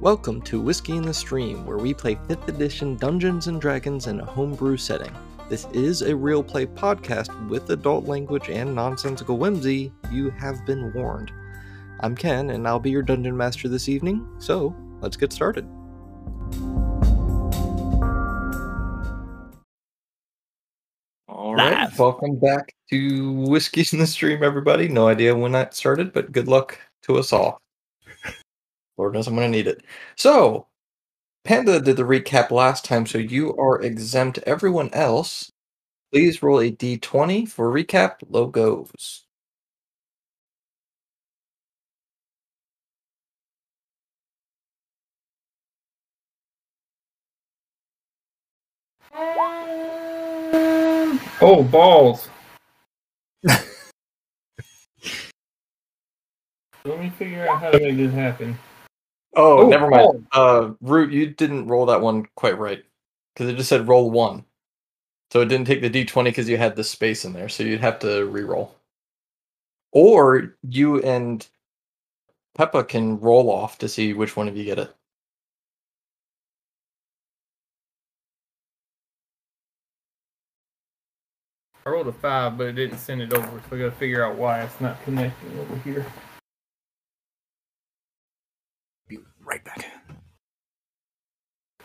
Welcome 0.00 0.40
to 0.42 0.62
Whiskey 0.62 0.96
in 0.96 1.02
the 1.02 1.12
Stream, 1.12 1.66
where 1.66 1.76
we 1.76 1.92
play 1.92 2.14
5th 2.14 2.48
edition 2.48 2.96
Dungeons 2.96 3.48
and 3.48 3.60
Dragons 3.60 4.06
in 4.06 4.18
a 4.20 4.24
homebrew 4.24 4.78
setting. 4.78 5.12
This 5.50 5.66
is 5.74 6.00
a 6.00 6.16
real 6.16 6.42
play 6.42 6.64
podcast 6.64 7.48
with 7.50 7.68
adult 7.68 8.06
language 8.06 8.48
and 8.48 8.74
nonsensical 8.74 9.36
whimsy. 9.36 9.92
You 10.10 10.30
have 10.30 10.64
been 10.64 10.90
warned. 10.94 11.30
I'm 12.00 12.16
Ken, 12.16 12.48
and 12.48 12.66
I'll 12.66 12.80
be 12.80 12.88
your 12.88 13.02
dungeon 13.02 13.36
master 13.36 13.68
this 13.68 13.90
evening, 13.90 14.26
so 14.38 14.74
let's 15.02 15.18
get 15.18 15.34
started. 15.34 15.66
All 21.28 21.54
right, 21.54 21.90
Live. 21.90 21.98
welcome 21.98 22.38
back 22.38 22.72
to 22.88 23.32
Whiskey 23.32 23.84
in 23.92 23.98
the 23.98 24.06
Stream, 24.06 24.42
everybody. 24.42 24.88
No 24.88 25.08
idea 25.08 25.36
when 25.36 25.52
that 25.52 25.74
started, 25.74 26.14
but 26.14 26.32
good 26.32 26.48
luck 26.48 26.78
to 27.02 27.18
us 27.18 27.34
all. 27.34 27.60
Lord 29.00 29.14
knows 29.14 29.26
I'm 29.26 29.34
going 29.34 29.50
to 29.50 29.56
need 29.56 29.66
it. 29.66 29.82
So, 30.14 30.66
Panda 31.42 31.80
did 31.80 31.96
the 31.96 32.02
recap 32.02 32.50
last 32.50 32.84
time, 32.84 33.06
so 33.06 33.16
you 33.16 33.56
are 33.56 33.80
exempt. 33.80 34.40
Everyone 34.46 34.90
else, 34.92 35.50
please 36.12 36.42
roll 36.42 36.60
a 36.60 36.70
d20 36.70 37.48
for 37.48 37.72
recap 37.72 38.16
logos. 38.28 39.24
Oh, 51.42 51.66
balls. 51.70 52.28
Let 56.84 57.00
me 57.00 57.08
figure 57.08 57.48
out 57.48 57.60
how 57.60 57.70
to 57.70 57.80
make 57.80 57.96
this 57.96 58.12
happen. 58.12 58.58
Oh, 59.34 59.66
Oh, 59.66 59.68
never 59.68 59.88
mind. 59.88 60.26
Uh, 60.32 60.72
Root, 60.80 61.12
you 61.12 61.26
didn't 61.30 61.68
roll 61.68 61.86
that 61.86 62.00
one 62.00 62.26
quite 62.34 62.58
right 62.58 62.82
because 63.34 63.48
it 63.48 63.56
just 63.56 63.68
said 63.68 63.88
roll 63.88 64.10
one, 64.10 64.44
so 65.32 65.40
it 65.40 65.46
didn't 65.46 65.66
take 65.66 65.82
the 65.82 65.90
d20 65.90 66.24
because 66.24 66.48
you 66.48 66.56
had 66.56 66.76
the 66.76 66.84
space 66.84 67.24
in 67.24 67.32
there, 67.32 67.48
so 67.48 67.62
you'd 67.62 67.80
have 67.80 67.98
to 68.00 68.26
re-roll. 68.26 68.74
Or 69.92 70.56
you 70.68 71.00
and 71.02 71.46
Peppa 72.54 72.84
can 72.84 73.18
roll 73.20 73.50
off 73.50 73.78
to 73.78 73.88
see 73.88 74.12
which 74.12 74.36
one 74.36 74.48
of 74.48 74.56
you 74.56 74.64
get 74.64 74.78
it. 74.78 74.94
I 81.86 81.90
rolled 81.90 82.08
a 82.08 82.12
five, 82.12 82.58
but 82.58 82.68
it 82.68 82.72
didn't 82.74 82.98
send 82.98 83.22
it 83.22 83.32
over, 83.32 83.62
so 83.68 83.76
I 83.76 83.78
gotta 83.78 83.90
figure 83.92 84.24
out 84.24 84.36
why 84.36 84.62
it's 84.62 84.80
not 84.80 85.02
connecting 85.04 85.58
over 85.58 85.76
here. 85.78 86.06
Right 89.50 89.64
back. 89.64 89.86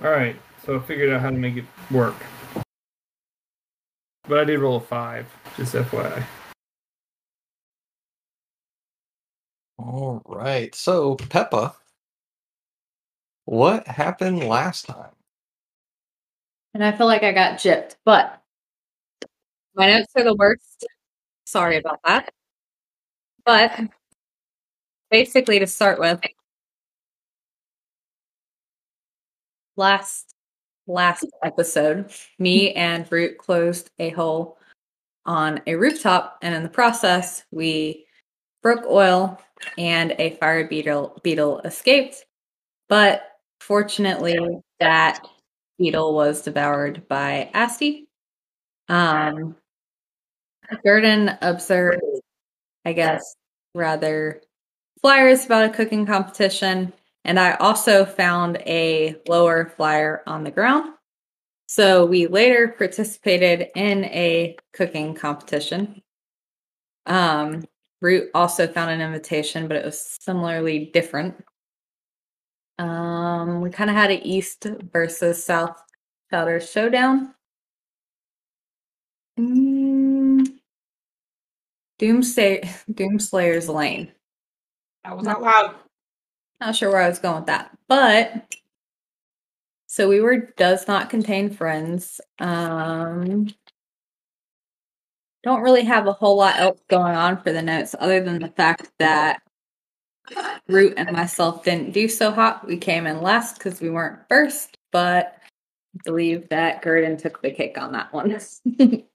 Alright, 0.04 0.36
so 0.64 0.78
I 0.78 0.80
figured 0.82 1.12
out 1.12 1.22
how 1.22 1.32
to 1.32 1.38
make 1.38 1.58
it 1.58 1.66
work. 1.90 2.16
But 4.28 4.40
I 4.40 4.44
did 4.44 4.60
roll 4.60 4.78
a 4.78 4.82
five, 4.82 5.28
just 5.58 5.74
FYI. 5.74 6.24
All 9.78 10.22
right. 10.26 10.74
So, 10.74 11.16
Peppa, 11.16 11.76
what 13.46 13.88
happened 13.88 14.44
last 14.44 14.86
time? 14.86 15.12
And 16.74 16.84
I 16.84 16.92
feel 16.92 17.08
like 17.08 17.24
I 17.24 17.32
got 17.32 17.60
gypped, 17.60 17.96
but 18.04 18.42
my 19.76 19.88
notes 19.88 20.12
are 20.16 20.24
the 20.24 20.36
worst. 20.36 20.86
Sorry 21.46 21.78
about 21.78 22.00
that. 22.04 22.34
But 23.46 23.80
basically, 25.12 25.60
to 25.60 25.68
start 25.68 26.00
with, 26.00 26.20
last 29.78 30.34
last 30.88 31.26
episode, 31.44 32.12
me 32.40 32.74
and 32.74 33.12
Root 33.12 33.38
closed 33.38 33.90
a 34.00 34.10
hole 34.10 34.58
on 35.26 35.62
a 35.66 35.76
rooftop, 35.76 36.38
and 36.42 36.54
in 36.54 36.64
the 36.64 36.70
process, 36.70 37.44
we 37.52 38.06
broke 38.62 38.86
oil, 38.86 39.40
and 39.78 40.16
a 40.20 40.32
fire 40.32 40.68
beetle 40.68 41.20
beetle 41.24 41.60
escaped. 41.62 42.26
But 42.90 43.24
fortunately, 43.60 44.38
that 44.80 45.26
beetle 45.78 46.14
was 46.14 46.42
devoured 46.42 47.08
by 47.08 47.50
Asti. 47.54 48.08
Um, 48.90 49.56
Gurdon 50.84 51.38
observed, 51.42 52.02
I 52.86 52.94
guess, 52.94 53.36
rather 53.74 54.42
flyers 55.02 55.46
about 55.46 55.70
a 55.70 55.74
cooking 55.74 56.06
competition, 56.06 56.94
and 57.26 57.40
I 57.40 57.56
also 57.56 58.06
found 58.06 58.58
a 58.66 59.16
lower 59.28 59.74
flyer 59.76 60.24
on 60.28 60.44
the 60.44 60.52
ground. 60.52 60.94
So 61.68 62.06
we 62.06 62.28
later 62.28 62.76
participated 62.78 63.70
in 63.76 64.06
a 64.06 64.56
cooking 64.74 65.16
competition. 65.16 66.02
Um, 67.08 67.66
Root 68.02 68.30
also 68.36 68.68
found 68.68 68.92
an 68.92 69.02
invitation, 69.02 69.68
but 69.68 69.78
it 69.78 69.86
was 69.86 70.18
similarly 70.22 70.92
different. 70.94 71.44
Um, 72.78 73.62
we 73.62 73.72
kind 73.72 73.90
of 73.90 73.96
had 73.96 74.12
an 74.12 74.22
East 74.22 74.68
versus 74.94 75.44
South 75.44 75.82
powder 76.30 76.60
showdown. 76.60 77.34
Mm, 79.40 80.46
Doomsday, 81.98 82.70
Doomslayer's 82.94 83.70
Lane. 83.70 84.12
That 85.04 85.18
was 85.18 85.28
out 85.28 85.42
loud. 85.42 85.76
Not 86.62 86.76
sure 86.76 86.90
where 86.90 87.02
I 87.02 87.10
was 87.10 87.20
going 87.20 87.38
with 87.38 87.46
that, 87.48 87.78
but 87.88 88.56
so 89.88 90.10
we 90.10 90.22
were 90.22 90.38
does 90.58 90.88
not 90.88 91.10
contain 91.10 91.50
friends. 91.50 92.20
Um, 92.40 93.48
don't 95.44 95.62
really 95.62 95.84
have 95.84 96.08
a 96.08 96.14
whole 96.14 96.38
lot 96.38 96.60
else 96.60 96.82
going 96.90 97.16
on 97.16 97.42
for 97.42 97.52
the 97.52 97.62
notes 97.62 97.96
other 98.00 98.22
than 98.22 98.40
the 98.40 98.50
fact 98.50 98.92
that 99.00 99.42
Root 100.68 100.96
and 100.98 101.12
myself 101.12 101.64
didn't 101.64 101.94
do 101.94 102.08
so 102.08 102.32
hot. 102.32 102.66
We 102.68 102.78
came 102.78 103.06
in 103.06 103.22
last 103.22 103.58
because 103.58 103.80
we 103.80 103.90
weren't 103.90 104.28
first, 104.28 104.78
but 104.92 105.38
I 105.96 106.00
believe 106.04 106.50
that 106.50 106.82
Gurdon 106.82 107.18
took 107.18 107.42
the 107.42 107.52
cake 107.52 107.78
on 107.78 107.92
that 107.94 108.12
one. 108.12 108.40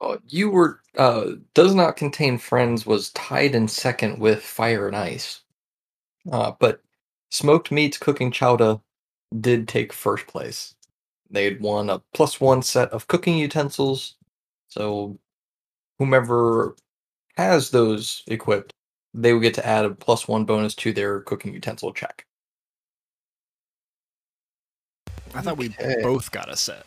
Uh, 0.00 0.16
you 0.28 0.48
were 0.48 0.80
uh, 0.96 1.32
does 1.52 1.74
not 1.74 1.94
contain 1.96 2.38
friends 2.38 2.86
was 2.86 3.10
tied 3.10 3.54
in 3.54 3.68
second 3.68 4.18
with 4.18 4.42
fire 4.42 4.86
and 4.86 4.96
ice, 4.96 5.39
uh, 6.30 6.52
but 6.58 6.82
smoked 7.30 7.70
meats 7.70 7.98
cooking 7.98 8.30
chowder 8.30 8.80
did 9.40 9.68
take 9.68 9.92
first 9.92 10.26
place. 10.26 10.74
They 11.30 11.44
had 11.44 11.60
won 11.60 11.90
a 11.90 12.00
plus 12.12 12.40
one 12.40 12.62
set 12.62 12.90
of 12.90 13.06
cooking 13.06 13.38
utensils, 13.38 14.16
so 14.68 15.18
whomever 15.98 16.74
has 17.36 17.70
those 17.70 18.22
equipped, 18.26 18.72
they 19.14 19.32
will 19.32 19.40
get 19.40 19.54
to 19.54 19.66
add 19.66 19.84
a 19.84 19.90
plus 19.90 20.26
one 20.26 20.44
bonus 20.44 20.74
to 20.76 20.92
their 20.92 21.20
cooking 21.20 21.54
utensil 21.54 21.92
check. 21.92 22.24
I 25.34 25.40
thought 25.40 25.58
we 25.58 25.68
Okay. 25.68 26.02
both 26.02 26.30
got 26.32 26.48
a 26.48 26.56
set. 26.56 26.84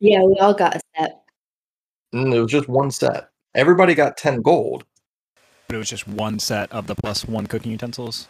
Yeah, 0.00 0.22
we 0.22 0.36
all 0.40 0.52
got 0.52 0.76
a 0.76 0.80
set. 0.96 1.22
Mm, 2.14 2.34
it 2.34 2.40
was 2.40 2.50
just 2.50 2.68
one 2.68 2.90
set. 2.90 3.30
Everybody 3.54 3.94
got 3.94 4.16
ten 4.16 4.42
gold. 4.42 4.84
But 5.68 5.76
it 5.76 5.78
was 5.78 5.88
just 5.88 6.06
one 6.06 6.38
set 6.38 6.70
of 6.70 6.86
the 6.86 6.94
plus 6.94 7.24
one 7.24 7.46
cooking 7.46 7.72
utensils. 7.72 8.28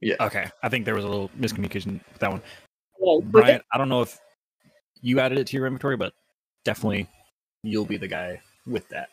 Yeah. 0.00 0.16
Okay. 0.20 0.48
I 0.62 0.68
think 0.68 0.84
there 0.84 0.94
was 0.94 1.04
a 1.04 1.08
little 1.08 1.30
miscommunication 1.38 2.00
with 2.12 2.18
that 2.20 2.30
one. 2.30 2.42
Well, 2.98 3.20
Brian, 3.20 3.60
I 3.72 3.78
don't 3.78 3.88
know 3.88 4.02
if 4.02 4.18
you 5.00 5.20
added 5.20 5.38
it 5.38 5.46
to 5.48 5.56
your 5.56 5.66
inventory, 5.66 5.96
but 5.96 6.12
definitely 6.64 7.08
you'll 7.62 7.86
be 7.86 7.96
the 7.96 8.08
guy 8.08 8.40
with 8.66 8.88
that. 8.88 9.10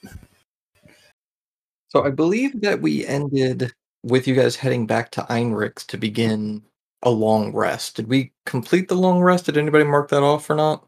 So 1.90 2.04
I 2.04 2.10
believe 2.10 2.62
that 2.62 2.82
we 2.82 3.06
ended 3.06 3.72
with 4.04 4.28
you 4.28 4.36
guys 4.36 4.56
heading 4.56 4.88
back 4.88 5.12
to 5.12 5.22
Einrichs 5.30 5.86
to 5.88 5.98
begin 5.98 6.64
a 7.04 7.10
long 7.10 7.54
rest. 7.54 7.96
Did 7.96 8.08
we 8.08 8.32
complete 8.46 8.88
the 8.88 8.96
long 8.96 9.22
rest? 9.22 9.46
Did 9.46 9.58
anybody 9.58 9.84
mark 9.84 10.10
that 10.10 10.24
off 10.24 10.50
or 10.50 10.56
not? 10.56 10.86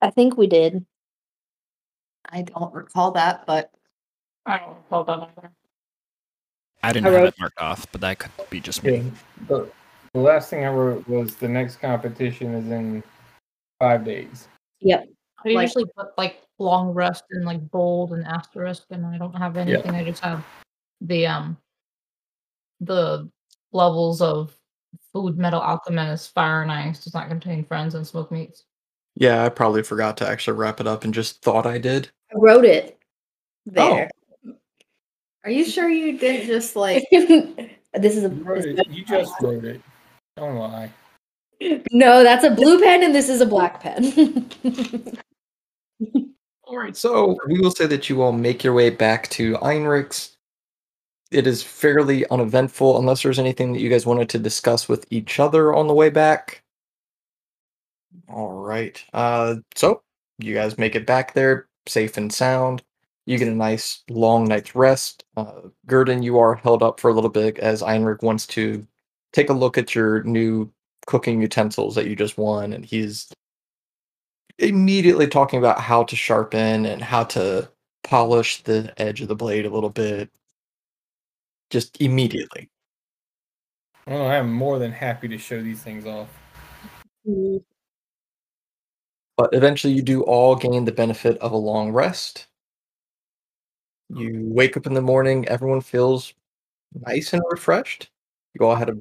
I 0.00 0.10
think 0.10 0.36
we 0.36 0.46
did. 0.46 0.84
I 2.28 2.42
don't 2.42 2.74
recall 2.74 3.12
that, 3.12 3.46
but 3.46 3.70
I 4.46 4.58
don't 4.58 4.76
recall 4.76 5.04
that 5.04 5.30
either. 5.36 5.52
I 6.82 6.92
didn't 6.92 7.06
I 7.06 7.10
have 7.10 7.20
wrote- 7.20 7.28
it 7.28 7.40
marked 7.40 7.58
off, 7.60 7.86
but 7.92 8.00
that 8.00 8.18
could 8.18 8.30
be 8.50 8.60
just 8.60 8.82
me. 8.82 8.96
Yeah, 8.98 9.02
the, 9.48 9.70
the 10.14 10.20
last 10.20 10.50
thing 10.50 10.64
I 10.64 10.68
wrote 10.68 11.06
was 11.08 11.36
the 11.36 11.48
next 11.48 11.76
competition 11.76 12.54
is 12.54 12.70
in 12.70 13.02
five 13.78 14.04
days. 14.04 14.48
Yep. 14.80 15.06
I 15.44 15.48
Like- 15.50 15.62
usually 15.68 15.86
put 15.96 16.08
like 16.18 16.42
long 16.58 16.90
rest 16.90 17.24
and 17.30 17.44
like 17.44 17.68
bold 17.70 18.12
and 18.12 18.24
asterisk, 18.26 18.84
and 18.90 19.04
I 19.06 19.18
don't 19.18 19.34
have 19.34 19.56
anything. 19.56 19.90
I 19.94 20.04
just 20.04 20.22
have 20.22 20.44
the 21.00 21.26
um 21.26 21.56
the 22.80 23.28
levels 23.72 24.20
of 24.20 24.54
food, 25.12 25.38
metal, 25.38 25.60
alchemist, 25.60 26.32
fire, 26.34 26.62
and 26.62 26.70
ice 26.72 27.04
does 27.04 27.14
not 27.14 27.28
contain 27.28 27.64
friends 27.64 27.94
and 27.94 28.06
smoked 28.06 28.32
meats. 28.32 28.64
Yeah, 29.14 29.44
I 29.44 29.48
probably 29.50 29.82
forgot 29.82 30.16
to 30.18 30.28
actually 30.28 30.56
wrap 30.58 30.80
it 30.80 30.86
up 30.86 31.04
and 31.04 31.12
just 31.14 31.42
thought 31.42 31.66
I 31.66 31.78
did. 31.78 32.10
I 32.30 32.38
wrote 32.38 32.64
it 32.64 32.98
there. 33.66 34.10
Are 35.44 35.50
you 35.50 35.64
sure 35.64 35.88
you 35.88 36.18
didn't 36.18 36.46
just 36.46 36.76
like 36.76 37.04
This 37.12 38.16
is 38.16 38.24
a 38.24 38.28
You, 38.28 38.42
wrote 38.44 38.62
this- 38.62 38.78
it. 38.80 38.90
you 38.90 39.04
just 39.04 39.32
wrote 39.42 39.64
it. 39.64 39.80
Don't 40.36 40.56
lie. 40.56 40.90
no. 41.90 42.22
That's 42.22 42.42
a 42.44 42.50
blue 42.50 42.80
pen, 42.80 43.02
and 43.02 43.14
this 43.14 43.28
is 43.28 43.40
a 43.42 43.46
black 43.46 43.80
pen. 43.82 44.48
All 46.64 46.78
right, 46.78 46.96
so 46.96 47.36
we 47.46 47.60
will 47.60 47.70
say 47.70 47.86
that 47.86 48.08
you 48.08 48.22
all 48.22 48.32
make 48.32 48.64
your 48.64 48.72
way 48.72 48.88
back 48.88 49.28
to 49.30 49.56
Einrich's. 49.58 50.36
It 51.30 51.46
is 51.46 51.62
fairly 51.62 52.26
uneventful, 52.30 52.98
unless 52.98 53.22
there's 53.22 53.38
anything 53.38 53.72
that 53.74 53.80
you 53.80 53.90
guys 53.90 54.06
wanted 54.06 54.30
to 54.30 54.38
discuss 54.38 54.88
with 54.88 55.06
each 55.10 55.38
other 55.38 55.74
on 55.74 55.86
the 55.86 55.92
way 55.94 56.08
back. 56.08 56.62
All 58.28 58.52
right, 58.62 59.02
uh, 59.12 59.56
so 59.74 60.02
you 60.38 60.54
guys 60.54 60.78
make 60.78 60.94
it 60.94 61.06
back 61.06 61.34
there 61.34 61.68
safe 61.86 62.16
and 62.16 62.32
sound. 62.32 62.82
You 63.26 63.38
get 63.38 63.48
a 63.48 63.54
nice 63.54 64.02
long 64.10 64.44
night's 64.44 64.74
rest. 64.74 65.24
Uh, 65.36 65.68
Gurdon, 65.86 66.22
you 66.22 66.38
are 66.38 66.54
held 66.54 66.82
up 66.82 66.98
for 66.98 67.10
a 67.10 67.14
little 67.14 67.30
bit 67.30 67.58
as 67.58 67.82
Einrich 67.82 68.22
wants 68.22 68.46
to 68.48 68.86
take 69.32 69.48
a 69.48 69.54
look 69.54 69.78
at 69.78 69.94
your 69.94 70.22
new 70.24 70.70
cooking 71.06 71.40
utensils 71.40 71.94
that 71.94 72.06
you 72.06 72.16
just 72.16 72.36
won, 72.36 72.72
and 72.72 72.84
he's 72.84 73.32
immediately 74.58 75.26
talking 75.26 75.58
about 75.58 75.80
how 75.80 76.04
to 76.04 76.16
sharpen 76.16 76.86
and 76.86 77.02
how 77.02 77.24
to 77.24 77.70
polish 78.04 78.62
the 78.62 78.92
edge 79.00 79.20
of 79.20 79.28
the 79.28 79.36
blade 79.36 79.66
a 79.66 79.70
little 79.70 79.90
bit. 79.90 80.30
Just 81.70 82.00
immediately. 82.00 82.68
Well, 84.06 84.26
I'm 84.26 84.52
more 84.52 84.78
than 84.78 84.92
happy 84.92 85.28
to 85.28 85.38
show 85.38 85.62
these 85.62 85.80
things 85.80 86.06
off. 86.06 86.28
But 89.36 89.54
eventually, 89.54 89.92
you 89.92 90.02
do 90.02 90.22
all 90.22 90.56
gain 90.56 90.84
the 90.84 90.92
benefit 90.92 91.38
of 91.38 91.52
a 91.52 91.56
long 91.56 91.92
rest. 91.92 92.48
You 94.14 94.42
wake 94.52 94.76
up 94.76 94.86
in 94.86 94.94
the 94.94 95.00
morning, 95.02 95.46
everyone 95.48 95.80
feels 95.80 96.34
nice 96.94 97.32
and 97.32 97.42
refreshed. 97.50 98.10
You 98.54 98.66
all 98.66 98.76
had 98.76 98.90
a 98.90 98.98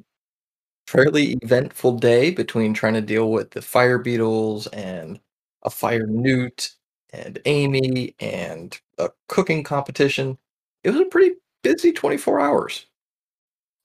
fairly 0.87 1.33
eventful 1.43 1.99
day 1.99 2.31
between 2.31 2.73
trying 2.73 2.95
to 2.95 3.01
deal 3.01 3.31
with 3.31 3.51
the 3.51 3.61
fire 3.61 3.97
beetles 3.99 4.67
and 4.67 5.19
a 5.63 5.69
fire 5.71 6.07
newt 6.07 6.71
and 7.13 7.39
Amy 7.45 8.15
and 8.19 8.79
a 8.99 9.09
cooking 9.27 9.63
competition. 9.63 10.37
It 10.83 10.91
was 10.91 11.01
a 11.01 11.05
pretty 11.05 11.35
busy 11.63 11.91
24 11.93 12.39
hours. 12.39 12.87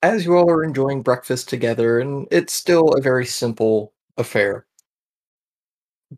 As 0.01 0.25
you 0.25 0.35
all 0.35 0.49
are 0.49 0.63
enjoying 0.63 1.03
breakfast 1.03 1.49
together, 1.49 1.99
and 1.99 2.27
it's 2.31 2.53
still 2.53 2.89
a 2.93 3.01
very 3.01 3.25
simple 3.27 3.93
affair. 4.17 4.65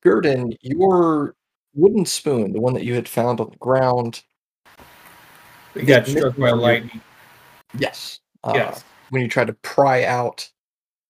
Gurdon, 0.02 0.54
your 0.62 1.36
wooden 1.74 2.06
spoon, 2.06 2.54
the 2.54 2.62
one 2.62 2.74
that 2.74 2.84
you 2.86 2.96
had 2.96 3.08
found 3.08 3.40
on 3.40 3.50
the 3.52 3.58
ground, 3.58 4.24
It 5.76 5.86
got 5.86 6.08
struck 6.08 6.36
by 6.38 6.52
lightning. 6.52 7.02
yes, 7.78 8.20
uh, 8.44 8.54
Yes. 8.56 8.84
when 9.10 9.22
you 9.22 9.28
tried 9.28 9.48
to 9.48 9.54
pry 9.54 10.04
out 10.04 10.50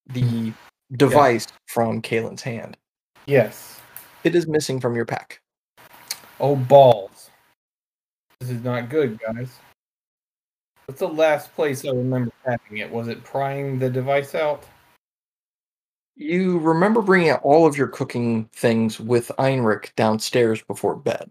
the 0.08 0.52
device 0.94 1.48
from 1.68 2.02
Kalen's 2.02 2.42
hand, 2.42 2.78
Yes. 3.26 3.80
it 4.24 4.36
is 4.36 4.48
missing 4.48 4.80
from 4.80 4.96
your 4.96 5.06
pack. 5.06 5.42
Oh 6.40 6.56
balls. 6.56 7.30
This 8.40 8.50
is 8.52 8.64
not 8.64 8.90
good, 8.90 9.20
guys. 9.20 9.60
What's 10.86 11.00
the 11.00 11.08
last 11.08 11.54
place 11.56 11.86
I 11.86 11.90
remember 11.90 12.32
having 12.46 12.78
it? 12.80 12.90
Was 12.90 13.08
it 13.08 13.24
prying 13.24 13.78
the 13.78 13.90
device 13.90 14.34
out? 14.34 14.64
You 16.16 16.58
remember 16.60 17.02
bringing 17.02 17.30
out 17.30 17.42
all 17.44 17.66
of 17.68 17.78
your 17.78 17.88
cooking 17.88 18.46
things 18.54 19.00
with 19.00 19.32
Einrich 19.38 19.94
downstairs 19.96 20.62
before 20.64 20.96
bed. 20.96 21.30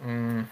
Hmm. 0.00 0.42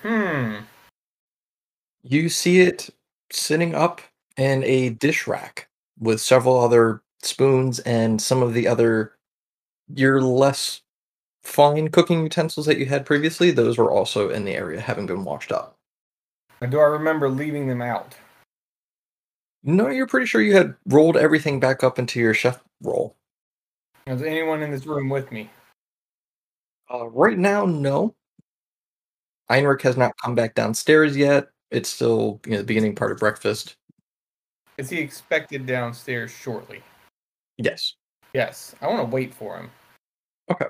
You 2.02 2.28
see 2.28 2.60
it 2.60 2.90
sitting 3.30 3.74
up 3.74 4.00
in 4.36 4.64
a 4.64 4.90
dish 4.90 5.26
rack 5.26 5.68
with 5.98 6.20
several 6.20 6.58
other 6.58 7.02
spoons 7.22 7.78
and 7.80 8.20
some 8.20 8.42
of 8.42 8.54
the 8.54 8.66
other 8.66 9.12
your 9.94 10.22
less 10.22 10.80
fine 11.42 11.88
cooking 11.88 12.22
utensils 12.22 12.66
that 12.66 12.78
you 12.78 12.86
had 12.86 13.04
previously. 13.04 13.50
Those 13.50 13.76
were 13.76 13.90
also 13.90 14.30
in 14.30 14.44
the 14.44 14.54
area, 14.54 14.80
having 14.80 15.06
been 15.06 15.24
washed 15.24 15.52
up. 15.52 15.76
Do 16.68 16.78
I 16.78 16.84
remember 16.84 17.28
leaving 17.28 17.66
them 17.66 17.82
out? 17.82 18.14
No, 19.62 19.88
you're 19.88 20.06
pretty 20.06 20.26
sure 20.26 20.40
you 20.40 20.54
had 20.54 20.74
rolled 20.86 21.16
everything 21.16 21.60
back 21.60 21.84
up 21.84 21.98
into 21.98 22.20
your 22.20 22.34
chef 22.34 22.62
roll. 22.82 23.16
Is 24.06 24.22
anyone 24.22 24.62
in 24.62 24.70
this 24.70 24.86
room 24.86 25.08
with 25.08 25.30
me? 25.30 25.50
Uh, 26.92 27.06
right 27.08 27.38
now, 27.38 27.66
no. 27.66 28.14
Einrich 29.50 29.82
has 29.82 29.96
not 29.96 30.16
come 30.22 30.34
back 30.34 30.54
downstairs 30.54 31.16
yet. 31.16 31.48
It's 31.70 31.88
still 31.88 32.40
you 32.46 32.52
know, 32.52 32.58
the 32.58 32.64
beginning 32.64 32.94
part 32.94 33.12
of 33.12 33.18
breakfast. 33.18 33.76
Is 34.78 34.90
he 34.90 34.98
expected 34.98 35.66
downstairs 35.66 36.30
shortly? 36.30 36.82
Yes. 37.58 37.94
Yes. 38.32 38.74
I 38.80 38.86
want 38.88 39.00
to 39.00 39.14
wait 39.14 39.34
for 39.34 39.56
him. 39.56 39.70
Okay. 40.50 40.66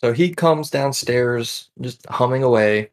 So 0.00 0.12
he 0.12 0.34
comes 0.34 0.70
downstairs, 0.70 1.70
just 1.80 2.06
humming 2.06 2.42
away, 2.42 2.90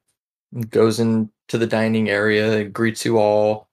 and 0.54 0.70
goes 0.70 1.00
into 1.00 1.30
the 1.52 1.68
dining 1.68 2.10
area, 2.10 2.66
greets 2.66 3.06
you 3.06 3.18
all. 3.18 3.70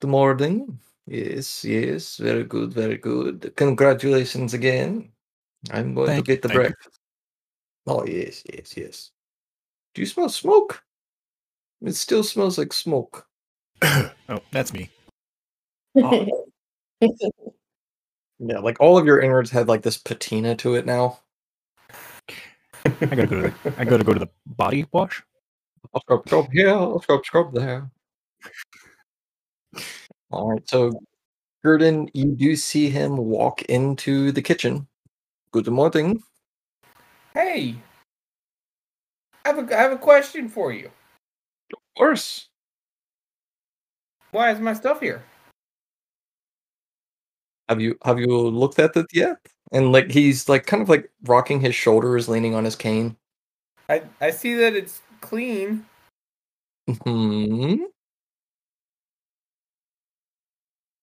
Good 0.00 0.08
morning. 0.08 0.78
Yes, 1.06 1.64
yes, 1.64 2.16
very 2.16 2.44
good, 2.44 2.72
very 2.72 2.96
good. 2.96 3.52
Congratulations 3.56 4.54
again. 4.54 5.10
I'm 5.70 5.94
going 5.94 6.08
Thank 6.08 6.26
to 6.26 6.32
get 6.32 6.42
the 6.42 6.48
thank 6.48 6.56
you. 6.56 6.62
breakfast. 6.62 7.00
Oh, 7.86 8.04
yes, 8.04 8.42
yes, 8.52 8.76
yes. 8.76 9.10
Do 9.94 10.02
you 10.02 10.06
smell 10.06 10.28
smoke? 10.28 10.82
It 11.82 11.94
still 11.94 12.22
smells 12.22 12.58
like 12.58 12.72
smoke. 12.72 13.26
oh, 13.82 14.10
that's 14.52 14.72
me. 14.72 14.90
Yeah, 18.40 18.58
like 18.58 18.80
all 18.80 18.96
of 18.96 19.04
your 19.04 19.20
innards 19.20 19.50
had 19.50 19.66
like 19.66 19.82
this 19.82 19.98
patina 19.98 20.54
to 20.56 20.76
it 20.76 20.86
now. 20.86 21.18
I 22.84 22.90
gotta 23.00 23.26
go 23.26 23.42
to 23.42 23.42
the, 23.42 23.74
I 23.76 23.84
gotta 23.84 24.04
go 24.04 24.12
to 24.12 24.20
the 24.20 24.30
body 24.46 24.86
wash. 24.92 25.22
I'll 25.92 26.00
scrub, 26.02 26.28
scrub 26.28 26.52
here, 26.52 26.70
I'll 26.70 27.02
scrub, 27.02 27.24
scrub 27.24 27.52
there. 27.52 27.90
All 30.30 30.50
right, 30.50 30.68
so 30.68 30.92
Gurdon, 31.64 32.08
you 32.14 32.26
do 32.26 32.54
see 32.54 32.88
him 32.88 33.16
walk 33.16 33.62
into 33.62 34.30
the 34.30 34.42
kitchen. 34.42 34.86
Good 35.50 35.66
morning. 35.66 36.22
Hey, 37.34 37.74
I 39.44 39.48
have 39.48 39.58
a, 39.58 39.78
I 39.78 39.80
have 39.82 39.92
a 39.92 39.98
question 39.98 40.48
for 40.48 40.72
you. 40.72 40.90
Of 41.72 41.78
course. 41.96 42.48
Why 44.30 44.50
is 44.50 44.60
my 44.60 44.74
stuff 44.74 45.00
here? 45.00 45.22
Have 47.68 47.80
you 47.80 47.98
have 48.04 48.18
you 48.18 48.28
looked 48.28 48.78
at 48.78 48.96
it 48.96 49.06
yet? 49.12 49.36
And 49.72 49.92
like 49.92 50.10
he's 50.10 50.48
like 50.48 50.66
kind 50.66 50.82
of 50.82 50.88
like 50.88 51.10
rocking 51.24 51.60
his 51.60 51.74
shoulders, 51.74 52.28
leaning 52.28 52.54
on 52.54 52.64
his 52.64 52.76
cane. 52.76 53.16
I 53.88 54.02
I 54.20 54.30
see 54.30 54.54
that 54.54 54.74
it's 54.74 55.02
clean. 55.20 55.84
Hmm. 57.04 57.84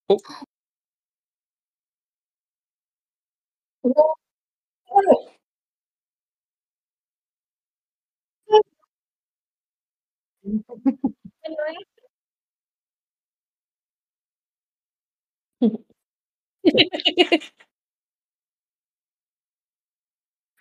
Oh, 0.08 0.18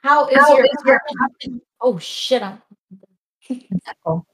How 0.01 0.27
is 0.27 0.37
How 0.37 0.55
your, 0.55 0.65
is 0.65 0.71
your 0.85 0.99
Oh 1.81 1.99
shit! 1.99 2.41
I'm. 2.41 2.61
Oh. 4.05 4.25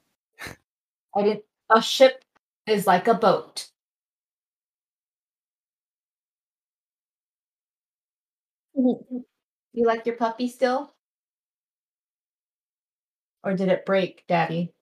I 1.14 1.22
didn't. 1.22 1.44
A 1.70 1.82
ship 1.82 2.24
is 2.66 2.86
like 2.86 3.08
a 3.08 3.14
boat. 3.14 3.68
You 8.74 9.86
like 9.86 10.06
your 10.06 10.16
puppy 10.16 10.48
still? 10.48 10.94
Or 13.44 13.54
did 13.54 13.68
it 13.68 13.84
break, 13.86 14.24
Daddy? 14.26 14.72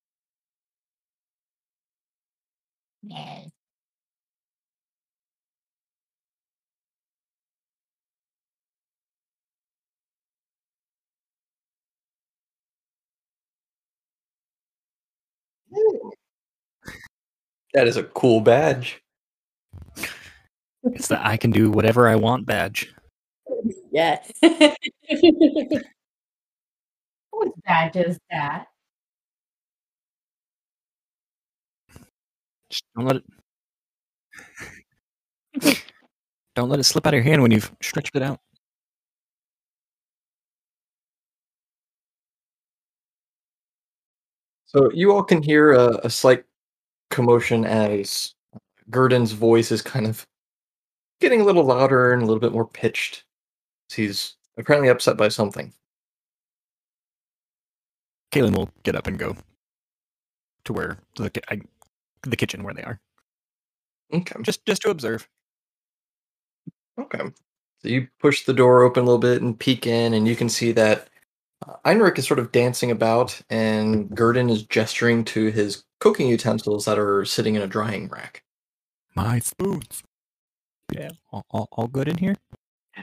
Yeah. 3.03 3.45
that 17.75 17.87
is 17.87 17.97
a 17.97 18.05
cool 18.05 18.41
badge. 18.41 19.01
It's 20.83 21.09
the 21.09 21.25
I 21.25 21.37
can 21.37 21.51
do 21.51 21.71
whatever 21.71 22.09
I 22.09 22.17
want 22.17 22.47
badge. 22.47 22.93
yes. 23.93 24.31
Whose 24.43 24.75
badge 27.65 27.97
is 27.97 28.19
that? 28.31 28.67
Just 32.71 32.85
don't 32.97 33.07
let 33.07 33.17
it. 33.17 33.25
don't 36.55 36.69
let 36.69 36.79
it 36.79 36.85
slip 36.85 37.07
out 37.07 37.15
of 37.15 37.19
your 37.19 37.25
hand 37.25 37.43
when 37.43 37.51
you've 37.51 37.73
stretched 37.83 38.15
it 38.15 38.23
out. 38.23 38.41
So 44.67 44.91
you 44.93 45.13
all 45.13 45.25
can 45.25 45.43
hear 45.43 45.73
a, 45.73 45.99
a 46.05 46.11
slight 46.11 46.45
commotion 47.11 47.65
as 47.65 48.35
Gurdon's 48.89 49.33
voice 49.33 49.73
is 49.73 49.83
kind 49.83 50.07
of 50.07 50.25
getting 51.21 51.41
a 51.41 51.45
little 51.45 51.65
louder 51.65 52.13
and 52.13 52.23
a 52.23 52.25
little 52.25 52.41
bit 52.41 52.53
more 52.53 52.67
pitched. 52.67 53.25
He's 53.93 54.37
apparently 54.57 54.89
upset 54.89 55.17
by 55.17 55.27
something. 55.29 55.73
Kaylin 58.31 58.57
will 58.57 58.71
get 58.85 58.95
up 58.95 59.09
and 59.09 59.19
go 59.19 59.37
to 60.65 60.73
where 60.73 60.99
the 61.17 61.33
I 61.53 61.63
the 62.23 62.37
kitchen 62.37 62.63
where 62.63 62.75
they 62.75 62.83
are, 62.83 63.01
Okay. 64.13 64.35
just 64.43 64.65
just 64.67 64.83
to 64.83 64.91
observe. 64.91 65.29
Okay. 66.99 67.21
So 67.83 67.89
you 67.89 68.09
push 68.21 68.45
the 68.45 68.53
door 68.53 68.83
open 68.83 69.03
a 69.03 69.07
little 69.07 69.19
bit 69.19 69.41
and 69.41 69.59
peek 69.59 69.87
in, 69.87 70.13
and 70.15 70.29
you 70.29 70.37
can 70.37 70.49
see 70.51 70.73
that 70.73 71.09
uh, 71.67 71.77
Einrich 71.87 72.19
is 72.19 72.27
sort 72.27 72.39
of 72.39 72.53
dancing 72.53 72.91
about, 72.91 73.41
and 73.49 74.11
Gurdon 74.15 74.51
is 74.51 74.65
gesturing 74.65 75.25
to 75.27 75.47
his 75.51 75.85
cooking 76.01 76.29
utensils 76.29 76.85
that 76.85 76.99
are 76.99 77.25
sitting 77.25 77.55
in 77.55 77.63
a 77.63 77.67
drying 77.67 78.09
rack. 78.09 78.43
My 79.15 79.39
spoons. 79.39 80.03
Yeah, 80.93 81.11
all, 81.33 81.47
all, 81.51 81.69
all 81.73 81.87
good 81.89 82.09
in 82.09 82.19
here. 82.19 82.37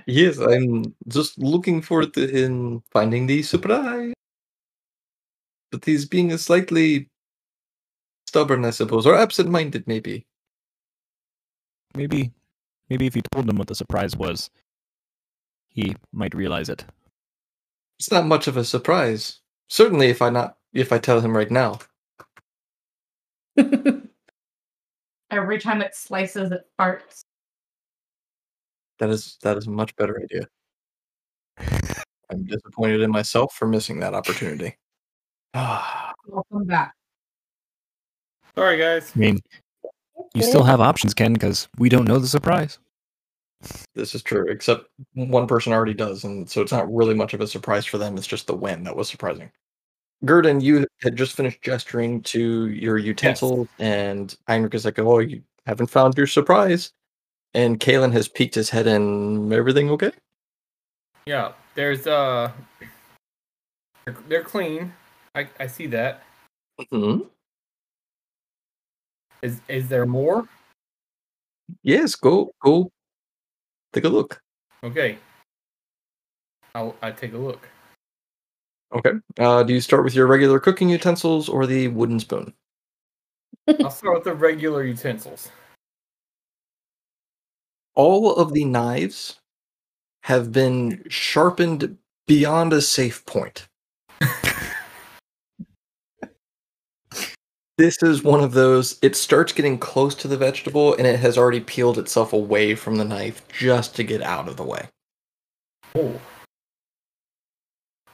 Yes, 0.05 0.37
I'm 0.37 0.93
just 1.07 1.37
looking 1.39 1.81
forward 1.81 2.13
to 2.15 2.27
him 2.27 2.83
finding 2.91 3.25
the 3.25 3.41
surprise. 3.41 4.13
But 5.71 5.85
he's 5.85 6.05
being 6.05 6.31
a 6.31 6.37
slightly 6.37 7.09
stubborn, 8.27 8.65
I 8.65 8.71
suppose, 8.71 9.05
or 9.07 9.15
absent-minded, 9.15 9.87
maybe. 9.87 10.27
Maybe, 11.95 12.31
maybe 12.89 13.07
if 13.07 13.15
you 13.15 13.21
told 13.31 13.49
him 13.49 13.55
what 13.55 13.67
the 13.67 13.75
surprise 13.75 14.15
was, 14.15 14.49
he 15.69 15.95
might 16.11 16.35
realize 16.35 16.69
it. 16.69 16.85
It's 17.99 18.11
not 18.11 18.25
much 18.27 18.47
of 18.47 18.57
a 18.57 18.63
surprise. 18.63 19.39
Certainly, 19.69 20.09
if 20.09 20.21
I 20.21 20.29
not 20.29 20.57
if 20.73 20.91
I 20.91 20.99
tell 20.99 21.21
him 21.21 21.35
right 21.35 21.49
now. 21.49 21.79
Every 25.31 25.57
time 25.59 25.81
it 25.81 25.95
slices, 25.95 26.51
it 26.51 26.61
farts. 26.79 27.21
That 28.99 29.09
is 29.09 29.37
that 29.41 29.57
is 29.57 29.67
a 29.67 29.71
much 29.71 29.95
better 29.95 30.21
idea. 30.21 30.47
I'm 32.29 32.43
disappointed 32.45 33.01
in 33.01 33.09
myself 33.11 33.53
for 33.53 33.67
missing 33.67 33.99
that 34.01 34.13
opportunity. 34.13 34.77
Welcome 35.53 36.65
back. 36.65 36.96
Sorry, 38.57 38.75
guys. 38.79 39.11
I 39.15 39.19
mean, 39.19 39.39
you 40.33 40.41
still 40.41 40.63
have 40.63 40.81
options, 40.81 41.13
Ken, 41.13 41.31
because 41.31 41.67
we 41.77 41.89
don't 41.89 42.07
know 42.07 42.17
the 42.17 42.27
surprise. 42.27 42.79
this 43.93 44.15
is 44.15 44.23
true, 44.23 44.47
except 44.49 44.87
one 45.13 45.45
person 45.45 45.73
already 45.73 45.93
does, 45.93 46.23
and 46.23 46.49
so 46.49 46.63
it's 46.63 46.71
not 46.71 46.91
really 46.91 47.13
much 47.13 47.35
of 47.35 47.41
a 47.41 47.45
surprise 47.45 47.85
for 47.85 47.99
them. 47.99 48.17
It's 48.17 48.25
just 48.25 48.47
the 48.47 48.55
win 48.55 48.83
that 48.85 48.95
was 48.95 49.09
surprising. 49.09 49.51
Gurdon, 50.25 50.59
you 50.59 50.87
had 51.03 51.15
just 51.15 51.35
finished 51.35 51.61
gesturing 51.61 52.23
to 52.23 52.69
your 52.69 52.97
utensils, 52.97 53.67
and 53.77 54.35
Einrich 54.49 54.73
is 54.73 54.85
like, 54.85 54.97
"Oh, 54.97 55.19
you 55.19 55.43
haven't 55.67 55.91
found 55.91 56.17
your 56.17 56.25
surprise." 56.25 56.93
And 57.53 57.79
Kalen 57.79 58.11
has 58.13 58.27
peeked 58.27 58.55
his 58.55 58.71
head 58.71 58.87
in. 58.87 59.53
Everything 59.53 59.91
okay? 59.91 60.11
Yeah, 61.27 61.51
there's 61.75 62.07
uh, 62.07 62.51
they're, 64.05 64.17
they're 64.27 64.43
clean. 64.43 64.93
I 65.35 65.47
I 65.59 65.67
see 65.67 65.85
that. 65.87 66.23
hmm 66.89 67.19
Is 69.41 69.61
is 69.67 69.87
there 69.87 70.05
more? 70.05 70.47
Yes, 71.83 72.15
go 72.15 72.51
go. 72.61 72.91
Take 73.93 74.05
a 74.05 74.09
look. 74.09 74.41
Okay. 74.83 75.17
I'll 76.75 76.95
I 77.01 77.11
take 77.11 77.33
a 77.33 77.37
look. 77.37 77.67
Okay. 78.93 79.13
Uh, 79.37 79.63
do 79.63 79.73
you 79.73 79.81
start 79.81 80.03
with 80.03 80.15
your 80.15 80.27
regular 80.27 80.59
cooking 80.59 80.89
utensils 80.89 81.49
or 81.49 81.65
the 81.65 81.89
wooden 81.89 82.19
spoon? 82.19 82.53
I'll 83.67 83.91
start 83.91 84.15
with 84.15 84.23
the 84.23 84.33
regular 84.33 84.83
utensils. 84.83 85.49
All 87.95 88.35
of 88.35 88.53
the 88.53 88.63
knives 88.63 89.39
have 90.23 90.51
been 90.51 91.03
sharpened 91.09 91.97
beyond 92.27 92.73
a 92.73 92.81
safe 92.81 93.25
point. 93.25 93.67
This 97.77 98.01
is 98.01 98.23
one 98.23 98.43
of 98.43 98.53
those, 98.53 98.97
it 99.01 99.15
starts 99.15 99.53
getting 99.53 99.77
close 99.77 100.15
to 100.15 100.27
the 100.27 100.37
vegetable 100.37 100.95
and 100.95 101.05
it 101.05 101.19
has 101.19 101.37
already 101.37 101.59
peeled 101.59 101.97
itself 101.97 102.33
away 102.33 102.75
from 102.75 102.97
the 102.97 103.05
knife 103.05 103.47
just 103.49 103.95
to 103.95 104.03
get 104.03 104.21
out 104.21 104.47
of 104.47 104.57
the 104.57 104.63
way. 104.63 104.87
Oh. 105.95 106.19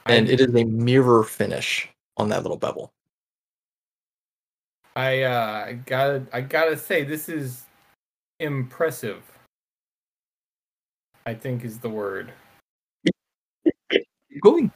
And 0.06 0.28
I, 0.28 0.32
it 0.32 0.40
is 0.40 0.54
a 0.54 0.64
mirror 0.64 1.24
finish 1.24 1.88
on 2.16 2.28
that 2.28 2.42
little 2.42 2.58
bevel. 2.58 2.92
I 4.96 5.22
uh 5.22 5.64
I 5.66 5.72
gotta 5.72 6.26
I 6.32 6.40
gotta 6.40 6.76
say 6.76 7.02
this 7.02 7.28
is 7.28 7.64
impressive. 8.38 9.22
I 11.26 11.34
think 11.34 11.64
is 11.64 11.78
the 11.78 11.88
word. 11.88 12.32
Going. 14.40 14.70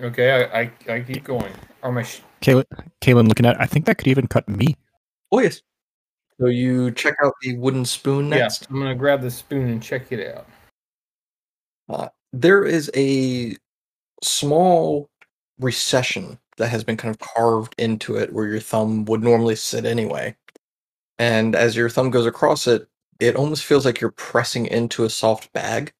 Okay, 0.00 0.30
I 0.32 0.60
I, 0.60 0.72
I 0.88 1.00
keep 1.00 1.24
going. 1.24 1.52
Are 1.82 1.92
my 1.92 2.02
sh- 2.02 2.22
Kaylin, 2.40 2.64
Kaylin 3.00 3.28
looking 3.28 3.46
at, 3.46 3.56
it, 3.56 3.60
I 3.60 3.66
think 3.66 3.84
that 3.86 3.98
could 3.98 4.08
even 4.08 4.26
cut 4.26 4.48
me. 4.48 4.76
Oh, 5.32 5.40
yes. 5.40 5.62
So 6.40 6.46
you 6.46 6.90
check 6.92 7.16
out 7.22 7.34
the 7.42 7.56
wooden 7.56 7.84
spoon 7.84 8.28
yeah, 8.28 8.38
next. 8.38 8.68
I'm 8.70 8.78
gonna 8.78 8.94
grab 8.94 9.20
the 9.20 9.30
spoon 9.30 9.68
and 9.68 9.82
check 9.82 10.10
it 10.10 10.34
out. 10.34 10.46
Uh, 11.88 12.08
there 12.32 12.64
is 12.64 12.90
a 12.96 13.56
small 14.22 15.10
recession 15.58 16.38
that 16.56 16.68
has 16.68 16.82
been 16.82 16.96
kind 16.96 17.14
of 17.14 17.18
carved 17.18 17.74
into 17.78 18.16
it 18.16 18.32
where 18.32 18.46
your 18.46 18.60
thumb 18.60 19.04
would 19.04 19.22
normally 19.22 19.56
sit 19.56 19.84
anyway. 19.84 20.34
And 21.18 21.54
as 21.54 21.76
your 21.76 21.90
thumb 21.90 22.10
goes 22.10 22.26
across 22.26 22.66
it, 22.66 22.88
it 23.18 23.36
almost 23.36 23.64
feels 23.64 23.84
like 23.84 24.00
you're 24.00 24.12
pressing 24.12 24.66
into 24.66 25.04
a 25.04 25.10
soft 25.10 25.52
bag. 25.52 25.92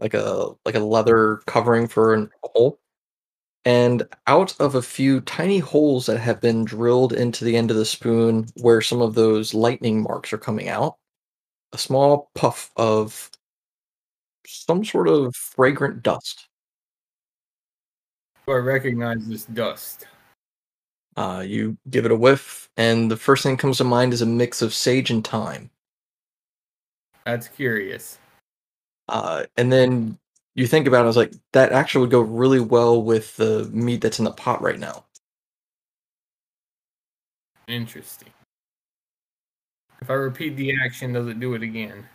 Like 0.00 0.14
a 0.14 0.48
like 0.64 0.74
a 0.74 0.80
leather 0.80 1.42
covering 1.46 1.86
for 1.86 2.14
an 2.14 2.30
hole. 2.42 2.80
And 3.66 4.02
out 4.26 4.58
of 4.58 4.74
a 4.74 4.82
few 4.82 5.20
tiny 5.20 5.58
holes 5.58 6.06
that 6.06 6.18
have 6.18 6.40
been 6.40 6.64
drilled 6.64 7.12
into 7.12 7.44
the 7.44 7.56
end 7.56 7.70
of 7.70 7.76
the 7.76 7.84
spoon 7.84 8.46
where 8.62 8.80
some 8.80 9.02
of 9.02 9.14
those 9.14 9.52
lightning 9.52 10.02
marks 10.02 10.32
are 10.32 10.38
coming 10.38 10.68
out, 10.68 10.96
a 11.74 11.78
small 11.78 12.30
puff 12.34 12.70
of 12.76 13.30
some 14.46 14.82
sort 14.82 15.08
of 15.08 15.36
fragrant 15.36 16.02
dust. 16.02 16.48
Do 18.46 18.54
I 18.54 18.56
recognize 18.56 19.28
this 19.28 19.44
dust? 19.44 20.06
Uh, 21.16 21.44
you 21.46 21.76
give 21.90 22.06
it 22.06 22.12
a 22.12 22.16
whiff, 22.16 22.70
and 22.78 23.10
the 23.10 23.16
first 23.16 23.42
thing 23.42 23.56
that 23.56 23.60
comes 23.60 23.76
to 23.78 23.84
mind 23.84 24.14
is 24.14 24.22
a 24.22 24.26
mix 24.26 24.62
of 24.62 24.72
sage 24.72 25.10
and 25.10 25.26
thyme. 25.26 25.70
That's 27.26 27.48
curious. 27.48 28.19
Uh, 29.10 29.44
and 29.56 29.72
then 29.72 30.16
you 30.54 30.66
think 30.66 30.86
about 30.86 31.00
it, 31.00 31.04
I 31.04 31.06
was 31.06 31.16
like, 31.16 31.34
that 31.52 31.72
actually 31.72 32.02
would 32.02 32.10
go 32.10 32.20
really 32.20 32.60
well 32.60 33.02
with 33.02 33.36
the 33.36 33.68
meat 33.72 34.00
that's 34.00 34.20
in 34.20 34.24
the 34.24 34.30
pot 34.30 34.62
right 34.62 34.78
now. 34.78 35.04
Interesting. 37.66 38.30
If 40.00 40.10
I 40.10 40.14
repeat 40.14 40.56
the 40.56 40.74
action, 40.82 41.12
does 41.12 41.26
it 41.26 41.40
do 41.40 41.54
it 41.54 41.62
again? 41.62 42.06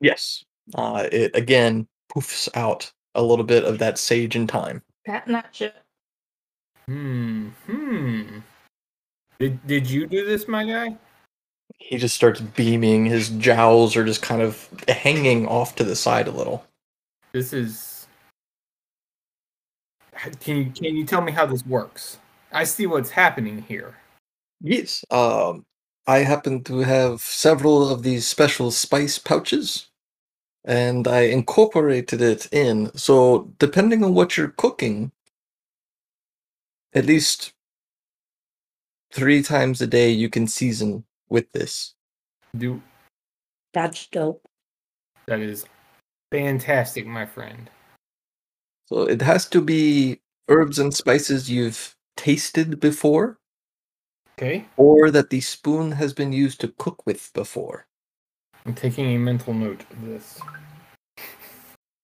Yes. 0.00 0.44
Uh, 0.74 1.08
it 1.10 1.34
again 1.34 1.86
poofs 2.14 2.48
out 2.54 2.90
a 3.14 3.22
little 3.22 3.44
bit 3.44 3.64
of 3.64 3.78
that 3.78 3.98
sage 3.98 4.36
and 4.36 4.50
thyme. 4.50 4.80
Patting 5.04 5.34
that 5.34 5.48
shit. 5.52 5.74
Hmm. 6.86 7.48
Hmm. 7.66 8.38
Did 9.38 9.66
Did 9.66 9.90
you 9.90 10.06
do 10.06 10.24
this, 10.24 10.48
my 10.48 10.64
guy? 10.64 10.96
He 11.78 11.98
just 11.98 12.14
starts 12.14 12.40
beaming. 12.40 13.06
His 13.06 13.30
jowls 13.30 13.96
are 13.96 14.04
just 14.04 14.22
kind 14.22 14.42
of 14.42 14.68
hanging 14.88 15.46
off 15.46 15.74
to 15.76 15.84
the 15.84 15.96
side 15.96 16.28
a 16.28 16.30
little. 16.30 16.64
This 17.32 17.52
is. 17.52 18.06
Can 20.40 20.56
you 20.56 20.70
Can 20.70 20.96
you 20.96 21.04
tell 21.04 21.20
me 21.20 21.32
how 21.32 21.46
this 21.46 21.66
works? 21.66 22.18
I 22.52 22.64
see 22.64 22.86
what's 22.86 23.10
happening 23.10 23.62
here. 23.62 23.96
Yes. 24.60 25.04
Um, 25.10 25.66
I 26.06 26.18
happen 26.18 26.62
to 26.64 26.78
have 26.78 27.20
several 27.20 27.88
of 27.88 28.02
these 28.02 28.26
special 28.26 28.70
spice 28.70 29.18
pouches, 29.18 29.88
and 30.64 31.08
I 31.08 31.22
incorporated 31.22 32.22
it 32.22 32.48
in. 32.52 32.94
So, 32.96 33.52
depending 33.58 34.04
on 34.04 34.14
what 34.14 34.36
you're 34.36 34.48
cooking, 34.48 35.12
at 36.94 37.06
least 37.06 37.52
three 39.12 39.42
times 39.42 39.80
a 39.80 39.86
day 39.86 40.10
you 40.10 40.28
can 40.28 40.46
season 40.46 41.04
with 41.28 41.50
this. 41.52 41.94
Do 42.56 42.80
That's 43.72 44.06
dope. 44.06 44.46
that 45.26 45.40
is 45.40 45.64
fantastic, 46.30 47.06
my 47.06 47.26
friend. 47.26 47.70
So, 48.86 49.02
it 49.02 49.22
has 49.22 49.46
to 49.50 49.60
be 49.60 50.20
herbs 50.48 50.78
and 50.78 50.92
spices 50.94 51.50
you've 51.50 51.96
tasted 52.16 52.78
before, 52.80 53.38
Okay. 54.36 54.66
or 54.76 55.10
that 55.10 55.30
the 55.30 55.40
spoon 55.40 55.92
has 55.92 56.12
been 56.12 56.32
used 56.32 56.60
to 56.60 56.68
cook 56.78 57.06
with 57.06 57.32
before. 57.32 57.86
I'm 58.66 58.74
taking 58.74 59.06
a 59.14 59.18
mental 59.18 59.54
note 59.54 59.84
of 59.90 60.02
this. 60.02 60.38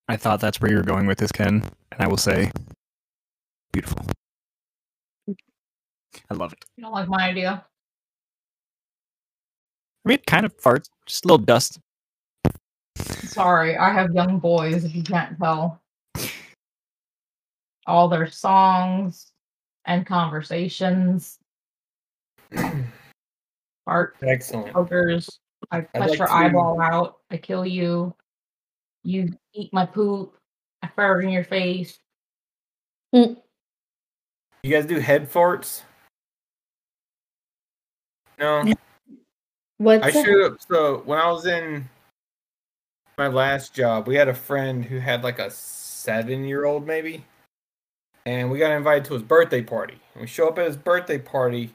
I 0.09 0.17
thought 0.17 0.41
that's 0.41 0.61
where 0.61 0.71
you 0.71 0.77
were 0.79 0.83
going 0.83 1.07
with 1.07 1.19
this, 1.19 1.31
Ken, 1.33 1.63
and 1.93 2.01
I 2.01 2.09
will 2.09 2.17
say, 2.17 2.51
beautiful. 3.73 4.05
Mm-hmm. 5.29 5.33
I 6.31 6.35
love 6.35 6.53
it. 6.53 6.65
You 6.77 6.83
don't 6.85 6.93
like 6.93 7.09
my 7.09 7.29
idea? 7.29 7.65
I 10.05 10.09
mean, 10.09 10.15
it 10.17 10.27
kind 10.27 10.47
of 10.47 10.57
farts, 10.57 10.89
just 11.07 11.25
a 11.25 11.29
little 11.29 11.45
dust. 11.45 11.79
Sorry, 12.97 13.77
I 13.77 13.91
have 13.93 14.13
young 14.13 14.39
boys, 14.39 14.85
if 14.85 14.95
you 14.95 15.03
can't 15.03 15.39
tell. 15.39 15.81
All 17.87 18.09
their 18.09 18.31
songs 18.31 19.33
and 19.85 20.07
conversations. 20.07 21.39
Fart 23.85 24.17
Excellent. 24.23 24.73
pokers. 24.73 25.29
I 25.71 25.83
touch 25.83 26.11
like 26.11 26.19
your 26.19 26.27
to- 26.29 26.33
eyeball 26.33 26.81
out. 26.81 27.19
I 27.31 27.37
kill 27.37 27.67
you. 27.67 28.15
You 29.03 29.33
eat 29.55 29.73
my 29.73 29.87
poop. 29.87 30.37
I 30.83 30.89
fart 30.89 31.25
in 31.25 31.31
your 31.31 31.45
face. 31.45 31.99
Mm. 33.15 33.37
You 34.63 34.71
guys 34.71 34.87
do 34.87 34.99
head 34.99 35.31
farts? 35.31 35.83
No. 38.39 38.65
What's 39.81 40.05
I 40.05 40.11
showed 40.11 40.45
up. 40.45 40.59
So 40.69 40.99
when 41.07 41.19
I 41.19 41.33
was 41.33 41.47
in 41.47 41.89
my 43.17 43.29
last 43.29 43.73
job, 43.73 44.07
we 44.07 44.15
had 44.15 44.29
a 44.29 44.35
friend 44.35 44.85
who 44.85 44.99
had 44.99 45.25
like 45.25 45.39
a 45.39 45.51
seven-year-old 45.51 46.87
maybe, 46.87 47.25
and 48.27 48.51
we 48.51 48.59
got 48.59 48.73
invited 48.73 49.07
to 49.07 49.15
his 49.15 49.23
birthday 49.23 49.63
party. 49.63 49.99
And 50.13 50.21
we 50.21 50.27
show 50.27 50.49
up 50.49 50.59
at 50.59 50.67
his 50.67 50.77
birthday 50.77 51.17
party, 51.17 51.75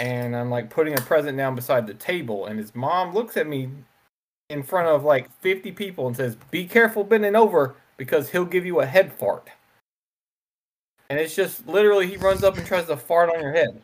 and 0.00 0.34
I'm 0.34 0.50
like 0.50 0.68
putting 0.68 0.98
a 0.98 1.02
present 1.02 1.38
down 1.38 1.54
beside 1.54 1.86
the 1.86 1.94
table, 1.94 2.46
and 2.46 2.58
his 2.58 2.74
mom 2.74 3.14
looks 3.14 3.36
at 3.36 3.46
me 3.46 3.70
in 4.50 4.64
front 4.64 4.88
of 4.88 5.04
like 5.04 5.30
50 5.42 5.70
people 5.70 6.08
and 6.08 6.16
says, 6.16 6.34
"Be 6.50 6.66
careful 6.66 7.04
bending 7.04 7.36
over 7.36 7.76
because 7.98 8.30
he'll 8.30 8.44
give 8.44 8.66
you 8.66 8.80
a 8.80 8.86
head 8.86 9.12
fart." 9.12 9.48
And 11.08 11.20
it's 11.20 11.36
just 11.36 11.68
literally 11.68 12.08
he 12.08 12.16
runs 12.16 12.42
up 12.42 12.56
and 12.56 12.66
tries 12.66 12.86
to 12.86 12.96
fart 12.96 13.30
on 13.32 13.40
your 13.40 13.52
head. 13.52 13.80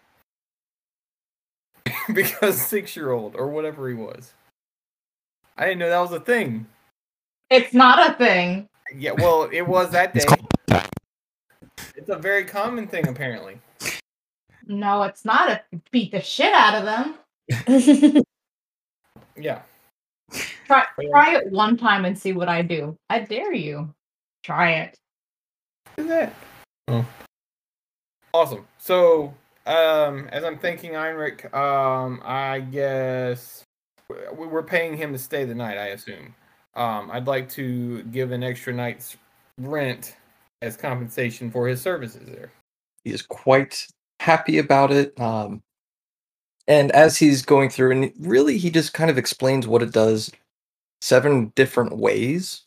because 2.15 2.61
six 2.61 2.97
year 2.97 3.13
old 3.13 3.35
or 3.37 3.49
whatever 3.49 3.89
he 3.89 3.95
was. 3.95 4.33
I 5.57 5.65
didn't 5.65 5.79
know 5.79 5.91
that 5.91 6.01
was 6.01 6.13
a 6.13 6.21
thing. 6.21 6.67
It's 7.51 7.75
not 7.75 8.11
a 8.11 8.15
thing. 8.15 8.69
Yeah, 8.97 9.13
well, 9.13 9.49
it 9.53 9.63
was 9.63 9.91
that 9.91 10.15
day. 10.15 10.25
It's 10.69 10.89
It's 11.97 12.09
a 12.09 12.17
very 12.17 12.45
common 12.45 12.87
thing, 12.87 13.09
apparently. 13.09 13.61
No, 14.67 15.03
it's 15.03 15.25
not 15.25 15.51
a 15.51 15.63
beat 15.91 16.13
the 16.13 16.21
shit 16.21 16.53
out 16.53 16.75
of 16.75 16.85
them. 16.85 18.25
Yeah. 19.39 19.63
Try 20.67 20.85
try 21.11 21.37
it 21.37 21.51
one 21.51 21.77
time 21.77 22.05
and 22.05 22.19
see 22.19 22.33
what 22.33 22.49
I 22.49 22.63
do. 22.63 22.97
I 23.09 23.21
dare 23.21 23.55
you. 23.55 23.95
Try 24.43 24.73
it. 24.73 24.99
What 25.95 26.05
is 26.05 26.09
that? 26.09 26.35
Oh. 26.89 27.07
Awesome. 28.35 28.67
So, 28.79 29.33
um, 29.69 30.29
as 30.33 30.45
I'm 30.45 30.59
thinking, 30.59 30.93
Einrich, 30.93 31.53
um, 31.55 32.21
I 32.25 32.61
guess 32.61 33.65
we- 34.09 34.47
we're 34.47 34.63
paying 34.63 34.97
him 34.97 35.13
to 35.13 35.19
stay 35.19 35.45
the 35.45 35.55
night. 35.55 35.79
I 35.79 35.89
assume. 35.89 36.35
Um, 36.75 37.11
I'd 37.11 37.27
like 37.27 37.49
to 37.51 38.03
give 38.05 38.33
an 38.33 38.43
extra 38.43 38.73
night's 38.73 39.17
rent 39.59 40.17
as 40.63 40.77
compensation 40.77 41.51
for 41.51 41.69
his 41.69 41.81
services 41.81 42.27
there. 42.27 42.53
He 43.05 43.13
is 43.13 43.23
quite 43.23 43.87
happy 44.21 44.59
about 44.59 44.91
it. 44.91 45.19
Um, 45.21 45.63
and 46.67 46.91
as 46.93 47.17
he's 47.17 47.43
going 47.45 47.71
through, 47.71 47.93
and 47.93 48.13
really, 48.21 48.59
he 48.59 48.71
just 48.71 48.93
kind 48.93 49.11
of 49.11 49.19
explains 49.19 49.67
what 49.67 49.83
it 49.83 49.93
does 49.93 50.31
seven 51.01 51.53
different 51.55 51.97
ways. 51.97 52.63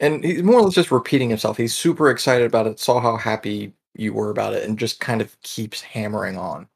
And 0.00 0.24
he's 0.24 0.42
more 0.42 0.60
or 0.60 0.62
less 0.62 0.74
just 0.74 0.92
repeating 0.92 1.28
himself. 1.30 1.56
He's 1.56 1.74
super 1.74 2.10
excited 2.10 2.46
about 2.46 2.66
it, 2.66 2.78
saw 2.78 3.00
how 3.00 3.16
happy 3.16 3.74
you 3.98 4.12
were 4.12 4.30
about 4.30 4.54
it, 4.54 4.66
and 4.66 4.78
just 4.78 5.00
kind 5.00 5.20
of 5.20 5.40
keeps 5.42 5.80
hammering 5.80 6.38
on. 6.38 6.68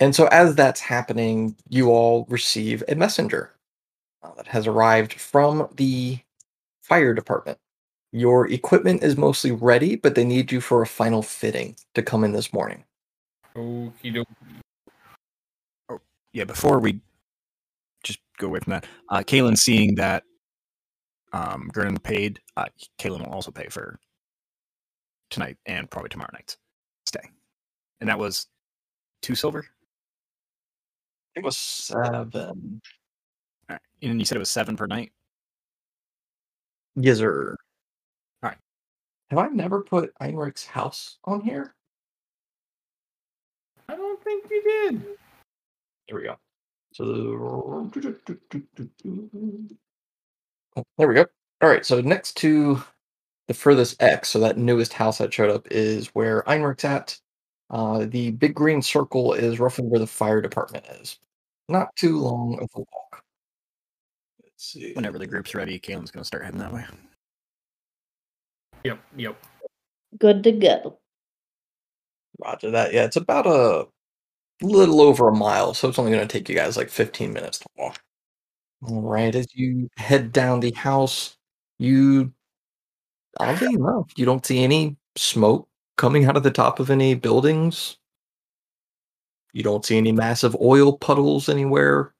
And 0.00 0.14
so, 0.14 0.26
as 0.26 0.54
that's 0.54 0.80
happening, 0.80 1.56
you 1.68 1.90
all 1.90 2.26
receive 2.28 2.82
a 2.88 2.94
messenger 2.94 3.52
uh, 4.22 4.34
that 4.36 4.48
has 4.48 4.66
arrived 4.66 5.14
from 5.14 5.68
the 5.76 6.18
fire 6.82 7.14
department. 7.14 7.58
Your 8.12 8.50
equipment 8.50 9.02
is 9.02 9.16
mostly 9.16 9.52
ready, 9.52 9.96
but 9.96 10.14
they 10.14 10.24
need 10.24 10.52
you 10.52 10.60
for 10.60 10.82
a 10.82 10.86
final 10.86 11.22
fitting 11.22 11.76
to 11.94 12.02
come 12.02 12.24
in 12.24 12.32
this 12.32 12.52
morning. 12.52 12.84
Okie 13.56 14.24
dokie. 15.90 16.00
yeah, 16.32 16.44
before 16.44 16.78
we 16.78 17.00
just 18.02 18.18
go 18.38 18.48
away 18.48 18.60
from 18.60 18.72
that, 18.72 18.86
uh, 19.08 19.20
Kalen 19.20 19.56
seeing 19.56 19.94
that 19.94 20.24
um, 21.32 21.70
Gurdon 21.72 21.98
paid, 21.98 22.40
uh, 22.56 22.66
Kalen 22.98 23.20
will 23.20 23.32
also 23.32 23.50
pay 23.50 23.68
for 23.68 23.98
tonight 25.32 25.56
and 25.66 25.90
probably 25.90 26.10
tomorrow 26.10 26.30
night's 26.32 26.56
stay. 27.06 27.28
And 28.00 28.08
that 28.08 28.18
was 28.18 28.46
two 29.22 29.34
silver? 29.34 29.66
It 31.34 31.42
was 31.42 31.56
seven. 31.56 32.80
All 33.68 33.74
right. 33.74 33.80
And 34.02 34.20
you 34.20 34.24
said 34.24 34.36
it 34.36 34.40
was 34.40 34.50
seven 34.50 34.76
per 34.76 34.86
night? 34.86 35.12
Yes, 36.94 37.18
sir. 37.18 37.56
Alright. 38.44 38.58
Have 39.30 39.38
I 39.38 39.48
never 39.48 39.82
put 39.82 40.12
Einrich's 40.20 40.66
house 40.66 41.18
on 41.24 41.40
here? 41.40 41.74
I 43.88 43.96
don't 43.96 44.22
think 44.22 44.44
you 44.50 44.62
did. 44.62 45.02
Here 46.06 46.16
we 46.16 46.24
go. 46.24 46.36
So 46.92 47.04
Oh, 50.76 50.84
there 50.98 51.08
we 51.08 51.14
go. 51.14 51.26
All 51.62 51.68
right. 51.68 51.84
So 51.84 52.00
next 52.00 52.36
to 52.38 52.82
the 53.48 53.54
furthest 53.54 54.02
X, 54.02 54.30
so 54.30 54.38
that 54.40 54.56
newest 54.56 54.92
house 54.92 55.18
that 55.18 55.32
showed 55.32 55.50
up 55.50 55.66
is 55.70 56.08
where 56.08 56.42
Einrich's 56.46 56.84
at. 56.84 57.18
Uh, 57.70 58.06
the 58.06 58.32
big 58.32 58.54
green 58.54 58.82
circle 58.82 59.32
is 59.32 59.58
roughly 59.58 59.86
where 59.86 60.00
the 60.00 60.06
fire 60.06 60.40
department 60.40 60.84
is. 61.00 61.18
Not 61.68 61.94
too 61.96 62.18
long 62.18 62.58
of 62.60 62.68
a 62.74 62.78
walk. 62.78 63.24
Let's 64.42 64.64
see. 64.72 64.92
Whenever 64.92 65.18
the 65.18 65.26
group's 65.26 65.54
ready, 65.54 65.78
Kalen's 65.78 66.10
going 66.10 66.22
to 66.22 66.26
start 66.26 66.44
heading 66.44 66.60
that 66.60 66.72
way. 66.72 66.84
Yep, 68.84 69.00
yep. 69.16 69.42
Good 70.18 70.44
to 70.44 70.52
go. 70.52 70.98
Roger 72.38 72.70
that. 72.70 72.92
Yeah, 72.92 73.04
it's 73.04 73.16
about 73.16 73.46
a 73.46 73.86
little 74.60 75.00
over 75.00 75.28
a 75.28 75.34
mile, 75.34 75.74
so 75.74 75.88
it's 75.88 75.98
only 75.98 76.12
going 76.12 76.26
to 76.26 76.32
take 76.32 76.48
you 76.48 76.54
guys 76.54 76.76
like 76.76 76.90
15 76.90 77.32
minutes 77.32 77.58
to 77.58 77.66
walk. 77.76 78.02
All 78.82 79.00
right, 79.00 79.34
as 79.34 79.46
you 79.54 79.88
head 79.96 80.32
down 80.32 80.60
the 80.60 80.72
house, 80.72 81.36
you 81.78 82.32
oddly 83.38 83.74
enough, 83.74 84.10
you 84.16 84.24
don't 84.24 84.44
see 84.44 84.62
any 84.62 84.96
smoke 85.16 85.68
coming 85.96 86.24
out 86.24 86.36
of 86.36 86.42
the 86.42 86.50
top 86.50 86.80
of 86.80 86.90
any 86.90 87.14
buildings. 87.14 87.96
You 89.52 89.62
don't 89.62 89.84
see 89.84 89.98
any 89.98 90.12
massive 90.12 90.56
oil 90.60 90.96
puddles 90.96 91.48
anywhere. 91.48 92.14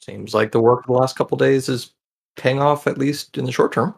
Seems 0.00 0.34
like 0.34 0.52
the 0.52 0.60
work 0.60 0.80
of 0.80 0.86
the 0.86 0.92
last 0.92 1.16
couple 1.16 1.36
days 1.36 1.68
is 1.68 1.92
paying 2.36 2.60
off 2.60 2.86
at 2.86 2.98
least 2.98 3.38
in 3.38 3.44
the 3.44 3.52
short 3.52 3.72
term. 3.72 3.94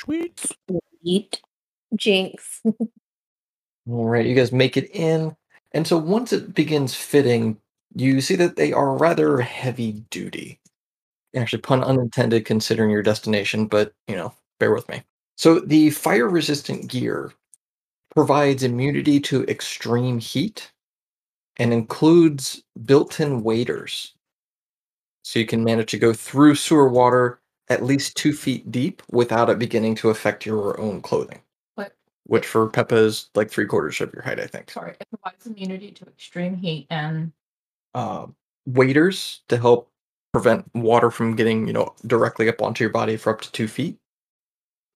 Sweet. 0.00 0.44
Eat. 1.02 1.40
Jinx. 1.96 2.60
All 3.88 4.04
right, 4.04 4.26
you 4.26 4.34
guys 4.34 4.52
make 4.52 4.76
it 4.76 4.90
in. 4.94 5.34
And 5.72 5.86
so 5.86 5.96
once 5.96 6.32
it 6.32 6.54
begins 6.54 6.94
fitting, 6.94 7.58
you 7.94 8.20
see 8.20 8.36
that 8.36 8.56
they 8.56 8.72
are 8.72 8.96
rather 8.96 9.40
heavy 9.40 9.92
duty. 10.10 10.60
Actually, 11.36 11.62
pun 11.62 11.84
unintended 11.84 12.44
considering 12.44 12.90
your 12.90 13.02
destination, 13.02 13.66
but 13.66 13.92
you 14.06 14.16
know, 14.16 14.32
bear 14.58 14.72
with 14.72 14.88
me. 14.88 15.02
So 15.36 15.60
the 15.60 15.90
fire 15.90 16.28
resistant 16.28 16.88
gear 16.88 17.32
provides 18.14 18.62
immunity 18.62 19.20
to 19.20 19.44
extreme 19.44 20.18
heat 20.18 20.72
and 21.58 21.72
includes 21.72 22.62
built 22.84 23.20
in 23.20 23.42
waders. 23.42 24.14
So 25.22 25.38
you 25.38 25.46
can 25.46 25.62
manage 25.62 25.90
to 25.90 25.98
go 25.98 26.12
through 26.12 26.54
sewer 26.54 26.88
water 26.88 27.40
at 27.68 27.84
least 27.84 28.16
two 28.16 28.32
feet 28.32 28.70
deep 28.72 29.02
without 29.10 29.50
it 29.50 29.58
beginning 29.58 29.94
to 29.96 30.08
affect 30.08 30.46
your 30.46 30.80
own 30.80 31.02
clothing 31.02 31.42
But 31.76 31.94
which 32.24 32.46
for 32.46 32.66
Peppa 32.68 32.96
is 32.96 33.28
like 33.34 33.50
three 33.50 33.66
quarters 33.66 34.00
of 34.00 34.12
your 34.14 34.22
height, 34.22 34.40
I 34.40 34.46
think. 34.46 34.70
sorry, 34.70 34.94
it 34.98 35.06
provides 35.10 35.46
immunity 35.46 35.90
to 35.92 36.06
extreme 36.06 36.56
heat 36.56 36.86
and 36.88 37.32
Uh, 37.94 38.26
waders 38.66 39.42
to 39.48 39.58
help 39.58 39.87
prevent 40.32 40.68
water 40.74 41.10
from 41.10 41.36
getting, 41.36 41.66
you 41.66 41.72
know, 41.72 41.94
directly 42.06 42.48
up 42.48 42.62
onto 42.62 42.84
your 42.84 42.92
body 42.92 43.16
for 43.16 43.32
up 43.32 43.40
to 43.40 43.52
two 43.52 43.68
feet. 43.68 43.96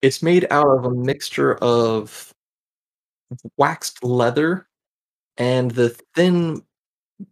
It's 0.02 0.22
made 0.22 0.46
out 0.50 0.66
of 0.66 0.84
a 0.84 0.90
mixture 0.90 1.54
of 1.56 2.32
waxed 3.56 4.02
leather 4.04 4.66
and 5.36 5.70
the 5.70 5.90
thin 6.14 6.62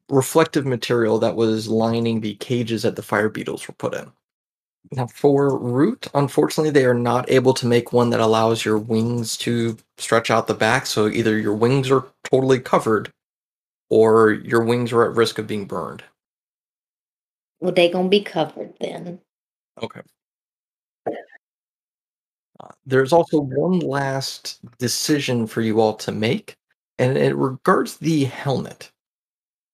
reflective 0.09 0.67
material 0.67 1.19
that 1.19 1.37
was 1.37 1.69
lining 1.69 2.21
the 2.21 2.35
cages 2.37 2.83
that 2.83 2.97
the 2.97 3.03
fire 3.03 3.29
beetles 3.29 3.67
were 3.67 3.75
put 3.75 3.95
in. 3.95 4.11
Now, 4.93 5.07
for 5.09 5.59
Root, 5.59 6.09
unfortunately, 6.15 6.71
they 6.71 6.87
are 6.87 6.95
not 6.95 7.31
able 7.31 7.55
to 7.55 7.67
make 7.67 7.93
one 7.93 8.11
that 8.11 8.21
allows 8.21 8.65
your 8.65 8.79
wings 8.79 9.37
to 9.39 9.77
stretch 9.99 10.31
out 10.31 10.47
the 10.47 10.55
back. 10.55 10.87
So 10.87 11.07
either 11.07 11.39
your 11.39 11.55
wings 11.55 11.91
are 11.91 12.07
totally 12.25 12.61
covered, 12.61 13.13
or 13.91 14.33
your 14.33 14.65
wings 14.65 14.93
are 14.93 15.05
at 15.05 15.17
risk 15.17 15.39
of 15.39 15.47
being 15.47 15.67
burned. 15.67 16.03
Well, 17.61 17.73
they 17.73 17.90
gonna 17.90 18.09
be 18.09 18.23
covered 18.23 18.75
then. 18.81 19.20
Okay. 19.83 20.01
Uh, 21.07 22.68
there's 22.85 23.12
also 23.12 23.40
one 23.40 23.79
last 23.79 24.59
decision 24.79 25.46
for 25.46 25.61
you 25.61 25.81
all 25.81 25.94
to 25.94 26.12
make, 26.12 26.57
and 26.99 27.16
it 27.16 27.35
regards 27.35 27.96
the 27.96 28.25
helmet. 28.25 28.90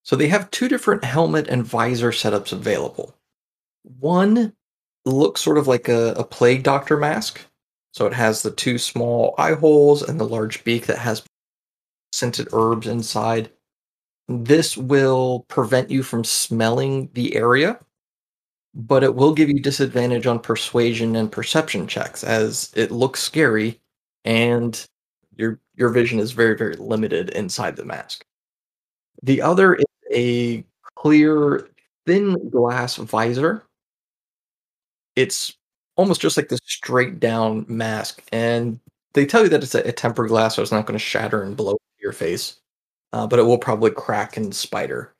So 0.04 0.14
they 0.14 0.28
have 0.28 0.50
two 0.50 0.68
different 0.68 1.02
helmet 1.02 1.48
and 1.48 1.64
visor 1.64 2.12
setups 2.12 2.52
available. 2.52 3.16
One 3.98 4.52
looks 5.04 5.40
sort 5.40 5.58
of 5.58 5.66
like 5.66 5.88
a, 5.88 6.14
a 6.16 6.24
plague 6.24 6.62
doctor 6.62 6.96
mask. 6.96 7.40
So 7.92 8.06
it 8.06 8.12
has 8.12 8.42
the 8.42 8.50
two 8.50 8.78
small 8.78 9.34
eye 9.38 9.54
holes 9.54 10.02
and 10.02 10.20
the 10.20 10.28
large 10.28 10.62
beak 10.64 10.86
that 10.86 10.98
has 10.98 11.24
scented 12.12 12.48
herbs 12.52 12.86
inside. 12.86 13.50
This 14.28 14.76
will 14.76 15.44
prevent 15.48 15.90
you 15.90 16.02
from 16.02 16.24
smelling 16.24 17.10
the 17.14 17.34
area 17.36 17.78
but 18.74 19.02
it 19.02 19.14
will 19.14 19.32
give 19.34 19.48
you 19.48 19.60
disadvantage 19.60 20.26
on 20.26 20.38
persuasion 20.38 21.16
and 21.16 21.32
perception 21.32 21.86
checks 21.86 22.22
as 22.22 22.70
it 22.76 22.90
looks 22.90 23.20
scary 23.20 23.80
and 24.24 24.86
your 25.36 25.58
your 25.76 25.88
vision 25.90 26.18
is 26.18 26.32
very 26.32 26.56
very 26.56 26.76
limited 26.76 27.30
inside 27.30 27.76
the 27.76 27.84
mask. 27.84 28.24
The 29.22 29.42
other 29.42 29.74
is 29.76 29.84
a 30.12 30.64
clear 30.96 31.68
thin 32.06 32.50
glass 32.50 32.96
visor. 32.96 33.64
It's 35.16 35.54
almost 35.96 36.20
just 36.20 36.36
like 36.36 36.48
this 36.48 36.60
straight 36.64 37.20
down 37.20 37.64
mask 37.68 38.22
and 38.32 38.78
they 39.14 39.24
tell 39.26 39.42
you 39.42 39.48
that 39.48 39.62
it's 39.62 39.74
a, 39.74 39.80
a 39.88 39.92
tempered 39.92 40.28
glass 40.28 40.56
so 40.56 40.62
it's 40.62 40.72
not 40.72 40.86
going 40.86 40.98
to 40.98 41.04
shatter 41.04 41.42
and 41.42 41.56
blow 41.56 41.78
your 41.98 42.12
face. 42.12 42.60
Uh, 43.12 43.26
but 43.26 43.38
it 43.38 43.42
will 43.42 43.58
probably 43.58 43.90
crack 43.90 44.36
and 44.36 44.54
spider. 44.54 45.14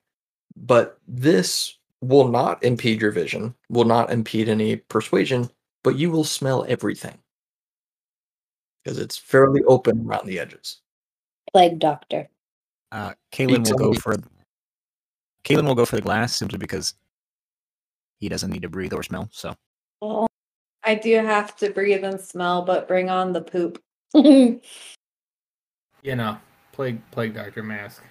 But 0.55 0.99
this 1.07 1.77
will 2.01 2.27
not 2.27 2.63
impede 2.63 3.01
your 3.01 3.11
vision, 3.11 3.55
will 3.69 3.85
not 3.85 4.11
impede 4.11 4.49
any 4.49 4.75
persuasion, 4.75 5.49
but 5.83 5.97
you 5.97 6.11
will 6.11 6.23
smell 6.23 6.65
everything 6.67 7.17
because 8.83 8.99
it's 8.99 9.17
fairly 9.17 9.63
open 9.63 10.05
around 10.07 10.25
the 10.27 10.39
edges. 10.39 10.81
Plague 11.51 11.79
doctor. 11.79 12.29
Uh, 12.91 13.13
Kalen 13.31 13.65
will 13.69 13.77
go 13.77 13.91
Exactly. 13.91 13.97
for 13.97 14.15
Kalen 15.43 15.65
will 15.65 15.75
go 15.75 15.85
for 15.85 15.95
the 15.95 16.01
glass 16.01 16.35
simply 16.35 16.57
because 16.57 16.93
he 18.19 18.29
doesn't 18.29 18.49
need 18.49 18.61
to 18.61 18.69
breathe 18.69 18.93
or 18.93 19.03
smell. 19.03 19.29
So 19.31 19.55
Oh. 20.01 20.27
I 20.83 20.95
do 20.95 21.15
have 21.15 21.55
to 21.57 21.69
breathe 21.71 22.03
and 22.03 22.19
smell, 22.19 22.61
but 22.61 22.87
bring 22.87 23.09
on 23.09 23.33
the 23.33 23.41
poop. 23.41 23.81
You 26.03 26.15
know, 26.15 26.37
plague 26.77 27.01
plague 27.09 27.33
doctor 27.33 27.63
mask. 27.63 28.03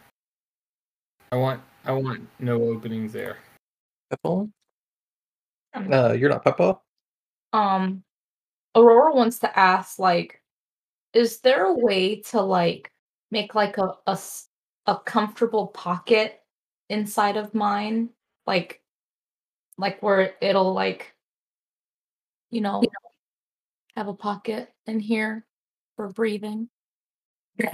I 1.31 1.37
want 1.37 1.63
I 1.85 1.93
want 1.93 2.29
no 2.41 2.61
openings 2.65 3.13
there. 3.13 3.39
Peppo? 4.11 4.51
Um, 5.73 5.93
Uh, 5.93 6.13
you're 6.13 6.29
not 6.29 6.45
Peppo? 6.45 6.83
um 7.53 8.03
aurora 8.75 9.15
wants 9.15 9.39
to 9.39 9.59
ask 9.59 10.01
like 10.01 10.43
is 11.15 11.39
there 11.41 11.67
a 11.67 11.75
way 11.75 12.21
to 12.21 12.41
like 12.41 12.91
make 13.31 13.55
like 13.55 13.79
a 13.79 13.93
a, 14.09 14.19
a 14.87 14.99
comfortable 14.99 15.69
pocket 15.69 16.41
inside 16.91 17.37
of 17.37 17.55
mine 17.55 18.11
like 18.49 18.83
like 19.79 20.03
where 20.03 20.35
it'll 20.41 20.75
like 20.75 21.15
you 22.51 22.61
know 22.61 22.83
have 23.95 24.09
a 24.09 24.15
pocket 24.15 24.69
in 24.87 24.99
here 24.99 25.47
for 25.95 26.09
breathing 26.09 26.69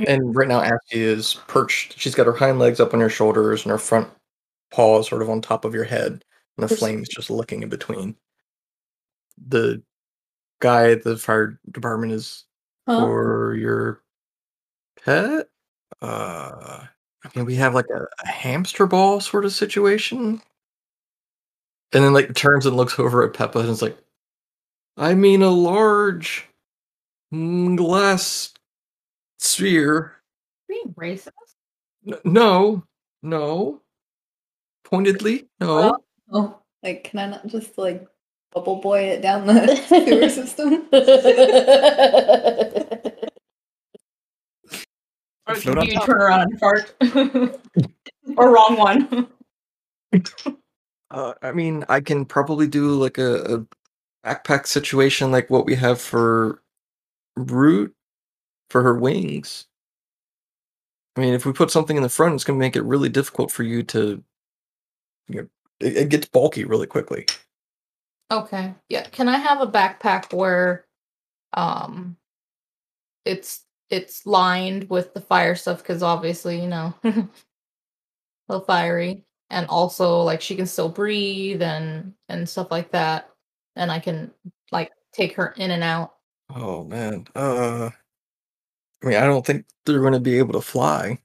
And 0.06 0.34
right 0.34 0.48
now, 0.48 0.60
Ashley 0.60 1.00
is 1.02 1.34
perched. 1.48 1.98
She's 1.98 2.14
got 2.14 2.26
her 2.26 2.32
hind 2.32 2.58
legs 2.58 2.80
up 2.80 2.94
on 2.94 3.00
your 3.00 3.08
shoulders 3.08 3.62
and 3.62 3.70
her 3.70 3.78
front 3.78 4.08
paws 4.70 5.08
sort 5.08 5.22
of 5.22 5.30
on 5.30 5.40
top 5.40 5.64
of 5.64 5.74
your 5.74 5.84
head, 5.84 6.24
and 6.56 6.68
the 6.68 6.74
flames 6.74 7.08
just 7.08 7.30
licking 7.30 7.62
in 7.62 7.68
between. 7.68 8.16
The 9.48 9.82
guy 10.60 10.92
at 10.92 11.02
the 11.02 11.16
fire 11.16 11.58
department 11.70 12.12
is 12.12 12.44
Huh? 12.86 13.00
for 13.00 13.54
your 13.54 14.02
pet. 15.04 15.48
Uh, 16.00 16.86
I 17.24 17.30
mean, 17.34 17.44
we 17.44 17.54
have 17.56 17.74
like 17.74 17.86
a, 17.94 18.06
a 18.24 18.28
hamster 18.28 18.86
ball 18.86 19.20
sort 19.20 19.44
of 19.44 19.52
situation, 19.52 20.42
and 21.92 22.04
then 22.04 22.12
like 22.12 22.34
turns 22.34 22.66
and 22.66 22.76
looks 22.76 22.98
over 22.98 23.22
at 23.24 23.34
Peppa 23.34 23.60
and 23.60 23.68
is 23.68 23.82
like, 23.82 23.96
"I 24.96 25.14
mean, 25.14 25.42
a 25.42 25.50
large 25.50 26.48
mm, 27.32 27.76
glass 27.76 28.52
sphere." 29.42 30.16
being 30.68 30.94
racist 30.94 31.30
N- 32.06 32.14
no, 32.24 32.84
no. 33.22 33.80
Pointedly, 34.84 35.48
no. 35.60 35.98
Oh, 36.30 36.58
like, 36.82 37.04
can 37.04 37.20
I 37.20 37.26
not 37.26 37.46
just 37.46 37.78
like 37.78 38.06
bubble 38.52 38.80
boy 38.80 39.04
it 39.04 39.22
down 39.22 39.46
the 39.46 39.76
sewer 39.88 40.28
system? 40.28 40.88
or 45.48 45.54
Float 45.54 45.80
do 45.80 45.92
you 45.92 46.00
turn 46.00 46.20
around 46.20 46.42
and 46.42 46.60
fart 46.60 46.94
or 48.36 48.54
wrong 48.54 48.76
one 48.76 49.28
Uh, 51.10 51.34
I 51.42 51.52
mean, 51.52 51.84
I 51.88 52.00
can 52.00 52.24
probably 52.24 52.66
do 52.66 52.94
like 52.94 53.18
a, 53.18 53.44
a 53.44 53.66
backpack 54.26 54.66
situation 54.66 55.30
like 55.30 55.50
what 55.50 55.66
we 55.66 55.74
have 55.74 56.00
for 56.00 56.62
Root 57.36 57.94
for 58.72 58.82
her 58.82 58.94
wings. 58.94 59.66
I 61.14 61.20
mean, 61.20 61.34
if 61.34 61.44
we 61.44 61.52
put 61.52 61.70
something 61.70 61.96
in 61.96 62.02
the 62.02 62.08
front, 62.08 62.34
it's 62.34 62.42
going 62.42 62.58
to 62.58 62.64
make 62.64 62.74
it 62.74 62.82
really 62.84 63.10
difficult 63.10 63.52
for 63.52 63.62
you 63.62 63.82
to. 63.84 64.24
You 65.28 65.42
know, 65.42 65.48
it, 65.78 65.96
it 65.96 66.08
gets 66.08 66.26
bulky 66.26 66.64
really 66.64 66.86
quickly. 66.86 67.26
Okay. 68.32 68.74
Yeah. 68.88 69.04
Can 69.10 69.28
I 69.28 69.36
have 69.36 69.60
a 69.60 69.66
backpack 69.66 70.32
where 70.32 70.86
um 71.52 72.16
it's 73.26 73.66
it's 73.90 74.24
lined 74.24 74.88
with 74.88 75.12
the 75.12 75.20
fire 75.20 75.54
stuff 75.54 75.78
because 75.78 76.02
obviously, 76.02 76.60
you 76.60 76.66
know, 76.66 76.94
so 78.50 78.60
fiery. 78.60 79.24
And 79.50 79.66
also 79.66 80.22
like 80.22 80.40
she 80.40 80.56
can 80.56 80.66
still 80.66 80.88
breathe 80.88 81.60
and 81.60 82.14
and 82.30 82.48
stuff 82.48 82.70
like 82.70 82.90
that. 82.92 83.28
And 83.76 83.92
I 83.92 84.00
can 84.00 84.30
like 84.72 84.92
take 85.12 85.34
her 85.36 85.52
in 85.58 85.70
and 85.70 85.82
out. 85.82 86.14
Oh 86.48 86.84
man. 86.84 87.26
Uh 87.34 87.90
I 89.02 89.06
mean, 89.06 89.16
I 89.16 89.24
don't 89.26 89.44
think 89.44 89.66
they're 89.84 90.00
going 90.00 90.12
to 90.12 90.20
be 90.20 90.38
able 90.38 90.52
to 90.54 90.60
fly. 90.60 91.18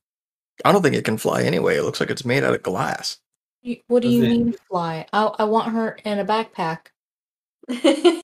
I 0.66 0.72
don't 0.72 0.82
think 0.82 0.96
it 0.96 1.06
can 1.06 1.18
fly 1.18 1.44
anyway. 1.44 1.78
It 1.78 1.84
looks 1.84 2.00
like 2.00 2.10
it's 2.10 2.26
made 2.26 2.44
out 2.44 2.54
of 2.56 2.64
glass. 2.64 3.20
You- 3.62 3.82
What 3.88 4.02
do 4.02 4.08
Does 4.08 4.16
you 4.18 4.24
it- 4.24 4.30
mean 4.30 4.54
fly? 4.70 5.06
I 5.14 5.24
I 5.40 5.44
want 5.46 5.72
her 5.74 5.98
in 6.04 6.20
a 6.20 6.26
backpack. 6.26 6.88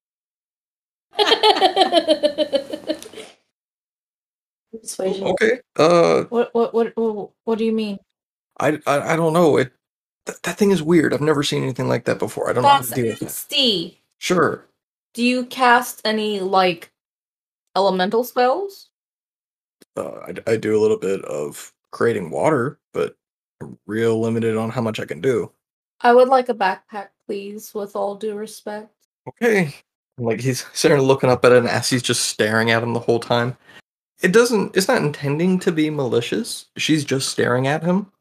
Persuasion. 4.71 5.27
Okay. 5.27 5.59
Uh 5.75 6.23
What 6.25 6.53
what 6.53 6.73
what 6.73 6.93
what, 6.95 7.29
what 7.43 7.57
do 7.57 7.65
you 7.65 7.71
mean? 7.71 7.99
I 8.59 8.79
I, 8.87 9.13
I 9.13 9.15
don't 9.15 9.33
know. 9.33 9.57
It 9.57 9.71
th- 10.25 10.41
that 10.43 10.57
thing 10.57 10.71
is 10.71 10.81
weird. 10.81 11.13
I've 11.13 11.21
never 11.21 11.43
seen 11.43 11.61
anything 11.63 11.87
like 11.87 12.05
that 12.05 12.19
before. 12.19 12.49
I 12.49 12.53
don't 12.53 12.63
know 12.63 12.69
how 12.69 12.81
to 12.81 12.91
deal 12.93 13.05
with 13.05 13.21
it. 13.21 13.25
nasty. 13.25 14.01
Sure. 14.17 14.65
Do 15.13 15.23
you 15.23 15.45
cast 15.45 16.01
any 16.05 16.39
like 16.39 16.91
elemental 17.75 18.23
spells? 18.23 18.89
Uh, 19.95 20.19
I, 20.27 20.51
I 20.51 20.57
do 20.57 20.77
a 20.77 20.81
little 20.81 20.97
bit 20.97 21.23
of 21.25 21.73
creating 21.91 22.29
water, 22.29 22.79
but 22.93 23.15
I'm 23.61 23.77
real 23.85 24.19
limited 24.19 24.57
on 24.57 24.69
how 24.69 24.81
much 24.81 24.99
I 24.99 25.05
can 25.05 25.21
do. 25.21 25.51
I 26.01 26.13
would 26.13 26.27
like 26.27 26.49
a 26.49 26.53
backpack, 26.53 27.09
please, 27.25 27.73
with 27.73 27.95
all 27.95 28.15
due 28.15 28.35
respect. 28.35 28.93
Okay. 29.27 29.73
Like 30.17 30.41
he's 30.41 30.65
sitting 30.73 30.97
there 30.97 31.05
looking 31.05 31.29
up 31.29 31.45
at 31.45 31.51
it 31.51 31.59
and 31.59 31.67
Asti's 31.67 32.01
just 32.01 32.25
staring 32.25 32.71
at 32.71 32.83
him 32.83 32.93
the 32.93 32.99
whole 32.99 33.19
time. 33.19 33.55
It 34.21 34.31
doesn't 34.31 34.75
it's 34.75 34.87
not 34.87 35.01
intending 35.01 35.59
to 35.59 35.71
be 35.71 35.89
malicious. 35.89 36.65
She's 36.77 37.03
just 37.05 37.29
staring 37.29 37.67
at 37.67 37.83
him. 37.83 38.11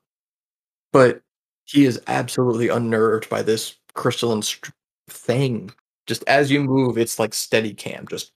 But 0.92 1.22
he 1.64 1.84
is 1.84 2.00
absolutely 2.06 2.68
unnerved 2.68 3.28
by 3.28 3.42
this 3.42 3.76
crystalline 3.94 4.42
st- 4.42 4.74
thing. 5.08 5.72
Just 6.06 6.24
as 6.26 6.50
you 6.50 6.62
move, 6.62 6.98
it's 6.98 7.18
like 7.18 7.32
steady 7.32 7.72
cam. 7.72 8.06
Just 8.08 8.32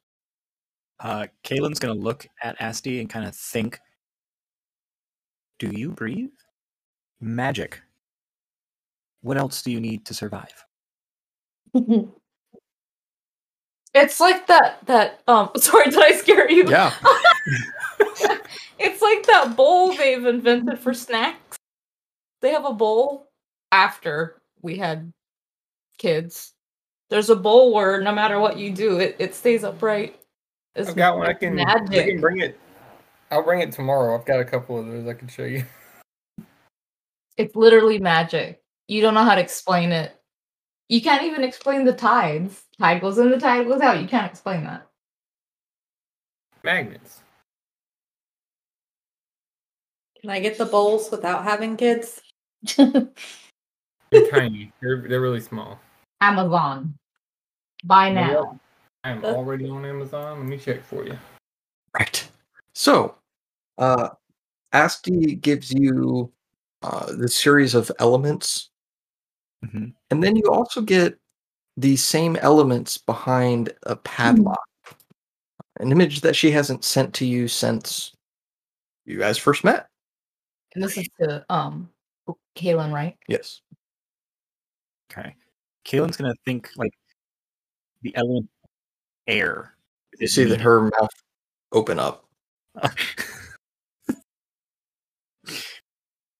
uh, 1.00 1.26
Kalen's 1.44 1.78
gonna 1.78 1.94
look 1.94 2.26
at 2.42 2.60
Asti 2.60 3.00
and 3.00 3.08
kind 3.08 3.26
of 3.26 3.34
think. 3.34 3.78
Do 5.58 5.70
you 5.72 5.90
breathe? 5.90 6.30
Magic. 7.20 7.80
What 9.22 9.38
else 9.38 9.62
do 9.62 9.70
you 9.70 9.80
need 9.80 10.04
to 10.06 10.14
survive? 10.14 10.64
It's 13.96 14.20
like 14.20 14.46
that 14.48 14.84
that 14.86 15.22
um 15.26 15.50
sorry, 15.56 15.90
did 15.90 15.98
I 16.02 16.12
scare 16.12 16.50
you? 16.50 16.68
yeah. 16.68 16.92
it's 18.78 19.00
like 19.00 19.26
that 19.26 19.54
bowl 19.56 19.94
they've 19.94 20.24
invented 20.24 20.78
for 20.78 20.92
snacks. 20.92 21.56
They 22.42 22.50
have 22.50 22.66
a 22.66 22.74
bowl 22.74 23.30
after 23.72 24.42
we 24.60 24.76
had 24.76 25.12
kids. 25.96 26.52
There's 27.08 27.30
a 27.30 27.36
bowl 27.36 27.72
where 27.72 28.02
no 28.02 28.12
matter 28.12 28.38
what 28.38 28.58
you 28.58 28.70
do, 28.70 28.98
it, 28.98 29.16
it 29.18 29.34
stays 29.34 29.64
upright. 29.64 30.20
It's 30.76 30.90
I've 30.90 30.96
got 30.96 31.16
one. 31.16 31.26
I 31.26 31.32
can, 31.32 31.54
magic. 31.54 32.04
I 32.04 32.06
can 32.10 32.20
bring 32.20 32.40
it. 32.40 32.60
I'll 33.30 33.42
bring 33.42 33.60
it 33.60 33.72
tomorrow. 33.72 34.16
I've 34.16 34.26
got 34.26 34.40
a 34.40 34.44
couple 34.44 34.78
of 34.78 34.86
those 34.86 35.06
I 35.08 35.14
can 35.14 35.28
show 35.28 35.44
you. 35.44 35.64
It's 37.38 37.54
literally 37.54 37.98
magic. 37.98 38.62
You 38.88 39.02
don't 39.02 39.12
know 39.12 39.22
how 39.22 39.34
to 39.34 39.42
explain 39.42 39.92
it. 39.92 40.18
You 40.88 41.02
can't 41.02 41.24
even 41.24 41.44
explain 41.44 41.84
the 41.84 41.92
tides. 41.92 42.64
Tide 42.78 43.02
goes 43.02 43.18
in, 43.18 43.30
the 43.30 43.38
tide 43.38 43.66
goes 43.68 43.82
out. 43.82 44.00
You 44.00 44.08
can't 44.08 44.30
explain 44.30 44.64
that. 44.64 44.86
Magnets. 46.64 47.20
Can 50.18 50.30
I 50.30 50.40
get 50.40 50.56
the 50.56 50.64
bowls 50.64 51.10
without 51.10 51.44
having 51.44 51.76
kids? 51.76 52.22
They're 52.78 53.10
tiny. 54.30 54.72
They're 54.80 55.04
they're 55.06 55.20
really 55.20 55.42
small. 55.42 55.78
Amazon. 56.22 56.94
Buy 57.84 58.08
You 58.08 58.14
know 58.14 58.20
now. 58.20 58.60
What? 59.14 59.24
I'm 59.30 59.36
already 59.36 59.68
on 59.68 59.84
Amazon. 59.84 60.40
Let 60.40 60.48
me 60.48 60.58
check 60.58 60.82
for 60.82 61.04
you. 61.04 61.16
Right. 61.98 62.28
So, 62.72 63.16
uh, 63.78 64.10
Asti 64.72 65.36
gives 65.36 65.72
you 65.72 66.32
uh, 66.82 67.12
the 67.12 67.28
series 67.28 67.74
of 67.74 67.90
elements, 67.98 68.70
Mhm. 69.64 69.94
and 70.10 70.22
then 70.22 70.36
you 70.36 70.44
also 70.50 70.80
get 70.82 71.18
the 71.76 71.96
same 71.96 72.36
elements 72.36 72.98
behind 72.98 73.72
a 73.84 73.96
padlock, 73.96 74.68
an 75.80 75.90
image 75.90 76.20
that 76.20 76.36
she 76.36 76.50
hasn't 76.50 76.84
sent 76.84 77.14
to 77.14 77.26
you 77.26 77.48
since 77.48 78.12
you 79.04 79.18
guys 79.18 79.38
first 79.38 79.64
met. 79.64 79.88
And 80.74 80.84
this 80.84 80.96
is 80.98 81.08
to 81.20 81.44
um 81.48 81.90
Kaylin, 82.54 82.92
right? 82.92 83.16
Yes. 83.26 83.62
Okay. 85.10 85.34
Kaylin's 85.84 86.16
gonna 86.16 86.34
think 86.44 86.70
like 86.76 86.92
the 88.02 88.14
element 88.16 88.48
air. 89.26 89.74
You 90.18 90.26
see 90.26 90.44
that 90.44 90.60
her 90.60 90.82
mouth 90.82 91.10
open 91.72 91.98
up. 91.98 92.24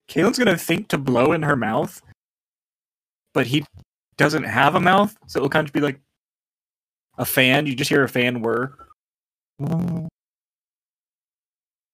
Kaylin's 0.08 0.38
gonna 0.38 0.56
think 0.56 0.88
to 0.88 0.98
blow 0.98 1.32
in 1.32 1.42
her 1.42 1.56
mouth, 1.56 2.00
but 3.34 3.46
he 3.46 3.64
doesn't 4.16 4.44
have 4.44 4.74
a 4.74 4.80
mouth, 4.80 5.14
so 5.26 5.38
it'll 5.38 5.50
kind 5.50 5.66
of 5.66 5.72
be 5.72 5.80
like 5.80 6.00
a 7.18 7.24
fan. 7.24 7.66
You 7.66 7.74
just 7.74 7.90
hear 7.90 8.02
a 8.04 8.08
fan 8.08 8.40
whir. 8.40 8.72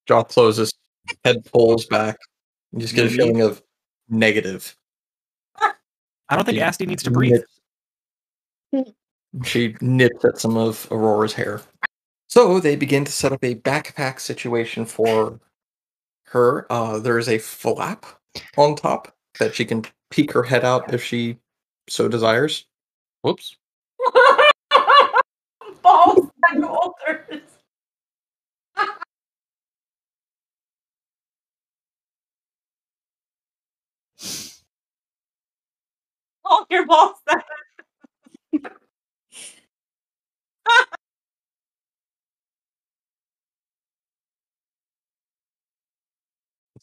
Jaw 0.06 0.22
closes, 0.22 0.72
head 1.24 1.44
pulls 1.52 1.86
back. 1.86 2.16
You 2.72 2.80
just 2.80 2.94
get 2.94 3.06
a 3.06 3.10
feeling 3.10 3.40
of 3.42 3.62
negative. 4.08 4.76
I 5.58 6.36
don't 6.36 6.44
think 6.44 6.58
Asti 6.58 6.86
needs 6.86 7.02
to 7.02 7.10
breathe. 7.10 7.42
Nips- 9.32 9.48
She 9.48 9.76
nips 9.80 10.24
at 10.24 10.38
some 10.38 10.56
of 10.56 10.86
Aurora's 10.90 11.32
hair. 11.34 11.62
So 12.28 12.60
they 12.60 12.76
begin 12.76 13.04
to 13.04 13.12
set 13.12 13.32
up 13.32 13.44
a 13.44 13.54
backpack 13.56 14.20
situation 14.20 14.86
for 14.86 15.40
her. 16.26 16.70
Uh, 16.72 16.98
there 16.98 17.18
is 17.18 17.28
a 17.28 17.38
flap 17.38 18.06
on 18.56 18.76
top 18.76 19.14
that 19.38 19.54
she 19.54 19.64
can 19.64 19.84
peek 20.10 20.32
her 20.32 20.42
head 20.44 20.64
out 20.64 20.92
if 20.94 21.02
she 21.04 21.38
so 21.88 22.08
desires. 22.08 22.66
Whoops. 23.22 23.56
Balls 25.82 26.30
and 26.50 26.62
boulders. 26.62 27.42
All 36.44 36.66
your 36.70 36.86
balls. 36.86 37.16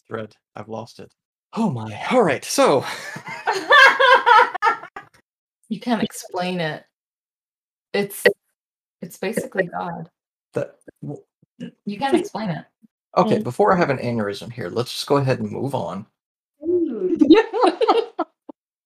Thread. 0.07 0.35
I've 0.55 0.69
lost 0.69 0.99
it. 0.99 1.11
Oh 1.53 1.69
my. 1.69 2.05
All 2.11 2.23
right. 2.23 2.43
So 2.43 2.83
you 5.69 5.79
can't 5.79 6.03
explain 6.03 6.59
it. 6.59 6.83
It's 7.93 8.23
it's 9.01 9.17
basically 9.17 9.67
God. 9.67 10.09
that. 10.53 10.75
You 11.85 11.97
can't 11.97 12.15
explain 12.15 12.49
it. 12.49 12.65
Okay. 13.17 13.39
Mm. 13.39 13.43
Before 13.43 13.73
I 13.73 13.77
have 13.77 13.89
an 13.89 13.97
aneurysm 13.97 14.51
here, 14.51 14.69
let's 14.69 14.91
just 14.91 15.07
go 15.07 15.17
ahead 15.17 15.39
and 15.39 15.51
move 15.51 15.75
on. 15.75 16.05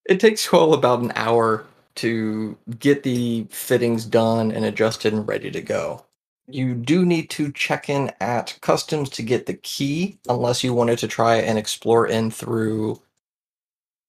It 0.06 0.20
takes 0.20 0.52
you 0.52 0.60
all 0.60 0.74
about 0.74 1.00
an 1.00 1.14
hour 1.16 1.66
to 1.96 2.58
get 2.80 3.04
the 3.04 3.46
fittings 3.50 4.06
done 4.06 4.52
and 4.52 4.66
adjusted 4.66 5.14
and 5.14 5.28
ready 5.28 5.52
to 5.52 5.62
go. 5.62 6.06
You 6.48 6.74
do 6.74 7.06
need 7.06 7.30
to 7.32 7.52
check 7.52 7.90
in 7.90 8.12
at 8.20 8.58
customs 8.62 9.10
to 9.12 9.24
get 9.24 9.46
the 9.46 9.54
key, 9.54 10.20
unless 10.28 10.64
you 10.64 10.74
wanted 10.74 11.00
to 11.00 11.08
try 11.08 11.36
and 11.38 11.58
explore 11.58 12.08
in 12.08 12.32
through 12.32 13.02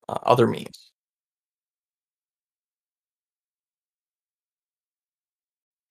uh, 0.09 0.19
other 0.25 0.47
means. 0.47 0.91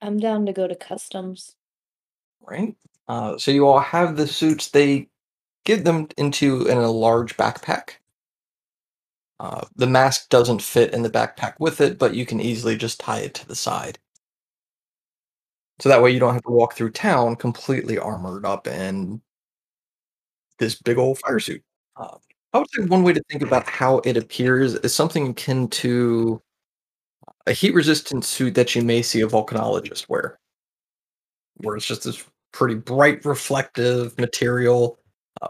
I'm 0.01 0.19
down 0.19 0.45
to 0.47 0.53
go 0.53 0.67
to 0.67 0.75
customs. 0.75 1.55
Right? 2.41 2.75
Uh, 3.07 3.37
so 3.37 3.51
you 3.51 3.65
all 3.65 3.79
have 3.79 4.17
the 4.17 4.27
suits. 4.27 4.69
They 4.69 5.07
give 5.63 5.85
them 5.85 6.09
into 6.17 6.67
in 6.67 6.77
a 6.77 6.91
large 6.91 7.37
backpack. 7.37 7.91
Uh, 9.43 9.65
the 9.75 9.85
mask 9.85 10.29
doesn't 10.29 10.61
fit 10.61 10.93
in 10.93 11.01
the 11.01 11.09
backpack 11.09 11.55
with 11.59 11.81
it, 11.81 11.99
but 11.99 12.15
you 12.15 12.25
can 12.25 12.39
easily 12.39 12.77
just 12.77 12.97
tie 12.97 13.19
it 13.19 13.33
to 13.33 13.45
the 13.45 13.55
side. 13.55 13.99
So 15.79 15.89
that 15.89 16.01
way 16.01 16.11
you 16.11 16.19
don't 16.19 16.33
have 16.33 16.43
to 16.43 16.51
walk 16.51 16.75
through 16.75 16.91
town 16.91 17.35
completely 17.35 17.97
armored 17.97 18.45
up 18.45 18.67
in 18.67 19.21
this 20.59 20.81
big 20.81 20.97
old 20.97 21.19
fire 21.19 21.41
suit. 21.41 21.61
Uh, 21.97 22.15
I 22.53 22.59
would 22.59 22.69
say 22.71 22.83
one 22.83 23.03
way 23.03 23.11
to 23.11 23.21
think 23.29 23.41
about 23.41 23.67
how 23.67 23.97
it 24.05 24.15
appears 24.15 24.75
is 24.75 24.95
something 24.95 25.27
akin 25.27 25.67
to 25.69 26.41
a 27.45 27.51
heat 27.51 27.73
resistant 27.73 28.23
suit 28.23 28.55
that 28.55 28.73
you 28.75 28.81
may 28.81 29.01
see 29.01 29.19
a 29.19 29.27
volcanologist 29.27 30.07
wear, 30.07 30.39
where 31.55 31.75
it's 31.75 31.85
just 31.85 32.05
this 32.05 32.23
pretty 32.53 32.75
bright 32.75 33.25
reflective 33.25 34.17
material, 34.17 34.99
uh, 35.41 35.49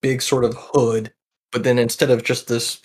big 0.00 0.20
sort 0.20 0.42
of 0.42 0.56
hood, 0.58 1.12
but 1.52 1.62
then 1.62 1.78
instead 1.78 2.10
of 2.10 2.24
just 2.24 2.48
this 2.48 2.80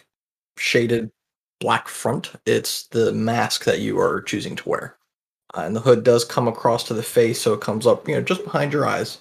shaded 0.58 1.12
black 1.60 1.88
front, 1.88 2.34
it's 2.46 2.88
the 2.88 3.12
mask 3.14 3.64
that 3.64 3.80
you 3.80 4.00
are 4.00 4.22
choosing 4.22 4.56
to 4.56 4.70
wear. 4.70 4.98
Uh, 5.56 5.62
and 5.62 5.76
the 5.76 5.82
hood 5.82 6.04
does 6.04 6.26
come 6.26 6.48
across 6.48 6.84
to 6.84 6.94
the 6.94 7.04
face, 7.04 7.42
so 7.42 7.54
it 7.54 7.62
comes 7.62 7.88
up, 7.88 8.08
you 8.08 8.16
know, 8.16 8.22
just 8.22 8.44
behind 8.44 8.74
your 8.74 8.86
eyes. 8.86 9.20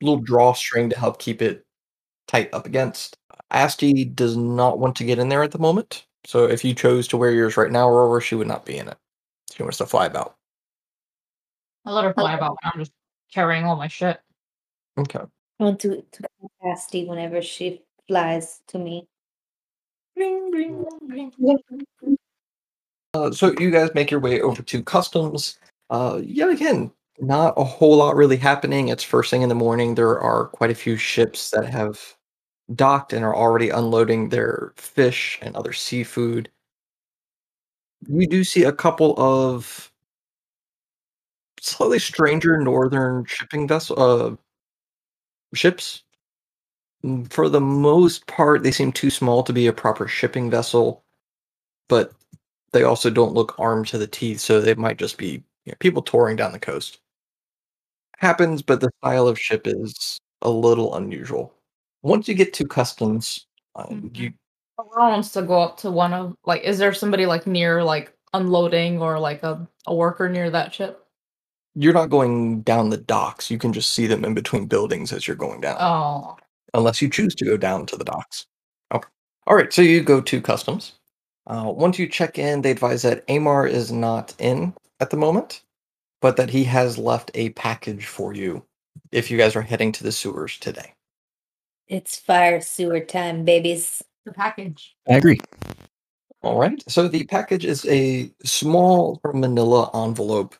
little 0.00 0.20
drawstring 0.20 0.90
to 0.90 0.98
help 0.98 1.18
keep 1.18 1.40
it 1.40 1.64
tight 2.26 2.52
up 2.52 2.66
against. 2.66 3.16
Asti 3.50 4.04
does 4.04 4.36
not 4.36 4.78
want 4.78 4.96
to 4.96 5.04
get 5.04 5.18
in 5.18 5.28
there 5.28 5.42
at 5.42 5.52
the 5.52 5.58
moment, 5.58 6.06
so 6.24 6.44
if 6.44 6.64
you 6.64 6.74
chose 6.74 7.06
to 7.08 7.16
wear 7.16 7.30
yours 7.30 7.56
right 7.56 7.70
now, 7.70 7.88
Aurora, 7.88 8.20
she 8.20 8.34
would 8.34 8.48
not 8.48 8.66
be 8.66 8.76
in 8.76 8.88
it. 8.88 8.96
She 9.54 9.62
wants 9.62 9.78
to 9.78 9.86
fly 9.86 10.06
about. 10.06 10.36
I 11.84 11.92
let 11.92 12.04
her 12.04 12.12
fly 12.12 12.34
about. 12.34 12.56
When 12.62 12.72
I'm 12.74 12.80
just 12.80 12.92
carrying 13.32 13.64
all 13.64 13.76
my 13.76 13.88
shit. 13.88 14.18
Okay. 14.98 15.20
I 15.60 15.64
want 15.64 15.80
to 15.80 16.02
to 16.02 16.22
call 16.40 16.72
Asti 16.72 17.06
whenever 17.06 17.40
she 17.40 17.82
flies 18.08 18.60
to 18.68 18.78
me. 18.78 19.08
Uh, 23.14 23.30
so 23.30 23.54
you 23.58 23.70
guys 23.70 23.90
make 23.94 24.10
your 24.10 24.20
way 24.20 24.40
over 24.40 24.62
to 24.62 24.82
customs. 24.82 25.58
Uh, 25.90 26.20
yet 26.22 26.50
again, 26.50 26.90
not 27.18 27.54
a 27.56 27.64
whole 27.64 27.96
lot 27.96 28.16
really 28.16 28.36
happening. 28.36 28.88
It's 28.88 29.02
first 29.02 29.30
thing 29.30 29.42
in 29.42 29.48
the 29.48 29.54
morning. 29.54 29.94
There 29.94 30.18
are 30.20 30.48
quite 30.48 30.70
a 30.70 30.74
few 30.74 30.96
ships 30.96 31.50
that 31.50 31.66
have 31.66 32.16
docked 32.74 33.12
and 33.12 33.24
are 33.24 33.36
already 33.36 33.70
unloading 33.70 34.28
their 34.30 34.72
fish 34.76 35.38
and 35.42 35.56
other 35.56 35.72
seafood. 35.72 36.50
You 38.08 38.26
do 38.26 38.44
see 38.44 38.64
a 38.64 38.72
couple 38.72 39.14
of 39.18 39.90
slightly 41.60 41.98
stranger 41.98 42.56
northern 42.58 43.24
shipping 43.26 43.66
vessel 43.68 44.00
uh, 44.00 44.36
ships. 45.54 46.02
Mm, 47.06 47.32
For 47.32 47.48
the 47.48 47.60
most 47.60 48.26
part, 48.26 48.62
they 48.62 48.72
seem 48.72 48.92
too 48.92 49.10
small 49.10 49.42
to 49.44 49.52
be 49.52 49.66
a 49.66 49.72
proper 49.72 50.08
shipping 50.08 50.50
vessel, 50.50 51.04
but 51.88 52.12
they 52.72 52.82
also 52.82 53.10
don't 53.10 53.34
look 53.34 53.58
armed 53.58 53.88
to 53.88 53.98
the 53.98 54.06
teeth, 54.06 54.40
so 54.40 54.60
they 54.60 54.74
might 54.74 54.98
just 54.98 55.18
be 55.18 55.44
you 55.64 55.72
know, 55.72 55.76
people 55.80 56.02
touring 56.02 56.36
down 56.36 56.52
the 56.52 56.58
coast. 56.58 57.00
Happens, 58.18 58.62
but 58.62 58.80
the 58.80 58.90
style 59.02 59.28
of 59.28 59.38
ship 59.38 59.66
is 59.66 60.18
a 60.42 60.50
little 60.50 60.94
unusual. 60.96 61.54
Once 62.02 62.28
you 62.28 62.34
get 62.34 62.52
to 62.54 62.66
customs, 62.66 63.46
uh, 63.74 63.86
Mhm. 63.86 64.16
you 64.16 64.32
Aurora 64.78 65.10
wants 65.10 65.32
to 65.32 65.42
go 65.42 65.60
up 65.62 65.78
to 65.78 65.90
one 65.90 66.12
of 66.12 66.34
like. 66.44 66.62
Is 66.62 66.78
there 66.78 66.92
somebody 66.92 67.24
like 67.26 67.46
near 67.46 67.82
like 67.82 68.12
unloading 68.34 69.00
or 69.00 69.18
like 69.18 69.42
a, 69.42 69.66
a 69.86 69.94
worker 69.94 70.28
near 70.28 70.50
that 70.50 70.74
ship? 70.74 71.02
you're 71.78 71.92
not 71.92 72.08
going 72.08 72.62
down 72.62 72.88
the 72.88 72.96
docks. 72.96 73.50
You 73.50 73.58
can 73.58 73.72
just 73.74 73.92
see 73.92 74.06
them 74.06 74.24
in 74.24 74.32
between 74.32 74.66
buildings 74.66 75.12
as 75.12 75.26
you're 75.28 75.36
going 75.36 75.60
down, 75.60 75.76
Oh, 75.78 76.38
unless 76.76 77.00
you 77.00 77.08
choose 77.08 77.34
to 77.34 77.44
go 77.44 77.56
down 77.56 77.86
to 77.86 77.96
the 77.96 78.04
docks. 78.04 78.46
Okay. 78.92 79.08
All 79.46 79.56
right. 79.56 79.72
So 79.72 79.82
you 79.82 80.02
go 80.02 80.20
to 80.20 80.40
customs. 80.40 80.92
Uh, 81.46 81.72
once 81.74 81.98
you 81.98 82.06
check 82.06 82.38
in, 82.38 82.62
they 82.62 82.70
advise 82.70 83.02
that 83.02 83.24
Amar 83.28 83.66
is 83.66 83.90
not 83.90 84.34
in 84.38 84.74
at 85.00 85.10
the 85.10 85.16
moment, 85.16 85.62
but 86.20 86.36
that 86.36 86.50
he 86.50 86.64
has 86.64 86.98
left 86.98 87.30
a 87.34 87.50
package 87.50 88.06
for 88.06 88.34
you 88.34 88.64
if 89.10 89.30
you 89.30 89.38
guys 89.38 89.56
are 89.56 89.62
heading 89.62 89.92
to 89.92 90.04
the 90.04 90.12
sewers 90.12 90.58
today. 90.58 90.92
It's 91.88 92.18
fire 92.18 92.60
sewer 92.60 93.00
time, 93.00 93.44
babies. 93.44 94.02
The 94.24 94.32
package. 94.32 94.96
I 95.08 95.14
agree. 95.14 95.38
All 96.42 96.58
right. 96.58 96.82
So 96.88 97.06
the 97.06 97.24
package 97.24 97.64
is 97.64 97.86
a 97.86 98.30
small 98.44 99.20
manila 99.32 99.90
envelope 99.94 100.56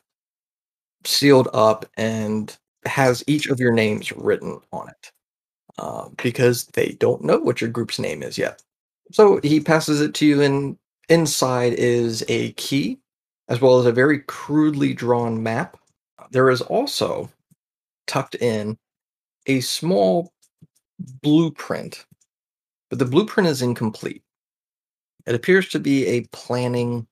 sealed 1.03 1.49
up 1.53 1.85
and 1.97 2.57
has 2.85 3.23
each 3.27 3.47
of 3.47 3.59
your 3.59 3.73
names 3.73 4.11
written 4.13 4.59
on 4.71 4.87
it 4.89 5.11
uh, 5.77 6.09
because 6.21 6.65
they 6.67 6.97
don't 6.99 7.23
know 7.23 7.37
what 7.37 7.61
your 7.61 7.69
group's 7.69 7.99
name 7.99 8.23
is 8.23 8.37
yet. 8.37 8.61
So 9.11 9.39
he 9.43 9.59
passes 9.59 10.01
it 10.01 10.13
to 10.15 10.25
you, 10.25 10.41
and 10.41 10.77
inside 11.09 11.73
is 11.73 12.23
a 12.27 12.51
key 12.53 12.99
as 13.49 13.61
well 13.61 13.79
as 13.79 13.85
a 13.85 13.91
very 13.91 14.19
crudely 14.19 14.93
drawn 14.93 15.41
map. 15.41 15.77
There 16.31 16.49
is 16.49 16.61
also 16.61 17.29
tucked 18.05 18.35
in 18.35 18.77
a 19.45 19.61
small 19.61 20.33
blueprint, 21.21 22.05
but 22.89 22.99
the 22.99 23.05
blueprint 23.05 23.47
is 23.47 23.61
incomplete. 23.61 24.23
It 25.25 25.35
appears 25.35 25.69
to 25.69 25.79
be 25.79 26.05
a 26.07 26.27
planning 26.31 27.07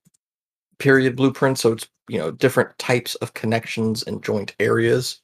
period 0.80 1.16
blueprint, 1.16 1.60
so 1.60 1.74
it's 1.74 1.88
you 2.08 2.18
know 2.18 2.32
different 2.32 2.78
types 2.78 3.16
of 3.16 3.34
connections 3.34 4.04
and 4.04 4.24
joint 4.24 4.56
areas 4.60 5.22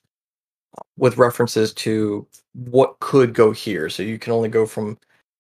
with 0.98 1.18
references 1.18 1.74
to 1.74 2.26
what 2.54 3.00
could 3.00 3.34
go 3.34 3.52
here. 3.52 3.90
So 3.90 4.04
you 4.04 4.20
can 4.20 4.34
only 4.34 4.50
go 4.50 4.66
from 4.66 4.98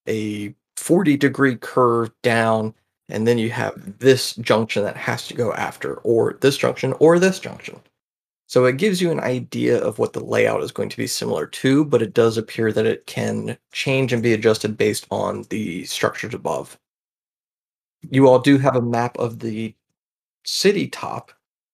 a 0.07 0.53
40 0.77 1.17
degree 1.17 1.55
curve 1.55 2.11
down, 2.23 2.73
and 3.09 3.27
then 3.27 3.37
you 3.37 3.49
have 3.51 3.99
this 3.99 4.35
junction 4.35 4.83
that 4.83 4.97
has 4.97 5.27
to 5.27 5.33
go 5.33 5.53
after, 5.53 5.95
or 5.97 6.37
this 6.41 6.57
junction, 6.57 6.93
or 6.99 7.19
this 7.19 7.39
junction. 7.39 7.79
So 8.47 8.65
it 8.65 8.77
gives 8.77 9.01
you 9.01 9.11
an 9.11 9.21
idea 9.21 9.81
of 9.81 9.97
what 9.97 10.11
the 10.11 10.23
layout 10.23 10.61
is 10.61 10.73
going 10.73 10.89
to 10.89 10.97
be 10.97 11.07
similar 11.07 11.45
to, 11.47 11.85
but 11.85 12.01
it 12.01 12.13
does 12.13 12.37
appear 12.37 12.73
that 12.73 12.85
it 12.85 13.05
can 13.05 13.57
change 13.71 14.11
and 14.11 14.21
be 14.21 14.33
adjusted 14.33 14.75
based 14.75 15.07
on 15.09 15.43
the 15.43 15.85
structures 15.85 16.33
above. 16.33 16.77
You 18.09 18.27
all 18.27 18.39
do 18.39 18.57
have 18.57 18.75
a 18.75 18.81
map 18.81 19.17
of 19.17 19.39
the 19.39 19.73
city 20.43 20.89
top, 20.89 21.31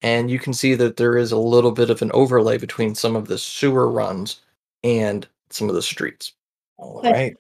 and 0.08 0.32
you 0.32 0.40
can 0.40 0.54
see 0.54 0.74
that 0.74 0.96
there 0.96 1.18
is 1.18 1.34
a 1.34 1.38
little 1.38 1.72
bit 1.72 1.90
of 1.90 2.02
an 2.02 2.12
overlay 2.14 2.58
between 2.58 2.96
some 2.96 3.18
of 3.18 3.28
the 3.28 3.38
sewer 3.38 3.92
runs 3.92 4.40
and 4.82 5.28
some 5.50 5.68
of 5.68 5.76
the 5.76 5.82
streets. 5.82 6.32
All 6.78 7.00
Okay. 7.00 7.12
right. 7.12 7.38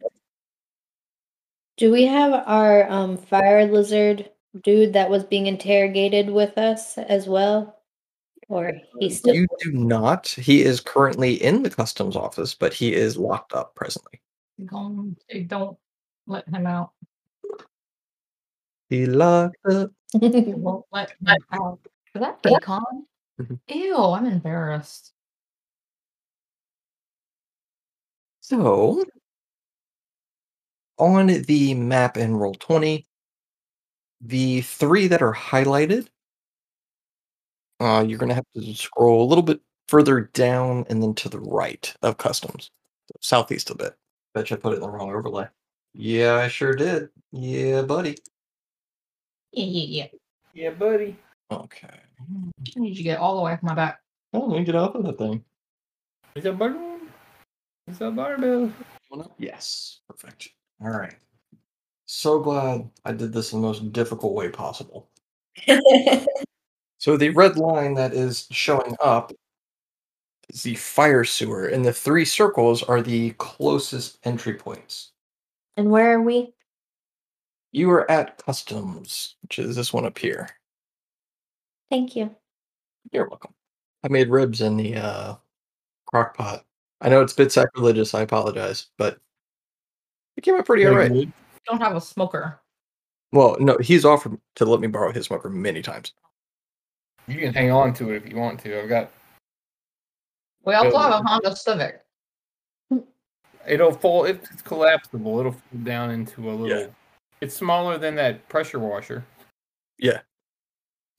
Do 1.78 1.92
we 1.92 2.04
have 2.06 2.34
our 2.46 2.90
um, 2.90 3.16
fire 3.16 3.66
lizard 3.66 4.30
dude 4.64 4.92
that 4.94 5.10
was 5.10 5.24
being 5.24 5.48
interrogated 5.48 6.30
with 6.30 6.58
us 6.58 6.98
as 6.98 7.26
well? 7.26 7.80
Or 8.50 8.74
he's 9.00 9.20
still 9.20 9.34
You 9.34 9.48
do 9.62 9.72
not. 9.72 10.28
He 10.28 10.62
is 10.62 10.82
currently 10.82 11.36
in 11.42 11.64
the 11.64 11.70
customs 11.70 12.18
office, 12.18 12.54
but 12.54 12.74
he 12.74 12.94
is 12.94 13.16
locked 13.16 13.54
up 13.54 13.76
presently. 13.76 14.20
Don't, 14.66 15.16
don't 15.48 15.78
let 16.26 16.50
him 16.50 16.66
out. 16.66 16.92
He 18.90 19.06
locked 19.06 19.56
up. 19.70 19.92
They 20.14 20.54
won't 20.56 20.86
let 20.92 21.12
him 21.12 21.28
out. 21.54 21.80
Is 22.18 22.22
that 22.22 22.42
bacon? 22.42 23.06
Mhm. 23.40 23.60
Ew, 23.68 23.96
I'm 23.96 24.26
embarrassed. 24.26 25.14
So, 28.40 29.06
on 30.98 31.28
the 31.28 31.76
map 31.76 32.18
in 32.18 32.32
Roll20, 32.34 33.06
the 34.20 34.62
three 34.62 35.06
that 35.08 35.22
are 35.22 35.34
highlighted, 35.36 36.08
uh, 37.80 38.04
you're 38.08 38.18
going 38.18 38.30
to 38.30 38.36
have 38.36 38.46
to 38.56 38.74
scroll 38.74 39.24
a 39.24 39.30
little 39.30 39.44
bit 39.44 39.62
further 39.88 40.22
down 40.34 40.88
and 40.90 41.04
then 41.04 41.14
to 41.14 41.30
the 41.30 41.40
right 41.40 41.94
of 42.02 42.18
customs, 42.18 42.72
southeast 43.22 43.70
a 43.70 43.76
bit. 43.76 43.96
Bet 44.34 44.50
you 44.50 44.58
I 44.58 44.60
put 44.60 44.74
it 44.74 44.78
in 44.78 44.82
the 44.82 44.90
wrong 44.90 45.12
overlay. 45.12 45.50
Yeah, 45.94 46.34
I 46.34 46.48
sure 46.48 46.74
did. 46.74 47.10
Yeah, 47.32 47.84
buddy. 47.84 48.18
Yeah, 49.52 49.66
yeah, 49.66 49.84
yeah. 50.04 50.08
Yeah, 50.56 50.70
buddy. 50.72 51.16
Okay. 51.52 52.07
I 52.20 52.80
need 52.80 52.90
you 52.90 52.96
to 52.96 53.04
get 53.04 53.20
all 53.20 53.36
the 53.38 53.44
way 53.44 53.54
off 53.54 53.64
my 53.64 53.74
back. 53.76 54.02
Oh, 54.34 54.46
let 54.46 54.60
me 54.60 54.66
get 54.66 54.76
off 54.76 54.96
of 54.96 55.04
that 55.06 55.18
thing. 55.18 55.44
Is 56.36 56.44
that 56.44 56.58
balloon. 56.58 57.02
Is 57.88 58.00
that 58.00 58.16
barbell. 58.16 58.72
Yes, 59.38 60.02
perfect. 60.10 60.50
All 60.82 60.90
right. 60.90 61.16
So 62.06 62.40
glad 62.40 62.90
I 63.06 63.14
did 63.14 63.32
this 63.34 63.54
in 63.54 63.62
the 63.62 63.68
most 63.68 63.92
difficult 63.94 64.34
way 64.34 64.50
possible. 64.50 65.10
So 67.00 67.16
the 67.16 67.30
red 67.30 67.58
line 67.58 67.94
that 67.94 68.12
is 68.14 68.48
showing 68.50 68.96
up 69.00 69.32
is 70.50 70.64
the 70.64 70.74
fire 70.76 71.24
sewer, 71.24 71.68
and 71.68 71.86
the 71.86 71.94
three 71.94 72.26
circles 72.26 72.82
are 72.82 73.04
the 73.04 73.32
closest 73.38 74.18
entry 74.24 74.56
points. 74.56 75.12
and 75.78 75.92
where 75.92 76.14
are 76.14 76.22
we? 76.22 76.54
You 77.72 77.92
are 77.92 78.10
at 78.10 78.44
customs, 78.44 79.36
which 79.44 79.60
is 79.60 79.76
this 79.76 79.94
one 79.94 80.06
up 80.06 80.18
here. 80.18 80.50
Thank 81.90 82.16
you. 82.16 82.36
You're 83.12 83.28
welcome. 83.28 83.54
I 84.04 84.10
made 84.10 84.30
ribs 84.30 84.62
in 84.62 84.78
the 84.78 84.96
uh, 84.96 85.36
crock 86.06 86.38
pot. 86.38 86.66
I 87.02 87.10
know 87.10 87.22
it's 87.22 87.34
a 87.34 87.38
bit 87.38 87.52
sacrilegious. 87.52 88.14
I 88.14 88.22
apologize, 88.22 88.88
but 88.98 89.20
it 90.36 90.42
came 90.42 90.56
out 90.56 90.66
pretty 90.66 90.86
all 90.86 90.96
right. 90.96 91.14
You 91.14 91.32
don't 91.66 91.82
have 91.82 91.96
a 91.96 92.02
smoker. 92.02 92.60
Well, 93.32 93.58
no, 93.60 93.78
he's 93.80 94.06
offered 94.06 94.40
to 94.56 94.66
let 94.66 94.80
me 94.80 94.88
borrow 94.88 95.12
his 95.12 95.26
smoker 95.26 95.50
many 95.50 95.82
times. 95.82 96.14
You 97.28 97.40
can 97.40 97.54
hang 97.54 97.72
on 97.72 97.94
to 97.96 98.12
it 98.12 98.24
if 98.24 98.30
you 98.30 98.38
want 98.38 98.60
to. 98.62 98.82
I've 98.82 98.90
got. 98.90 99.12
We 100.64 100.74
also 100.74 100.98
have 100.98 101.12
a 101.12 101.28
Honda 101.28 101.56
Civic. 101.56 102.02
It'll 103.68 103.92
fold. 103.92 104.28
It's 104.28 104.50
it's 104.50 104.62
collapsible. 104.62 105.40
It'll 105.40 105.52
fold 105.52 105.84
down 105.84 106.12
into 106.12 106.50
a 106.50 106.52
little. 106.52 106.70
Yeah. 106.70 106.88
It's 107.42 107.56
smaller 107.56 107.98
than 107.98 108.16
that 108.16 108.48
pressure 108.48 108.80
washer. 108.80 109.26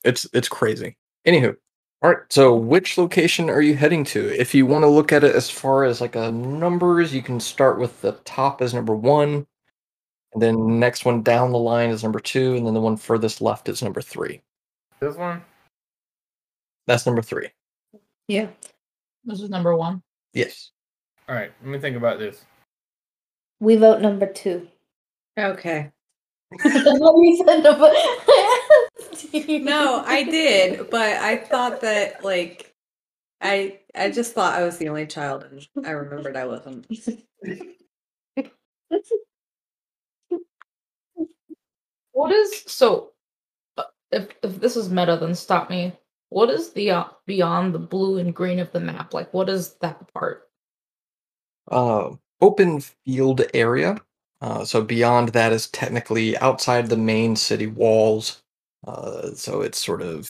It's 0.03 0.27
it's 0.33 0.47
crazy. 0.47 0.97
Anywho, 1.27 1.55
all 2.01 2.11
right. 2.11 2.19
So, 2.29 2.55
which 2.55 2.97
location 2.97 3.49
are 3.49 3.61
you 3.61 3.75
heading 3.75 4.05
to? 4.05 4.39
If 4.39 4.55
you 4.55 4.65
want 4.65 4.83
to 4.83 4.87
look 4.87 5.11
at 5.11 5.23
it 5.23 5.35
as 5.35 5.49
far 5.49 5.83
as 5.83 5.99
like 5.99 6.15
a 6.15 6.31
numbers, 6.31 7.13
you 7.13 7.21
can 7.21 7.39
start 7.39 7.77
with 7.77 7.99
the 8.01 8.13
top 8.23 8.61
as 8.61 8.73
number 8.73 8.95
one, 8.95 9.45
and 10.33 10.41
then 10.41 10.79
next 10.79 11.03
one 11.03 11.21
down 11.23 11.51
the 11.51 11.57
line 11.57 11.89
is 11.89 12.03
number 12.03 12.19
two, 12.19 12.55
and 12.55 12.65
then 12.65 12.73
the 12.73 12.79
one 12.79 12.95
furthest 12.95 13.41
left 13.41 13.67
is 13.67 13.83
number 13.83 14.01
three. 14.01 14.41
This 15.01 15.17
one. 15.17 15.41
That's 16.87 17.05
number 17.05 17.21
three. 17.21 17.49
Yeah. 18.27 18.47
This 19.25 19.41
is 19.41 19.49
number 19.49 19.75
one. 19.75 20.01
Yes. 20.33 20.71
All 21.27 21.35
right. 21.35 21.51
Let 21.61 21.69
me 21.69 21.79
think 21.79 21.97
about 21.97 22.17
this. 22.19 22.45
We 23.59 23.75
vote 23.75 24.01
number 24.01 24.25
two. 24.25 24.67
Okay. 25.37 25.91
we 26.51 27.43
said 27.45 27.63
number. 27.63 27.91
No, 29.49 30.03
I 30.05 30.23
did, 30.23 30.89
but 30.89 31.01
I 31.17 31.37
thought 31.37 31.81
that 31.81 32.23
like 32.23 32.73
I 33.41 33.79
I 33.95 34.11
just 34.11 34.33
thought 34.33 34.55
I 34.55 34.63
was 34.63 34.77
the 34.79 34.89
only 34.89 35.07
child 35.07 35.43
and 35.43 35.67
I 35.85 35.91
remembered 35.91 36.37
I 36.37 36.45
wasn't. 36.45 36.87
What 42.13 42.31
is 42.33 42.63
so? 42.67 43.11
uh, 43.77 43.85
If 44.11 44.29
if 44.43 44.59
this 44.61 44.77
is 44.77 44.89
meta, 44.89 45.17
then 45.19 45.35
stop 45.35 45.69
me. 45.69 45.93
What 46.29 46.49
is 46.49 46.73
the 46.73 46.91
uh, 46.91 47.05
beyond 47.27 47.75
the 47.75 47.79
blue 47.79 48.19
and 48.19 48.35
green 48.35 48.59
of 48.59 48.71
the 48.71 48.79
map? 48.81 49.13
Like, 49.13 49.33
what 49.33 49.49
is 49.49 49.75
that 49.81 50.13
part? 50.13 50.49
Uh, 51.71 52.15
open 52.41 52.81
field 52.81 53.41
area. 53.53 54.01
Uh, 54.41 54.65
so 54.65 54.83
beyond 54.83 55.29
that 55.29 55.51
is 55.53 55.67
technically 55.69 56.37
outside 56.37 56.87
the 56.87 56.97
main 56.97 57.35
city 57.35 57.67
walls. 57.67 58.43
Uh, 58.87 59.31
so 59.33 59.61
it's 59.61 59.83
sort 59.83 60.01
of 60.01 60.29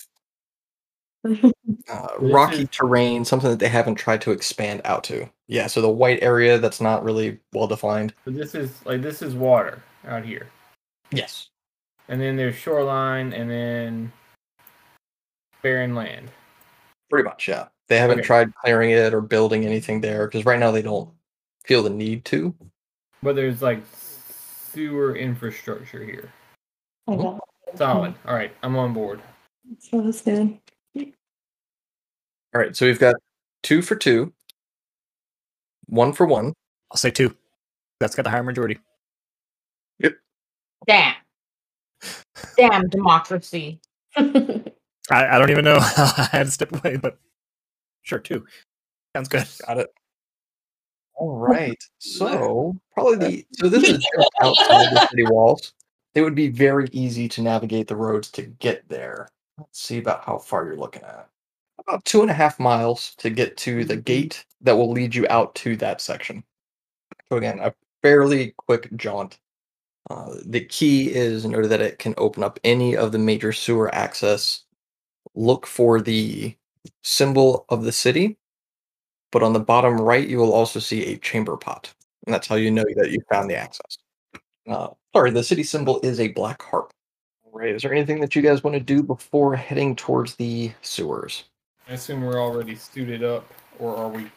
uh, 1.26 2.08
rocky 2.20 2.66
terrain, 2.68 3.24
something 3.26 3.50
that 3.50 3.60
they 3.60 3.68
haven't 3.68 3.96
tried 3.96 4.22
to 4.22 4.32
expand 4.32 4.82
out 4.86 5.04
to. 5.06 5.30
Yeah, 5.48 5.68
so 5.68 5.82
the 5.82 5.90
white 5.90 6.22
area 6.22 6.58
that's 6.58 6.82
not 6.82 7.04
really 7.04 7.40
well 7.54 7.68
defined. 7.68 8.14
So 8.26 8.32
this 8.32 8.56
is 8.56 8.86
like 8.86 9.02
this 9.02 9.22
is 9.22 9.36
water 9.36 9.82
out 10.08 10.24
here, 10.24 10.48
Yes. 11.12 11.50
and 12.08 12.20
then 12.22 12.36
there's 12.38 12.56
shoreline, 12.56 13.34
and 13.34 13.50
then 13.50 14.12
barren 15.62 15.94
land. 15.96 16.32
Pretty 17.10 17.28
much, 17.28 17.48
yeah. 17.48 17.68
They 17.88 17.98
haven't 17.98 18.20
Okay. 18.20 18.28
tried 18.28 18.56
clearing 18.56 18.92
it 18.92 19.14
or 19.14 19.22
building 19.22 19.66
anything 19.66 20.00
there 20.02 20.28
because 20.28 20.46
right 20.46 20.60
now 20.60 20.72
they 20.72 20.84
don't 20.84 21.10
feel 21.66 21.82
the 21.84 21.90
need 21.90 22.24
to. 22.26 22.56
But 23.24 23.36
there's 23.36 23.62
like 23.62 23.84
sewer 24.72 25.16
infrastructure 25.16 26.04
here. 26.04 26.32
Okay. 27.08 27.40
Solid. 27.76 28.16
All 28.26 28.36
right, 28.36 28.52
I'm 28.64 28.76
on 28.76 28.94
board. 28.94 29.22
So 29.80 30.02
that's 30.02 30.22
good. 30.22 30.58
All 30.96 32.62
right, 32.62 32.76
so 32.76 32.86
we've 32.86 33.00
got 33.00 33.16
two 33.62 33.82
for 33.82 33.96
two, 33.96 34.34
one 35.86 36.14
for 36.14 36.26
one. 36.26 36.54
I'll 36.92 36.98
say 36.98 37.12
two. 37.12 37.36
That's 38.00 38.16
got 38.16 38.24
the 38.24 38.30
higher 38.30 38.44
majority. 38.44 38.80
Yep. 40.00 40.14
Damn. 40.88 41.16
Damn 42.58 42.88
democracy. 42.90 43.80
I, 44.16 44.66
I 45.12 45.38
don't 45.38 45.50
even 45.50 45.66
know 45.66 45.80
how 45.80 46.12
I 46.18 46.30
had 46.32 46.46
to 46.48 46.52
step 46.52 46.72
away, 46.74 46.98
but 46.98 47.18
sure, 48.02 48.20
two. 48.20 48.46
Sounds 49.16 49.28
good. 49.28 49.48
Got 49.68 49.80
it. 49.80 49.90
All 51.16 51.36
right. 51.36 51.78
So 52.02 52.78
probably 52.94 53.18
the 53.18 53.46
so 53.54 53.68
this 53.70 53.84
is 53.84 53.98
just 53.98 54.30
outside 54.42 54.90
the 54.92 55.08
city 55.10 55.26
walls. 55.26 55.74
It 56.20 56.24
would 56.24 56.36
be 56.36 56.50
very 56.50 56.90
easy 56.92 57.30
to 57.30 57.42
navigate 57.42 57.88
the 57.88 57.96
roads 57.96 58.30
to 58.32 58.42
get 58.42 58.84
there. 58.90 59.30
Let's 59.58 59.80
see 59.80 60.00
about 60.00 60.26
how 60.26 60.38
far 60.38 60.66
you're 60.66 60.76
looking 60.76 61.04
at. 61.04 61.30
About 61.78 62.04
two 62.04 62.22
and 62.22 62.30
a 62.30 62.34
half 62.34 62.60
miles 62.60 63.16
to 63.20 63.30
get 63.30 63.56
to 63.56 63.86
the 63.86 63.96
gate 63.96 64.44
that 64.60 64.76
will 64.76 64.92
lead 64.92 65.16
you 65.16 65.26
out 65.30 65.56
to 65.56 65.78
that 65.78 66.02
section. 66.02 66.44
So 67.30 67.38
again, 67.38 67.60
a 67.60 67.74
fairly 68.02 68.54
quick 68.58 68.94
jaunt. 68.98 69.40
Uh, 70.10 70.36
the 70.46 70.60
key 70.66 71.10
is 71.10 71.46
in 71.46 71.56
order 71.56 71.70
that 71.70 71.80
it 71.80 72.00
can 72.00 72.16
open 72.18 72.44
up 72.44 72.60
any 72.66 72.98
of 72.98 73.14
the 73.14 73.18
major 73.18 73.54
sewer 73.54 73.96
access. 73.96 74.66
Look 75.36 75.66
for 75.66 76.02
the 76.02 76.54
symbol 77.02 77.64
of 77.70 77.86
the 77.86 77.94
city, 77.94 78.38
but 79.32 79.42
on 79.42 79.54
the 79.54 79.62
bottom 79.62 80.02
right, 80.02 80.28
you 80.28 80.40
will 80.40 80.52
also 80.52 80.82
see 80.82 81.06
a 81.06 81.18
chamber 81.20 81.56
pot, 81.56 81.94
and 82.26 82.34
that's 82.34 82.48
how 82.48 82.56
you 82.56 82.72
know 82.72 82.84
that 82.98 83.10
you 83.10 83.22
found 83.32 83.50
the 83.50 83.56
access. 83.56 83.98
Uh, 84.68 84.90
sorry, 85.16 85.32
the 85.32 85.44
city 85.44 85.64
symbol 85.64 86.00
is 86.04 86.20
a 86.20 86.30
black 86.30 86.62
harp. 86.62 86.92
All 87.46 87.60
right, 87.60 87.76
Is 87.76 87.82
there 87.82 87.94
anything 87.94 88.20
that 88.22 88.36
you 88.36 88.42
guys 88.42 88.64
want 88.64 88.76
to 88.76 88.80
do 88.80 89.02
before 89.04 89.56
heading 89.56 89.96
towards 89.96 90.36
the 90.36 90.72
sewers? 90.82 91.46
I 91.88 91.94
assume 91.94 92.22
we're 92.22 92.40
already 92.42 92.76
suited 92.76 93.24
up, 93.24 93.52
or 93.80 93.96
are 93.98 94.10
we 94.10 94.30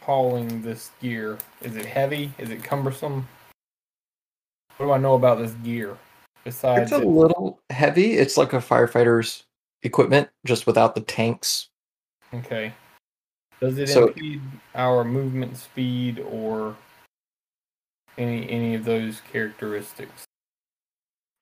hauling 0.00 0.62
this 0.62 0.90
gear? 1.00 1.38
Is 1.60 1.76
it 1.76 1.84
heavy? 1.86 2.32
Is 2.38 2.50
it 2.50 2.62
cumbersome? 2.64 3.28
What 4.76 4.86
do 4.86 4.92
I 4.92 4.98
know 4.98 5.14
about 5.14 5.38
this 5.38 5.52
gear? 5.62 5.96
Besides, 6.44 6.90
It's 6.90 6.92
a 6.92 7.02
it- 7.02 7.06
little 7.08 7.60
heavy. 7.70 8.14
It's 8.14 8.36
like 8.36 8.52
a 8.52 8.58
firefighter's 8.58 9.44
equipment, 9.82 10.28
just 10.46 10.66
without 10.66 10.94
the 10.94 11.00
tanks. 11.02 11.68
okay. 12.32 12.72
Does 13.60 13.78
it 13.78 13.88
So- 13.88 14.08
impede 14.08 14.42
our 14.74 15.04
movement 15.04 15.56
speed 15.56 16.18
or 16.20 16.76
any 18.18 18.48
any 18.48 18.74
of 18.74 18.84
those 18.84 19.20
characteristics? 19.32 20.24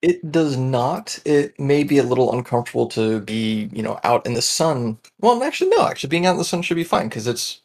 It 0.01 0.31
does 0.31 0.57
not. 0.57 1.17
It 1.23 1.57
may 1.57 1.83
be 1.83 1.97
a 1.97 2.03
little 2.03 2.33
uncomfortable 2.33 2.87
to 2.87 3.21
be, 3.21 3.69
you 3.71 3.81
know, 3.81 3.99
out 4.03 4.25
in 4.25 4.33
the 4.33 4.41
sun. 4.41 4.97
Well, 5.21 5.41
actually, 5.43 5.69
no. 5.69 5.87
Actually, 5.87 6.09
being 6.09 6.25
out 6.25 6.33
in 6.33 6.37
the 6.37 6.43
sun 6.43 6.61
should 6.61 6.75
be 6.75 6.83
fine 6.83 7.07
because 7.07 7.25
it's 7.25 7.61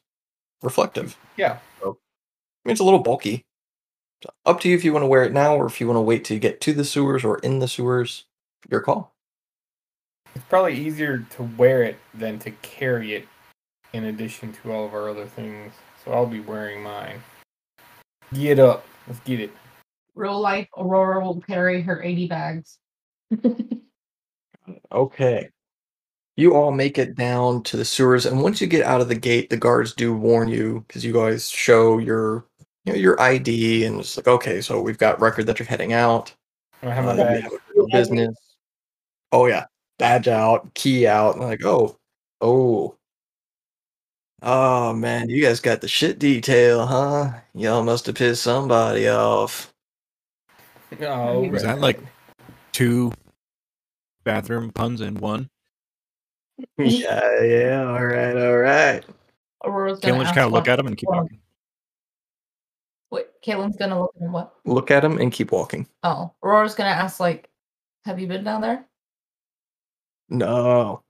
reflective. 0.63 1.17
Yeah. 1.37 1.59
I 1.83 1.89
mean, 2.65 2.73
it's 2.73 2.81
a 2.81 2.85
little 2.85 3.01
bulky. 3.01 3.45
So, 4.23 4.31
up 4.47 4.61
to 4.61 4.69
you 4.69 4.77
if 4.77 4.85
you 4.85 4.93
want 4.93 5.03
to 5.03 5.09
wear 5.09 5.25
it 5.25 5.33
now 5.33 5.57
or 5.57 5.67
if 5.67 5.81
you 5.81 5.87
want 5.87 5.97
to 5.97 6.03
wait 6.03 6.25
till 6.25 6.35
you 6.35 6.41
get 6.41 6.61
to 6.63 6.73
the 6.73 6.85
sewers 6.85 7.25
or 7.25 7.39
in 7.39 7.59
the 7.59 7.69
sewers. 7.69 8.25
Your 8.71 8.81
call. 8.81 9.13
It's 10.35 10.45
probably 10.45 10.75
easier 10.75 11.19
to 11.19 11.43
wear 11.43 11.83
it 11.83 11.97
than 12.15 12.39
to 12.41 12.51
carry 12.63 13.15
it 13.15 13.27
in 13.93 14.05
addition 14.05 14.53
to 14.53 14.73
all 14.73 14.85
of 14.85 14.95
our 14.95 15.09
other 15.09 15.27
things. 15.27 15.73
So 16.05 16.13
I'll 16.13 16.27
be 16.27 16.41
wearing 16.41 16.83
mine. 16.83 17.23
Get 18.35 18.59
up. 18.59 18.85
Let's 19.09 19.21
get 19.21 19.41
it. 19.41 19.51
Real 20.15 20.39
life 20.41 20.69
Aurora 20.77 21.21
will 21.25 21.41
carry 21.41 21.81
her 21.83 22.03
80 22.03 22.29
bags. 22.29 22.79
Okay. 24.93 25.49
You 26.37 26.55
all 26.55 26.71
make 26.73 26.99
it 26.99 27.17
down 27.17 27.63
to 27.65 27.77
the 27.77 27.85
sewers, 27.85 28.27
and 28.27 28.43
once 28.43 28.61
you 28.61 28.67
get 28.69 28.85
out 28.85 29.01
of 29.01 29.09
the 29.09 29.15
gate, 29.15 29.51
the 29.51 29.57
guards 29.57 29.93
do 29.95 30.15
warn 30.15 30.49
you 30.49 30.85
because 30.87 31.05
you 31.05 31.13
guys 31.13 31.49
show 31.51 31.99
your, 31.99 32.45
you 32.85 32.93
know, 32.93 32.99
your 32.99 33.21
ID, 33.21 33.85
and 33.87 33.99
it's 34.01 34.17
like, 34.17 34.29
okay, 34.29 34.61
so 34.61 34.81
we've 34.81 34.99
got 34.99 35.21
record 35.21 35.47
that 35.47 35.59
you're 35.59 35.67
heading 35.67 35.95
out. 35.95 36.33
I 36.83 36.91
have 36.95 37.07
Uh, 37.07 37.15
my 37.15 37.15
you 37.15 37.25
bag. 37.25 37.43
have 37.43 37.87
business. 37.91 38.37
Oh 39.33 39.47
yeah, 39.47 39.65
badge 39.99 40.29
out, 40.29 40.73
key 40.75 41.07
out, 41.09 41.35
and 41.37 41.45
like, 41.45 41.65
oh, 41.65 41.97
oh, 42.41 42.95
oh 44.43 44.93
man, 44.95 45.29
you 45.29 45.43
guys 45.43 45.61
got 45.61 45.81
the 45.81 45.89
shit 45.89 46.19
detail, 46.19 46.87
huh? 46.87 47.33
Y'all 47.55 47.83
must 47.83 48.07
have 48.07 48.15
pissed 48.15 48.43
somebody 48.43 49.09
off. 49.09 49.73
Oh, 51.01 51.41
Was 51.49 51.63
that 51.65 51.81
like 51.81 52.01
two 52.73 53.13
bathroom 54.25 54.71
puns 54.73 55.01
in 55.01 55.15
one? 55.17 55.49
yeah, 56.79 57.43
yeah, 57.43 57.85
all 57.87 58.05
right, 58.05 58.37
all 58.37 58.57
right. 58.57 59.05
Aurora's 59.65 60.01
gonna 60.01 60.15
Caitlin 60.15 60.21
just 60.21 60.29
ask 60.29 60.35
kind 60.35 60.47
of 60.47 60.53
look 60.53 60.63
what- 60.63 60.69
at 60.71 60.79
him 60.81 60.87
and 60.87 60.97
keep 60.97 61.09
walking. 61.09 61.41
Wait, 63.11 63.27
Caitlin's 63.45 63.77
gonna 63.77 63.99
look 64.01 64.15
at 64.21 64.29
what? 64.31 64.55
Look 64.65 64.91
at 64.91 65.05
him 65.05 65.19
and 65.19 65.33
keep 65.33 65.53
walking. 65.53 65.87
Oh, 66.03 66.33
Aurora's 66.45 66.75
gonna 66.75 66.91
ask 66.91 67.21
like, 67.21 67.49
"Have 68.05 68.19
you 68.21 68.27
been 68.27 68.45
down 68.45 68.61
there?" 68.61 68.85
No, 70.29 71.03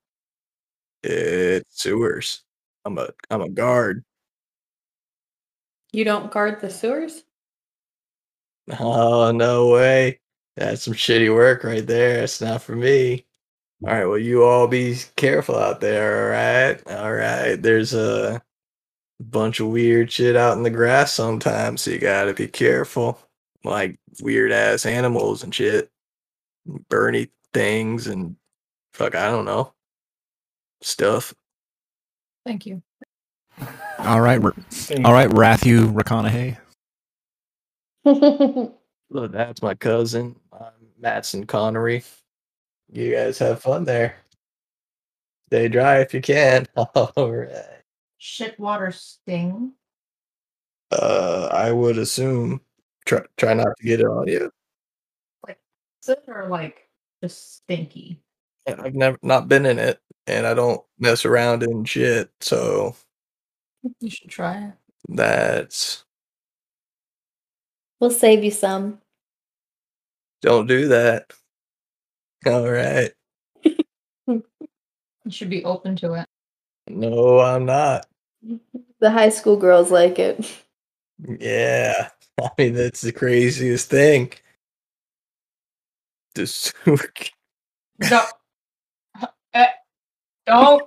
it's 1.03 1.83
sewers. 1.83 2.43
I'm 2.89 2.97
a, 2.97 3.09
I'm 3.31 3.43
a 3.43 3.51
guard. 3.51 4.03
You 5.93 6.05
don't 6.05 6.31
guard 6.31 6.61
the 6.61 6.71
sewers? 6.71 7.23
Oh 8.79 9.31
no 9.31 9.69
way. 9.69 10.21
That's 10.57 10.83
some 10.83 10.95
shitty 10.95 11.33
work 11.33 11.65
right 11.65 11.87
there. 11.87 12.25
It's 12.25 12.41
not 12.41 12.63
for 12.63 12.75
me. 12.75 13.27
All 13.85 13.91
right, 13.93 14.07
well, 14.07 14.19
you 14.19 14.43
all 14.43 14.67
be 14.67 14.97
careful 15.17 15.57
out 15.57 15.81
there, 15.81 16.25
all 16.25 16.31
right? 16.31 16.99
All 16.99 17.13
right, 17.13 17.57
there's 17.57 17.95
a 17.95 18.43
bunch 19.21 19.61
of 19.61 19.69
weird 19.69 20.11
shit 20.11 20.35
out 20.35 20.57
in 20.57 20.63
the 20.63 20.71
grass 20.71 21.13
sometimes, 21.13 21.83
so 21.83 21.91
you 21.93 21.99
gotta 21.99 22.35
be 22.35 22.49
careful. 22.49 23.21
Like 23.65 24.01
weird 24.21 24.51
ass 24.51 24.87
animals 24.87 25.43
and 25.45 25.55
shit, 25.55 25.91
Bernie 26.89 27.31
things, 27.53 28.07
and 28.07 28.37
fuck, 28.95 29.15
I 29.15 29.31
don't 29.31 29.45
know, 29.45 29.75
stuff. 30.81 31.35
Thank 32.49 32.65
you. 32.65 32.83
All 33.99 34.23
right. 34.23 34.43
All 34.43 35.13
right, 35.13 35.29
Rathu 35.29 35.93
Rakanahay. 35.93 36.57
Look, 39.11 39.33
that's 39.33 39.61
my 39.61 39.75
cousin, 39.75 40.35
uh, 40.51 40.71
Matson 40.99 41.45
Connery. 41.45 42.05
You 42.91 43.15
guys 43.15 43.39
have 43.41 43.61
fun 43.61 43.85
there. 43.85 44.17
Stay 45.49 45.69
dry 45.69 46.01
if 46.01 46.15
you 46.15 46.23
can. 46.23 46.67
All 46.77 47.31
right. 47.31 47.83
Shit 48.17 48.59
water 48.59 48.93
sting. 48.93 49.75
Uh, 50.91 51.51
I 51.53 51.71
would 51.71 51.99
assume. 51.99 52.63
Try 53.05 53.21
try 53.37 53.53
not 53.53 53.77
to 53.77 53.85
get 53.85 54.01
it 54.01 54.07
on 54.07 54.27
you. 54.27 54.51
Is 55.47 56.09
it 56.09 56.25
or 56.27 56.49
like 56.49 56.89
just 57.23 57.57
stinky? 57.57 58.23
And 58.69 58.81
I've 58.83 58.95
never 58.95 59.19
not 59.23 59.49
been 59.49 59.65
in 59.67 59.79
it, 59.79 60.01
and 60.27 60.47
I 60.47 60.55
don't 60.55 60.83
mess 60.99 61.25
around 61.25 61.63
in 61.63 61.85
shit. 61.85 62.31
So 62.41 62.95
You 64.01 64.11
should 64.11 64.29
try 64.31 64.59
it. 64.65 64.73
that's 65.09 66.05
we'll 68.01 68.11
save 68.11 68.45
you 68.45 68.51
some. 68.51 69.01
don't 70.43 70.67
do 70.67 70.89
that. 70.89 71.33
All 72.47 72.71
right. 72.71 73.13
You 75.25 75.33
should 75.33 75.51
be 75.51 75.63
open 75.65 75.95
to 75.97 76.15
it. 76.15 76.27
No, 76.89 77.41
I'm 77.41 77.65
not. 77.67 78.07
The 79.01 79.11
high 79.13 79.29
school 79.29 79.57
girls 79.57 79.91
like 79.93 80.19
it. 80.19 80.45
Yeah. 81.39 82.09
I 82.43 82.49
mean, 82.59 82.75
that's 82.75 83.01
the 83.01 83.13
craziest 83.13 83.89
thing. 83.91 84.33
The 86.35 86.47
sewer 86.49 86.99
No. 88.11 88.25
Eh, 89.55 89.67
don't. 90.47 90.83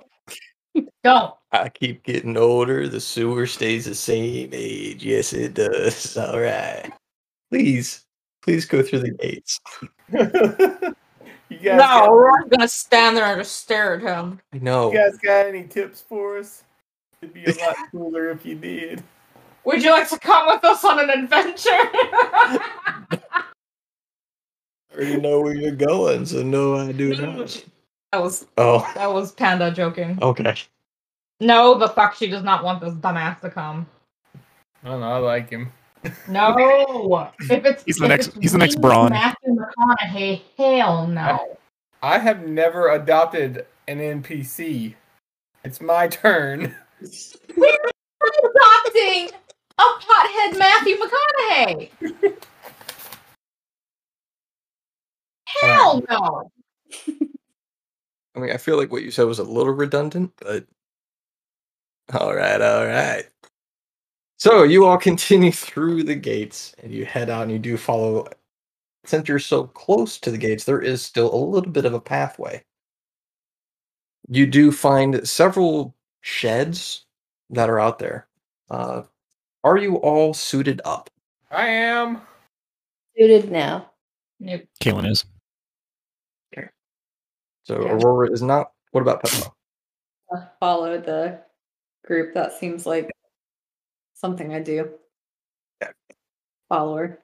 Don't. 1.04 1.34
I 1.52 1.68
keep 1.68 2.02
getting 2.04 2.36
older. 2.36 2.88
The 2.88 3.00
sewer 3.00 3.46
stays 3.46 3.84
the 3.84 3.94
same 3.94 4.50
age. 4.52 5.04
Yes, 5.04 5.32
it 5.32 5.54
does. 5.54 6.16
All 6.16 6.40
right. 6.40 6.90
Please, 7.50 8.04
please 8.42 8.64
go 8.64 8.82
through 8.82 9.00
the 9.00 9.10
gates. 9.10 9.60
you 10.12 11.58
guys 11.58 11.76
No, 11.76 11.76
got, 11.76 12.08
Aurora's 12.08 12.48
gonna 12.50 12.68
stand 12.68 13.16
there 13.16 13.26
and 13.26 13.40
just 13.40 13.58
stare 13.58 13.94
at 13.96 14.00
him. 14.02 14.40
I 14.54 14.58
know. 14.58 14.92
you 14.92 14.98
guys 14.98 15.18
got 15.18 15.46
any 15.46 15.64
tips 15.64 16.00
for 16.00 16.38
us? 16.38 16.64
It'd 17.20 17.34
be 17.34 17.44
a 17.44 17.54
lot 17.66 17.76
cooler 17.90 18.30
if 18.30 18.46
you 18.46 18.54
did. 18.54 19.02
Would 19.64 19.82
you 19.84 19.90
like 19.90 20.08
to 20.08 20.18
come 20.18 20.46
with 20.46 20.64
us 20.64 20.84
on 20.84 20.98
an 20.98 21.10
adventure? 21.10 21.68
I 21.70 23.44
already 24.94 25.20
know 25.20 25.40
where 25.40 25.54
you're 25.54 25.70
going, 25.72 26.26
so 26.26 26.42
no, 26.42 26.76
I 26.76 26.92
do 26.92 27.14
not. 27.14 27.64
That 28.12 28.22
was 28.22 28.46
Oh, 28.58 28.90
that 28.94 29.12
was 29.12 29.32
Panda 29.32 29.70
joking. 29.70 30.18
okay. 30.22 30.54
No, 31.40 31.76
the 31.76 31.88
fuck 31.88 32.14
she 32.14 32.28
does 32.28 32.42
not 32.44 32.62
want 32.62 32.80
this 32.80 32.94
dumbass 32.94 33.40
to 33.40 33.50
come. 33.50 33.86
I 34.84 34.88
don't 34.88 35.00
know. 35.00 35.12
I 35.12 35.18
like 35.18 35.50
him. 35.50 35.72
No. 36.28 37.30
if 37.40 37.64
it's 37.64 37.82
He's 37.84 37.96
the 37.96 38.04
if 38.04 38.08
next- 38.08 38.26
it's 38.28 38.36
he's 38.38 38.52
the 38.52 38.58
next 38.58 38.74
winged 38.76 38.82
Braun. 38.82 39.10
Matthew 39.10 39.56
McConaughey, 39.56 40.42
hell 40.58 41.06
no. 41.06 41.56
I 42.02 42.18
have 42.18 42.46
never 42.46 42.90
adopted 42.90 43.66
an 43.88 43.98
NPC. 43.98 44.94
It's 45.64 45.80
my 45.80 46.08
turn. 46.08 46.74
We're 47.56 47.78
adopting 48.44 49.30
a 49.78 49.82
pothead 49.82 50.58
Matthew 50.58 50.96
McConaughey. 50.96 52.34
Hell 55.60 56.02
no. 56.08 56.50
I 58.34 58.40
mean, 58.40 58.50
I 58.50 58.56
feel 58.56 58.76
like 58.76 58.90
what 58.90 59.02
you 59.02 59.10
said 59.10 59.26
was 59.26 59.38
a 59.38 59.44
little 59.44 59.72
redundant, 59.72 60.32
but 60.40 60.66
all 62.12 62.34
right, 62.34 62.60
all 62.60 62.86
right. 62.86 63.24
So 64.38 64.62
you 64.62 64.86
all 64.86 64.98
continue 65.10 65.52
through 65.52 66.04
the 66.04 66.14
gates 66.14 66.74
and 66.82 66.92
you 66.92 67.04
head 67.04 67.30
out 67.30 67.42
and 67.42 67.52
you 67.52 67.58
do 67.58 67.76
follow. 67.76 68.26
Since 69.04 69.28
you're 69.28 69.38
so 69.40 69.64
close 69.64 70.18
to 70.20 70.30
the 70.30 70.38
gates, 70.38 70.64
there 70.64 70.80
is 70.80 71.02
still 71.02 71.34
a 71.34 71.36
little 71.36 71.70
bit 71.70 71.84
of 71.84 71.94
a 71.94 72.00
pathway. 72.00 72.62
You 74.28 74.46
do 74.46 74.70
find 74.70 75.26
several 75.28 75.94
sheds 76.20 77.04
that 77.50 77.68
are 77.68 77.80
out 77.80 77.98
there. 77.98 78.28
Uh, 78.70 79.02
are 79.64 79.76
you 79.76 79.96
all 79.96 80.32
suited 80.32 80.80
up? 80.84 81.10
I 81.50 81.66
am. 81.66 82.20
Suited 83.16 83.50
now. 83.50 83.90
Nope. 84.40 84.62
Kalen 84.80 85.10
is. 85.10 85.24
So 87.64 87.84
Yeah. 87.84 87.92
Aurora 87.92 88.30
is 88.30 88.42
not. 88.42 88.72
What 88.90 89.02
about 89.02 89.22
Peppa? 89.22 89.52
Uh, 90.34 90.46
follow 90.60 90.98
the 90.98 91.40
group. 92.04 92.34
That 92.34 92.52
seems 92.52 92.86
like 92.86 93.10
something 94.14 94.54
I 94.54 94.60
do. 94.60 94.90
Yeah. 95.80 95.92
Follower. 96.68 97.22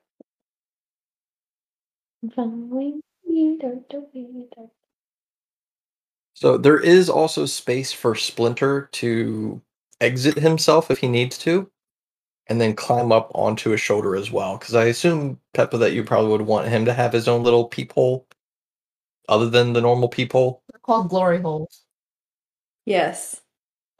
So 6.34 6.56
there 6.56 6.78
is 6.78 7.10
also 7.10 7.46
space 7.46 7.92
for 7.92 8.14
Splinter 8.14 8.88
to 8.92 9.60
exit 10.00 10.38
himself 10.38 10.90
if 10.90 10.98
he 10.98 11.08
needs 11.08 11.36
to, 11.38 11.68
and 12.46 12.60
then 12.60 12.74
climb 12.74 13.10
up 13.10 13.32
onto 13.34 13.70
his 13.70 13.80
shoulder 13.80 14.14
as 14.14 14.30
well. 14.30 14.56
Because 14.56 14.74
I 14.74 14.84
assume 14.84 15.40
Peppa 15.54 15.78
that 15.78 15.92
you 15.92 16.04
probably 16.04 16.30
would 16.30 16.42
want 16.42 16.68
him 16.68 16.84
to 16.84 16.94
have 16.94 17.12
his 17.12 17.26
own 17.26 17.42
little 17.42 17.64
peephole, 17.64 18.26
other 19.28 19.48
than 19.48 19.72
the 19.72 19.80
normal 19.80 20.08
peephole. 20.08 20.62
They're 20.72 20.80
called 20.80 21.08
glory 21.08 21.40
holes. 21.40 21.84
Yes. 22.84 23.40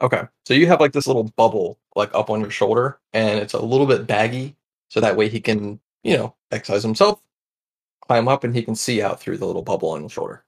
Okay, 0.01 0.23
so 0.45 0.53
you 0.53 0.67
have 0.67 0.79
like 0.79 0.93
this 0.93 1.07
little 1.07 1.25
bubble 1.35 1.77
like 1.95 2.13
up 2.15 2.29
on 2.29 2.39
your 2.39 2.49
shoulder, 2.49 2.99
and 3.13 3.39
it's 3.39 3.53
a 3.53 3.61
little 3.61 3.85
bit 3.85 4.07
baggy, 4.07 4.55
so 4.87 4.99
that 4.99 5.17
way 5.17 5.27
he 5.27 5.41
can, 5.41 5.79
you 6.03 6.15
know, 6.15 6.35
exercise 6.51 6.83
himself, 6.83 7.21
climb 8.01 8.27
up, 8.27 8.43
and 8.43 8.55
he 8.55 8.63
can 8.63 8.75
see 8.75 9.01
out 9.01 9.19
through 9.19 9.37
the 9.37 9.45
little 9.45 9.61
bubble 9.61 9.89
on 9.89 10.03
the 10.03 10.09
shoulder. 10.09 10.45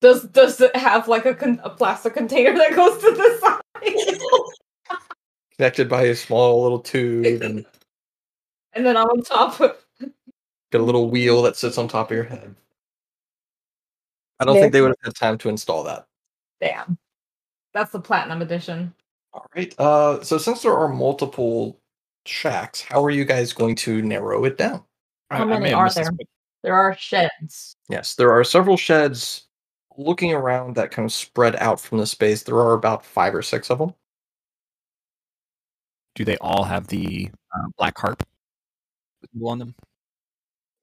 Does 0.00 0.22
does 0.24 0.60
it 0.60 0.74
have 0.76 1.08
like 1.08 1.26
a, 1.26 1.34
con- 1.34 1.60
a 1.64 1.70
plastic 1.70 2.14
container 2.14 2.56
that 2.56 2.74
goes 2.74 3.00
to 3.02 3.10
the 3.10 3.38
side? 3.40 4.98
Connected 5.56 5.88
by 5.88 6.04
a 6.04 6.14
small 6.14 6.62
little 6.62 6.80
tube, 6.80 7.42
and 7.42 7.66
and 8.72 8.86
then 8.86 8.96
on 8.96 9.22
top. 9.22 9.58
Got 9.58 10.80
a 10.80 10.84
little 10.84 11.10
wheel 11.10 11.42
that 11.42 11.56
sits 11.56 11.76
on 11.76 11.88
top 11.88 12.10
of 12.10 12.14
your 12.14 12.24
head. 12.24 12.54
I 14.40 14.44
don't 14.44 14.56
think 14.56 14.72
they 14.72 14.80
would 14.80 14.88
have 14.88 15.04
had 15.04 15.14
time 15.14 15.38
to 15.38 15.48
install 15.50 15.84
that. 15.84 16.06
Damn. 16.60 16.98
That's 17.74 17.92
the 17.92 18.00
platinum 18.00 18.42
edition. 18.42 18.92
All 19.32 19.46
right. 19.54 19.72
Uh, 19.78 20.22
so 20.22 20.38
since 20.38 20.62
there 20.62 20.76
are 20.76 20.88
multiple 20.88 21.78
shacks, 22.26 22.80
how 22.80 23.04
are 23.04 23.10
you 23.10 23.24
guys 23.24 23.52
going 23.52 23.76
to 23.76 24.02
narrow 24.02 24.44
it 24.44 24.56
down? 24.56 24.82
How 25.30 25.42
I 25.42 25.44
many 25.44 25.60
may 25.60 25.70
have 25.70 25.78
are 25.78 25.90
there? 25.90 26.10
There 26.62 26.74
are 26.74 26.96
sheds. 26.96 27.76
Yes, 27.88 28.14
there 28.14 28.32
are 28.32 28.42
several 28.42 28.76
sheds. 28.76 29.46
Looking 29.96 30.32
around 30.32 30.76
that 30.76 30.90
kind 30.90 31.04
of 31.04 31.12
spread 31.12 31.56
out 31.56 31.78
from 31.78 31.98
the 31.98 32.06
space, 32.06 32.42
there 32.42 32.56
are 32.56 32.72
about 32.72 33.04
five 33.04 33.34
or 33.34 33.42
six 33.42 33.70
of 33.70 33.78
them. 33.78 33.94
Do 36.14 36.24
they 36.24 36.38
all 36.38 36.64
have 36.64 36.86
the 36.86 37.30
uh, 37.54 37.68
black 37.76 37.98
harp 37.98 38.22
on 39.42 39.58
them? 39.58 39.74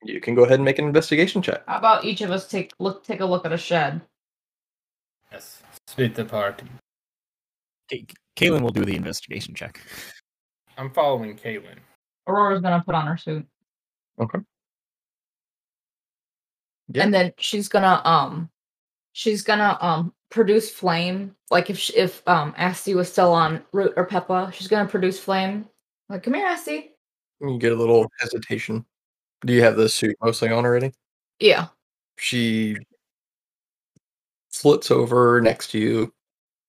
You 0.03 0.21
can 0.21 0.35
go 0.35 0.43
ahead 0.43 0.55
and 0.55 0.65
make 0.65 0.79
an 0.79 0.85
investigation 0.85 1.41
check. 1.41 1.63
How 1.67 1.77
about 1.77 2.05
each 2.05 2.21
of 2.21 2.31
us 2.31 2.47
take 2.47 2.71
look 2.79 3.03
take 3.03 3.19
a 3.19 3.25
look 3.25 3.45
at 3.45 3.51
a 3.51 3.57
shed? 3.57 4.01
Yes. 5.31 5.61
Split 5.87 6.15
the 6.15 6.25
party. 6.25 6.67
K- 7.89 8.05
Kalen 8.35 8.61
will 8.61 8.71
do 8.71 8.85
the 8.85 8.95
investigation 8.95 9.55
check. 9.55 9.81
I'm 10.77 10.91
following 10.91 11.35
Caitlin. 11.35 11.79
Aurora's 12.27 12.61
gonna 12.61 12.83
put 12.85 12.95
on 12.95 13.07
her 13.07 13.17
suit. 13.17 13.45
Okay. 14.19 14.39
Yeah. 16.89 17.03
And 17.03 17.13
then 17.13 17.33
she's 17.37 17.67
gonna 17.67 18.01
um 18.05 18.49
she's 19.13 19.41
gonna 19.41 19.77
um 19.81 20.13
produce 20.29 20.69
flame. 20.69 21.35
Like 21.49 21.69
if 21.69 21.77
sh 21.79 21.91
if 21.95 22.21
um 22.27 22.53
Asti 22.57 22.93
was 22.93 23.11
still 23.11 23.33
on 23.33 23.63
Root 23.73 23.93
or 23.97 24.05
Peppa, 24.05 24.51
she's 24.53 24.67
gonna 24.67 24.87
produce 24.87 25.19
flame. 25.19 25.67
Like, 26.09 26.23
come 26.23 26.35
here, 26.35 26.45
Asti. 26.45 26.91
You 27.41 27.57
get 27.59 27.73
a 27.73 27.75
little 27.75 28.09
hesitation. 28.19 28.85
Do 29.45 29.53
you 29.53 29.61
have 29.63 29.77
the 29.77 29.87
suit 29.89 30.15
mostly 30.21 30.49
on 30.49 30.65
already? 30.65 30.91
Yeah. 31.39 31.67
She 32.17 32.77
flits 34.51 34.89
over 34.91 35.39
next 35.41 35.71
to 35.71 35.79
you. 35.79 36.13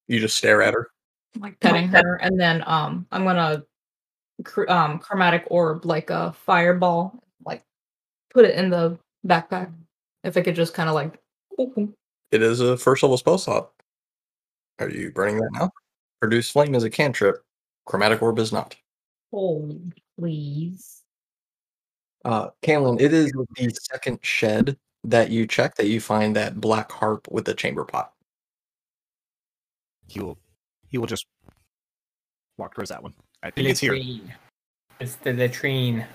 You 0.07 0.21
just 0.21 0.37
stare 0.37 0.63
at 0.63 0.75
her. 0.75 0.91
like 1.39 1.59
petting 1.61 1.89
her, 1.89 2.17
and 2.17 2.39
then 2.39 2.63
um 2.67 3.07
I'm 3.13 3.25
gonna 3.25 3.65
cr- 4.45 4.69
um 4.71 4.99
chromatic 4.99 5.45
orb 5.51 5.85
like 5.85 6.11
a 6.11 6.33
fireball, 6.33 7.23
like 7.45 7.63
put 8.31 8.45
it 8.45 8.55
in 8.55 8.71
the 8.71 8.99
backpack. 9.27 9.73
If 10.25 10.37
I 10.37 10.43
could 10.43 10.57
just 10.57 10.75
kind 10.75 10.89
of 10.89 10.95
like, 10.95 11.19
It 12.31 12.43
is 12.43 12.61
a 12.61 12.77
first 12.77 13.03
level 13.03 13.17
spell 13.17 13.39
slot. 13.39 13.71
Are 14.79 14.91
you 14.91 15.11
burning 15.13 15.37
that 15.39 15.51
now? 15.53 15.71
Produce 16.21 16.51
flame 16.51 16.75
is 16.75 16.85
a 16.85 16.91
cantrip. 16.91 17.43
Chromatic 17.87 18.23
orb 18.23 18.39
is 18.39 18.53
not. 18.53 18.77
hold 19.31 19.81
please. 20.19 21.03
Uh, 22.25 22.51
Kaylin, 22.63 23.01
it 23.01 23.13
is 23.13 23.31
the 23.33 23.79
second 23.91 24.19
shed 24.23 24.77
that 25.05 25.31
you 25.31 25.47
check 25.47 25.77
that 25.77 25.87
you 25.87 26.01
find 26.01 26.35
that 26.37 26.61
black 26.61 26.91
harp 26.91 27.29
with 27.31 27.45
the 27.45 27.55
chamber 27.55 27.85
pot. 27.85 28.13
He 30.09 30.21
will. 30.21 30.39
He 30.89 30.99
will 30.99 31.07
just 31.07 31.27
walk 32.57 32.75
towards 32.75 32.91
that 32.91 33.03
one. 33.03 33.15
I 33.43 33.51
think 33.51 33.69
it's 33.69 33.81
here. 33.81 33.95
It's 35.01 35.17
the 35.17 35.33
latrine. 35.33 36.07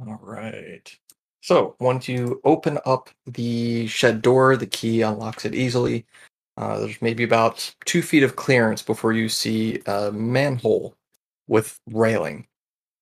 All 0.00 0.18
right. 0.22 0.98
So 1.40 1.76
once 1.78 2.08
you 2.08 2.40
open 2.44 2.78
up 2.84 3.10
the 3.26 3.86
shed 3.86 4.22
door, 4.22 4.56
the 4.56 4.66
key 4.66 5.02
unlocks 5.02 5.44
it 5.44 5.54
easily. 5.54 6.04
Uh, 6.56 6.80
there's 6.80 7.00
maybe 7.00 7.22
about 7.22 7.72
two 7.84 8.02
feet 8.02 8.24
of 8.24 8.34
clearance 8.34 8.82
before 8.82 9.12
you 9.12 9.28
see 9.28 9.80
a 9.86 10.10
manhole 10.10 10.96
with 11.46 11.78
railing. 11.90 12.46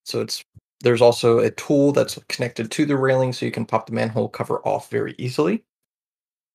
So 0.05 0.21
it's 0.21 0.43
there's 0.81 1.01
also 1.01 1.39
a 1.39 1.51
tool 1.51 1.91
that's 1.91 2.19
connected 2.29 2.71
to 2.71 2.85
the 2.85 2.97
railing, 2.97 3.33
so 3.33 3.45
you 3.45 3.51
can 3.51 3.65
pop 3.65 3.87
the 3.87 3.93
manhole 3.93 4.29
cover 4.29 4.59
off 4.59 4.89
very 4.89 5.15
easily, 5.17 5.63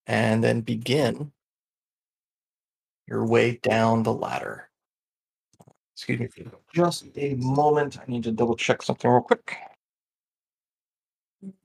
and 0.06 0.42
then 0.42 0.60
begin 0.60 1.32
your 3.06 3.26
way 3.26 3.58
down 3.62 4.02
the 4.02 4.12
ladder. 4.12 4.68
Excuse 5.96 6.20
me 6.20 6.26
for 6.28 6.50
just 6.72 7.06
a 7.16 7.34
moment. 7.34 7.98
I 7.98 8.04
need 8.10 8.24
to 8.24 8.32
double 8.32 8.56
check 8.56 8.82
something 8.82 9.10
real 9.10 9.20
quick. 9.20 9.56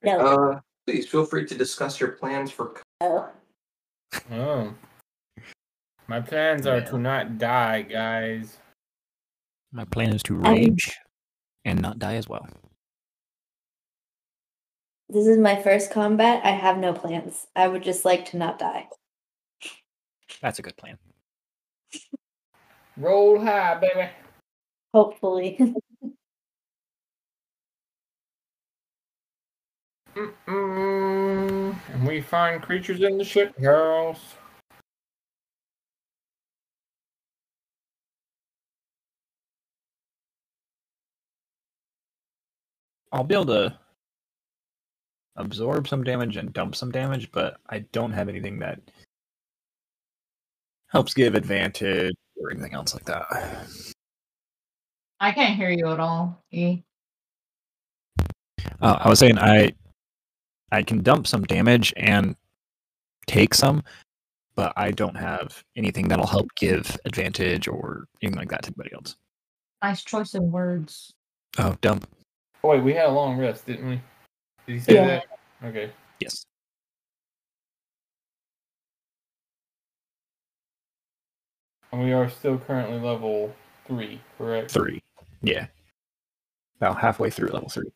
No. 0.04 0.20
Uh, 0.20 0.60
please 0.86 1.08
feel 1.08 1.26
free 1.26 1.46
to 1.46 1.56
discuss 1.56 2.00
your 2.00 2.10
plans 2.10 2.52
for. 2.52 2.82
Oh. 3.02 3.30
Oh. 4.32 4.74
My 6.08 6.22
plans 6.22 6.66
are 6.66 6.82
to 6.82 6.98
not 6.98 7.38
die, 7.38 7.84
guys. 7.84 8.58
My 9.72 9.86
plan 9.86 10.14
is 10.14 10.24
to 10.24 10.36
rage 10.36 10.98
and 11.66 11.82
not 11.82 12.00
die 12.00 12.16
as 12.16 12.28
well. 12.28 12.48
This 15.10 15.28
is 15.28 15.38
my 15.38 15.56
first 15.62 15.92
combat. 15.92 16.42
I 16.44 16.52
have 16.52 16.78
no 16.78 16.94
plans. 16.94 17.48
I 17.56 17.68
would 17.68 17.84
just 17.84 18.04
like 18.04 18.26
to 18.32 18.38
not 18.38 18.60
die. 18.60 18.88
That's 20.42 20.60
a 20.60 20.62
good 20.62 20.76
plan. 20.76 20.98
Roll 22.98 23.40
high, 23.40 23.76
baby. 23.76 24.10
Hopefully. 24.94 25.74
Mm-mm. 30.18 31.76
And 31.94 32.08
we 32.08 32.22
find 32.22 32.62
creatures 32.62 33.02
in 33.02 33.20
the 33.20 33.24
shit 33.24 33.54
house. 33.64 34.34
I'll 43.12 43.24
be 43.24 43.36
able 43.36 43.46
to 43.48 43.78
absorb 45.36 45.88
some 45.88 46.04
damage 46.04 46.38
and 46.38 46.52
dump 46.54 46.76
some 46.76 46.92
damage, 46.92 47.32
but 47.32 47.58
I 47.70 47.80
don't 47.92 48.12
have 48.12 48.30
anything 48.30 48.60
that 48.60 48.80
helps 50.88 51.14
give 51.14 51.36
advantage 51.36 52.16
or 52.42 52.52
anything 52.52 52.74
else 52.74 52.94
like 52.94 53.06
that. 53.06 53.26
I 55.20 55.32
can't 55.32 55.56
hear 55.56 55.70
you 55.70 55.88
at 55.88 56.00
all. 56.00 56.44
E. 56.52 56.84
Uh, 58.82 58.98
I 59.00 59.10
was 59.10 59.20
saying 59.20 59.38
I 59.40 59.74
I 60.72 60.84
can 60.84 61.02
dump 61.02 61.28
some 61.28 61.44
damage 61.44 61.94
and 61.98 62.36
take 63.26 63.54
some, 63.54 63.84
but 64.56 64.74
I 64.76 64.92
don't 64.92 65.16
have 65.16 65.64
anything 65.76 66.08
that'll 66.08 66.28
help 66.28 66.48
give 66.56 66.98
advantage 67.06 67.68
or 67.68 68.08
anything 68.22 68.38
like 68.38 68.50
that 68.50 68.64
to 68.64 68.68
anybody 68.68 68.94
else. 68.94 69.16
Nice 69.82 70.04
choice 70.04 70.34
of 70.34 70.44
words. 70.44 71.14
Oh, 71.58 71.76
dump. 71.82 72.08
Oh, 72.64 72.70
wait, 72.70 72.84
we 72.84 72.94
had 72.94 73.06
a 73.06 73.12
long 73.12 73.38
rest, 73.38 73.66
didn't 73.66 73.88
we? 73.88 74.02
Did 74.66 74.74
you 74.74 74.80
say 74.80 74.96
Yeah. 74.96 75.06
that? 75.08 75.26
Okay. 75.64 75.92
Yes. 76.20 76.46
And 81.92 82.04
we 82.04 82.14
are 82.14 82.30
still 82.30 82.58
currently 82.58 83.00
level 83.00 83.56
three, 83.86 84.22
correct? 84.38 84.72
Three. 84.72 85.02
Yeah. 85.42 85.68
About 86.78 87.00
halfway 87.00 87.30
through 87.30 87.50
level 87.50 87.70
three. 87.70 87.92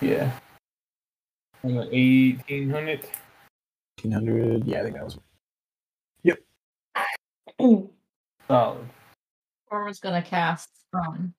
Yeah. 0.00 0.38
Eighteen 1.64 2.70
hundred. 2.70 3.00
1800. 4.02 4.64
Yeah, 4.64 4.80
I 4.80 4.82
think 4.84 4.94
that 4.94 5.04
was. 5.04 5.18
Yep. 6.22 6.38
Solid. 8.46 8.88
Orma's 9.70 9.98
gonna 9.98 10.22
cast 10.22 10.70
um 10.94 11.34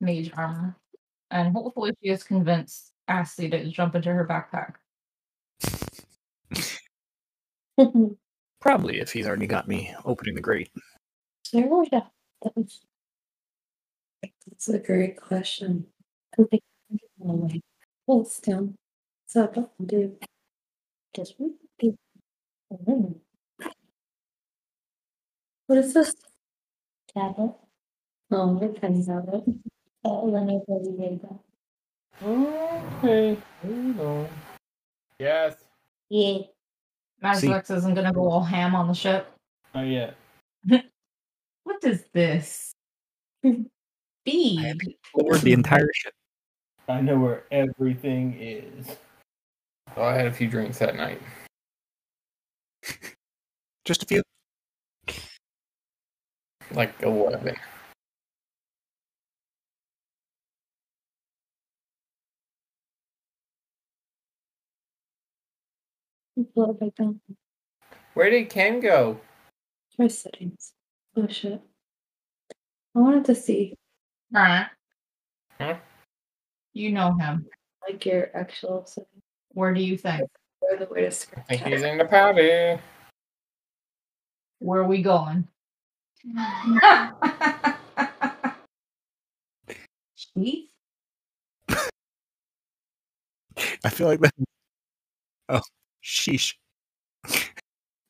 mage 0.00 0.30
armor. 0.36 0.76
And 1.30 1.52
hopefully 1.52 1.92
she 2.02 2.10
has 2.10 2.22
convinced 2.22 2.92
Asti 3.08 3.48
to 3.50 3.68
jump 3.70 3.94
into 3.94 4.12
her 4.12 4.26
backpack. 4.26 4.74
Probably 8.60 9.00
if 9.00 9.12
he's 9.12 9.26
already 9.26 9.46
got 9.46 9.68
me 9.68 9.94
opening 10.04 10.34
the 10.34 10.40
grate. 10.40 10.70
Sarah, 11.44 11.84
that 11.90 12.56
was 12.56 12.80
That's 14.22 14.68
a 14.68 14.78
great 14.78 15.20
question. 15.20 15.86
I 16.38 16.44
think 16.44 16.62
I'm 16.90 16.98
gonna, 17.26 17.42
like, 17.52 17.60
Hold 18.06 18.28
still. 18.28 18.74
So 19.26 19.44
I 19.44 19.54
don't 19.54 19.86
do. 19.86 20.16
just. 21.14 21.34
What 25.66 25.78
is 25.78 25.94
this? 25.94 26.14
tablet. 27.14 27.54
Oh, 28.30 28.60
your 28.60 28.72
pen's 28.72 29.08
out 29.08 29.28
of 29.28 29.34
it. 29.34 29.54
Oh, 30.04 30.26
let 30.26 30.44
me 30.44 30.60
go 30.66 30.80
read 30.98 31.20
that. 31.22 32.26
Okay. 32.26 33.36
Hold 33.62 34.00
on. 34.00 34.28
Yes. 35.18 35.56
Yeah. 36.10 36.38
Magix 37.22 37.70
isn't 37.70 37.94
gonna 37.94 38.12
go 38.12 38.30
all 38.30 38.42
ham 38.42 38.74
on 38.74 38.88
the 38.88 38.94
ship. 38.94 39.32
Not 39.74 39.86
yet. 39.86 40.16
What 41.64 41.82
is 41.82 42.04
this? 42.12 42.74
Feed. 43.42 44.96
Over 45.14 45.38
the 45.38 45.52
entire 45.52 45.88
ship. 45.94 46.12
I 46.88 47.00
know 47.00 47.18
where 47.18 47.44
everything 47.50 48.36
is. 48.38 48.96
Oh, 49.96 50.02
I 50.02 50.14
had 50.14 50.26
a 50.26 50.32
few 50.32 50.46
drinks 50.46 50.78
that 50.78 50.94
night. 50.94 51.20
Just 53.86 54.02
a 54.02 54.06
few. 54.06 54.22
Like 56.70 56.94
eleven. 57.02 57.56
Blow 66.36 66.70
it 66.70 66.80
back 66.80 66.94
down. 66.96 67.20
Where 68.14 68.30
did 68.30 68.50
Ken 68.50 68.80
go? 68.80 69.20
Try 69.94 70.08
settings. 70.08 70.72
Oh 71.16 71.28
shit. 71.28 71.60
I 72.94 72.98
wanted 72.98 73.24
to 73.26 73.34
see 73.34 73.76
Alright. 74.34 74.66
Huh? 75.60 75.76
You 76.72 76.90
know 76.90 77.16
him. 77.16 77.46
like 77.86 78.04
your 78.04 78.30
actual 78.34 78.84
settings. 78.86 79.22
Where 79.50 79.72
do 79.72 79.80
you 79.80 79.96
think? 79.96 80.28
Or 80.60 80.76
the 80.76 80.86
way 80.86 81.02
to 81.02 81.06
I 81.06 81.10
script 81.10 81.48
think 81.48 81.62
he's 81.62 81.82
in 81.82 81.98
the 81.98 82.04
party. 82.04 82.80
Where 84.58 84.80
are 84.80 84.86
we 84.88 85.02
going? 85.02 85.46
Chief? 90.16 90.68
I 93.84 93.90
feel 93.90 94.08
like 94.08 94.20
that. 94.20 94.32
Oh, 95.48 95.60
sheesh. 96.04 96.54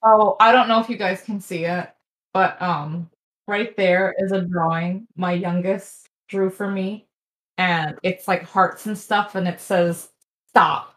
Oh, 0.03 0.37
I 0.41 0.53
don't 0.53 0.69
know 0.69 0.81
if 0.81 0.91
you 0.91 0.97
guys 0.97 1.23
can 1.23 1.41
see 1.41 1.65
it, 1.65 1.89
but 2.35 2.61
um, 2.61 3.09
right 3.47 3.75
there 3.77 4.15
is 4.19 4.33
a 4.33 4.43
drawing 4.43 5.07
my 5.17 5.33
youngest 5.33 6.09
drew 6.29 6.51
for 6.51 6.71
me, 6.71 7.07
and 7.57 7.97
it's 8.03 8.29
like 8.29 8.43
hearts 8.43 8.87
and 8.87 8.99
stuff, 8.99 9.35
and 9.35 9.49
it 9.49 9.61
says 9.61 10.11
"stop," 10.49 10.95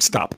Stop. 0.00 0.34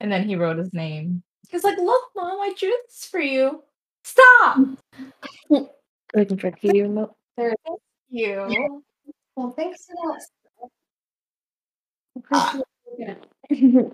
and 0.00 0.12
then 0.12 0.28
he 0.28 0.36
wrote 0.36 0.58
his 0.58 0.74
name. 0.74 1.22
He's 1.48 1.64
like, 1.64 1.78
"Look, 1.78 2.02
mom, 2.14 2.38
I 2.40 2.52
drew 2.58 2.74
this 2.86 3.06
for 3.06 3.20
you. 3.20 3.62
Stop." 4.04 4.58
Looking 6.14 6.38
for 6.38 6.50
the 6.50 6.56
TV 6.56 6.82
remote. 6.82 7.14
There, 7.36 7.54
thank 7.64 7.80
you. 8.10 8.82
Well, 9.36 9.52
thanks 9.52 9.86
to 9.86 9.94
us. 10.12 10.28
Ah. 12.90 13.16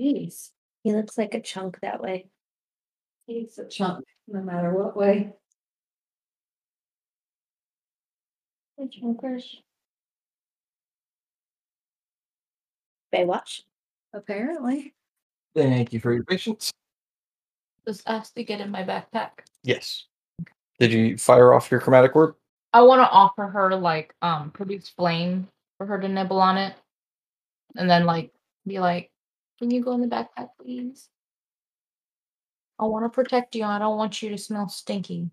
Jeez. 0.00 0.50
He 0.82 0.92
looks 0.92 1.18
like 1.18 1.34
a 1.34 1.40
chunk 1.40 1.78
that 1.80 2.00
way. 2.00 2.28
He's 3.26 3.58
a 3.58 3.68
chunk, 3.68 4.04
no 4.26 4.42
matter 4.42 4.72
what 4.72 4.96
way. 4.96 5.32
The 8.78 8.84
chunkers. 8.84 9.44
Baywatch. 13.14 13.62
Apparently. 14.14 14.94
Thank 15.54 15.92
you 15.92 16.00
for 16.00 16.12
your 16.12 16.24
patience. 16.24 16.70
Just 17.86 18.02
asked 18.06 18.34
to 18.36 18.44
get 18.44 18.60
in 18.60 18.70
my 18.70 18.84
backpack. 18.84 19.30
Yes. 19.62 20.06
Did 20.78 20.92
you 20.92 21.18
fire 21.18 21.52
off 21.52 21.70
your 21.70 21.80
chromatic 21.80 22.16
orb? 22.16 22.36
I 22.72 22.82
want 22.82 23.00
to 23.00 23.10
offer 23.10 23.46
her 23.48 23.76
like 23.76 24.14
um 24.22 24.50
produce 24.50 24.88
flame 24.88 25.48
for 25.76 25.86
her 25.86 26.00
to 26.00 26.08
nibble 26.08 26.40
on 26.40 26.56
it, 26.56 26.74
and 27.76 27.88
then 27.88 28.04
like 28.04 28.32
be 28.66 28.80
like, 28.80 29.10
"Can 29.58 29.70
you 29.70 29.82
go 29.82 29.92
in 29.92 30.00
the 30.00 30.06
backpack, 30.06 30.50
please? 30.60 31.08
I 32.78 32.84
want 32.84 33.04
to 33.04 33.10
protect 33.10 33.54
you. 33.54 33.64
I 33.64 33.78
don't 33.78 33.96
want 33.96 34.22
you 34.22 34.30
to 34.30 34.38
smell 34.38 34.68
stinky, 34.68 35.30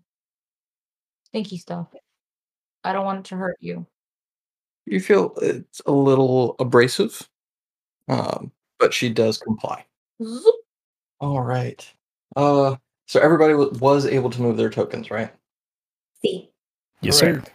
stinky 1.24 1.58
stuff. 1.58 1.88
I 2.84 2.92
don't 2.92 3.04
want 3.04 3.20
it 3.20 3.24
to 3.30 3.36
hurt 3.36 3.56
you." 3.60 3.86
You 4.86 5.00
feel 5.00 5.34
it's 5.42 5.82
a 5.86 5.92
little 5.92 6.56
abrasive, 6.58 7.28
um, 8.08 8.52
but 8.78 8.94
she 8.94 9.10
does 9.10 9.38
comply. 9.38 9.84
Zoop. 10.22 10.54
All 11.20 11.42
right. 11.42 11.86
Uh, 12.36 12.76
so 13.06 13.20
everybody 13.20 13.54
wa- 13.54 13.70
was 13.80 14.06
able 14.06 14.30
to 14.30 14.40
move 14.40 14.56
their 14.56 14.70
tokens, 14.70 15.10
right? 15.10 15.30
See. 16.22 16.50
Yes, 17.00 17.18
sir. 17.18 17.34
Correct. 17.34 17.52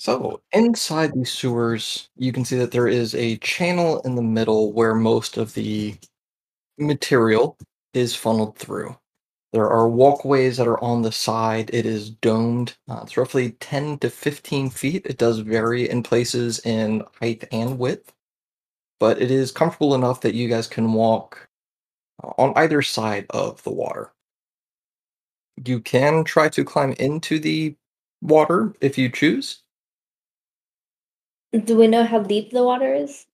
So 0.00 0.40
inside 0.52 1.12
these 1.12 1.30
sewers, 1.30 2.08
you 2.16 2.32
can 2.32 2.46
see 2.46 2.56
that 2.56 2.70
there 2.70 2.88
is 2.88 3.14
a 3.14 3.36
channel 3.36 4.00
in 4.00 4.14
the 4.14 4.22
middle 4.22 4.72
where 4.72 4.94
most 4.94 5.36
of 5.36 5.52
the 5.52 5.94
material 6.78 7.58
is 7.92 8.16
funneled 8.16 8.56
through. 8.56 8.96
There 9.52 9.68
are 9.68 9.90
walkways 9.90 10.56
that 10.56 10.66
are 10.66 10.82
on 10.82 11.02
the 11.02 11.12
side. 11.12 11.68
It 11.74 11.84
is 11.84 12.08
domed. 12.08 12.78
Uh, 12.88 13.00
it's 13.02 13.18
roughly 13.18 13.50
10 13.60 13.98
to 13.98 14.08
15 14.08 14.70
feet. 14.70 15.04
It 15.04 15.18
does 15.18 15.40
vary 15.40 15.90
in 15.90 16.02
places 16.02 16.60
in 16.60 17.02
height 17.20 17.46
and 17.52 17.78
width, 17.78 18.10
but 19.00 19.20
it 19.20 19.30
is 19.30 19.52
comfortable 19.52 19.94
enough 19.94 20.22
that 20.22 20.34
you 20.34 20.48
guys 20.48 20.66
can 20.66 20.94
walk 20.94 21.46
uh, 22.24 22.28
on 22.38 22.54
either 22.56 22.80
side 22.80 23.26
of 23.28 23.62
the 23.64 23.72
water. 23.72 24.12
You 25.62 25.78
can 25.80 26.24
try 26.24 26.48
to 26.48 26.64
climb 26.64 26.92
into 26.92 27.38
the 27.38 27.76
water 28.22 28.72
if 28.80 28.96
you 28.96 29.10
choose. 29.10 29.62
Do 31.52 31.76
we 31.76 31.88
know 31.88 32.04
how 32.04 32.20
deep 32.20 32.50
the 32.52 32.62
water 32.62 32.94
is? 32.94 33.26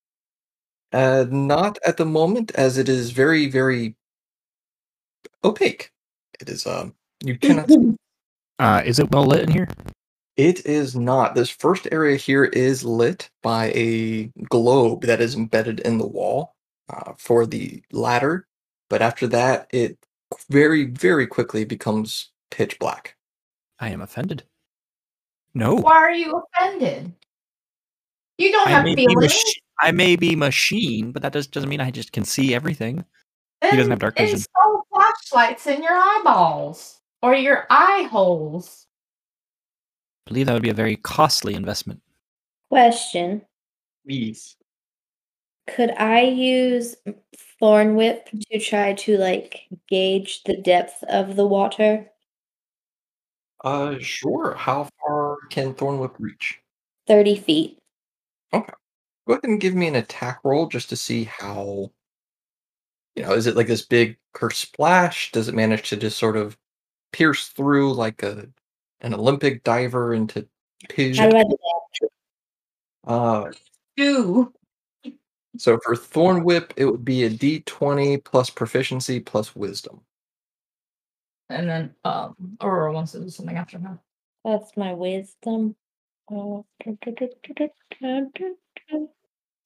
Uh, 0.92 1.26
not 1.30 1.78
at 1.84 1.96
the 1.96 2.06
moment, 2.06 2.52
as 2.54 2.78
it 2.78 2.88
is 2.88 3.10
very, 3.10 3.50
very 3.50 3.94
opaque. 5.44 5.90
It 6.40 6.48
is 6.48 6.66
um, 6.66 6.94
you 7.22 7.38
cannot. 7.38 7.68
see. 7.68 7.96
Uh, 8.58 8.80
is 8.86 8.98
it 8.98 9.10
well 9.10 9.26
lit 9.26 9.42
in 9.42 9.50
here? 9.50 9.68
It 10.38 10.64
is 10.64 10.96
not. 10.96 11.34
This 11.34 11.50
first 11.50 11.86
area 11.92 12.16
here 12.16 12.46
is 12.46 12.82
lit 12.82 13.28
by 13.42 13.70
a 13.74 14.30
globe 14.48 15.02
that 15.02 15.20
is 15.20 15.34
embedded 15.34 15.80
in 15.80 15.98
the 15.98 16.06
wall 16.06 16.54
uh, 16.88 17.12
for 17.18 17.44
the 17.44 17.82
ladder, 17.92 18.46
but 18.88 19.02
after 19.02 19.26
that, 19.26 19.66
it 19.74 19.98
very, 20.48 20.86
very 20.86 21.26
quickly 21.26 21.66
becomes 21.66 22.30
pitch 22.50 22.78
black. 22.78 23.14
I 23.78 23.90
am 23.90 24.00
offended. 24.00 24.44
No. 25.52 25.74
Why 25.74 25.96
are 25.96 26.12
you 26.12 26.42
offended? 26.54 27.12
You 28.38 28.52
don't 28.52 28.68
I 28.68 28.70
have 28.72 28.84
may, 28.84 28.94
be 28.94 29.06
feelings. 29.06 29.32
machi- 29.34 29.62
I 29.80 29.90
may 29.92 30.16
be 30.16 30.36
machine, 30.36 31.12
but 31.12 31.22
that 31.22 31.32
does, 31.32 31.46
doesn't 31.46 31.68
mean 31.68 31.80
I 31.80 31.90
just 31.90 32.12
can 32.12 32.24
see 32.24 32.54
everything. 32.54 33.04
he 33.62 33.76
doesn't 33.76 33.90
have 33.90 33.98
dark 33.98 34.16
Then 34.16 34.26
vision. 34.26 34.36
Install 34.38 34.86
flashlights 34.92 35.66
in 35.66 35.82
your 35.82 35.92
eyeballs 35.96 37.00
or 37.22 37.34
your 37.34 37.66
eye 37.70 38.08
holes. 38.10 38.86
I 40.26 40.30
believe 40.30 40.46
that 40.46 40.52
would 40.54 40.62
be 40.62 40.70
a 40.70 40.74
very 40.74 40.96
costly 40.96 41.54
investment. 41.54 42.02
Question. 42.68 43.42
Yes. 44.04 44.56
Could 45.68 45.90
I 45.92 46.20
use 46.22 46.96
Thorn 47.58 47.96
Whip 47.96 48.28
to 48.52 48.58
try 48.60 48.92
to 48.94 49.16
like 49.18 49.66
gauge 49.88 50.42
the 50.44 50.56
depth 50.56 51.02
of 51.04 51.36
the 51.36 51.46
water? 51.46 52.10
Uh, 53.64 53.96
sure. 53.98 54.54
How 54.54 54.88
far 55.00 55.36
can 55.50 55.74
Thornwhip 55.74 56.14
reach? 56.18 56.60
30 57.08 57.36
feet. 57.36 57.78
Go 58.52 59.32
ahead 59.32 59.44
and 59.44 59.60
give 59.60 59.74
me 59.74 59.88
an 59.88 59.96
attack 59.96 60.40
roll 60.44 60.66
just 60.68 60.88
to 60.90 60.96
see 60.96 61.24
how. 61.24 61.90
You 63.14 63.22
know, 63.22 63.32
is 63.32 63.46
it 63.46 63.56
like 63.56 63.66
this 63.66 63.82
big 63.82 64.18
curse 64.34 64.58
splash? 64.58 65.32
Does 65.32 65.48
it 65.48 65.54
manage 65.54 65.88
to 65.88 65.96
just 65.96 66.18
sort 66.18 66.36
of 66.36 66.56
pierce 67.12 67.48
through 67.48 67.94
like 67.94 68.22
a 68.22 68.46
an 69.00 69.14
Olympic 69.14 69.64
diver 69.64 70.14
into 70.14 70.46
Pidge. 70.88 71.18
How 71.18 71.30
do 71.30 71.36
I 71.36 71.42
do 71.42 71.56
that? 72.02 72.08
Uh, 73.10 73.52
Two. 73.96 74.52
so 75.56 75.78
for 75.82 75.96
Thorn 75.96 76.44
Whip, 76.44 76.74
it 76.76 76.84
would 76.84 77.04
be 77.04 77.24
a 77.24 77.30
D20 77.30 78.22
plus 78.24 78.50
proficiency 78.50 79.20
plus 79.20 79.56
wisdom. 79.56 80.00
And 81.48 81.68
then 81.68 81.94
um 82.04 82.34
Aurora 82.60 82.92
wants 82.92 83.12
to 83.12 83.20
do 83.20 83.30
something 83.30 83.56
after 83.56 83.78
her. 83.78 83.98
That's 84.44 84.76
my 84.76 84.92
wisdom. 84.92 85.76
Uh, 86.30 86.62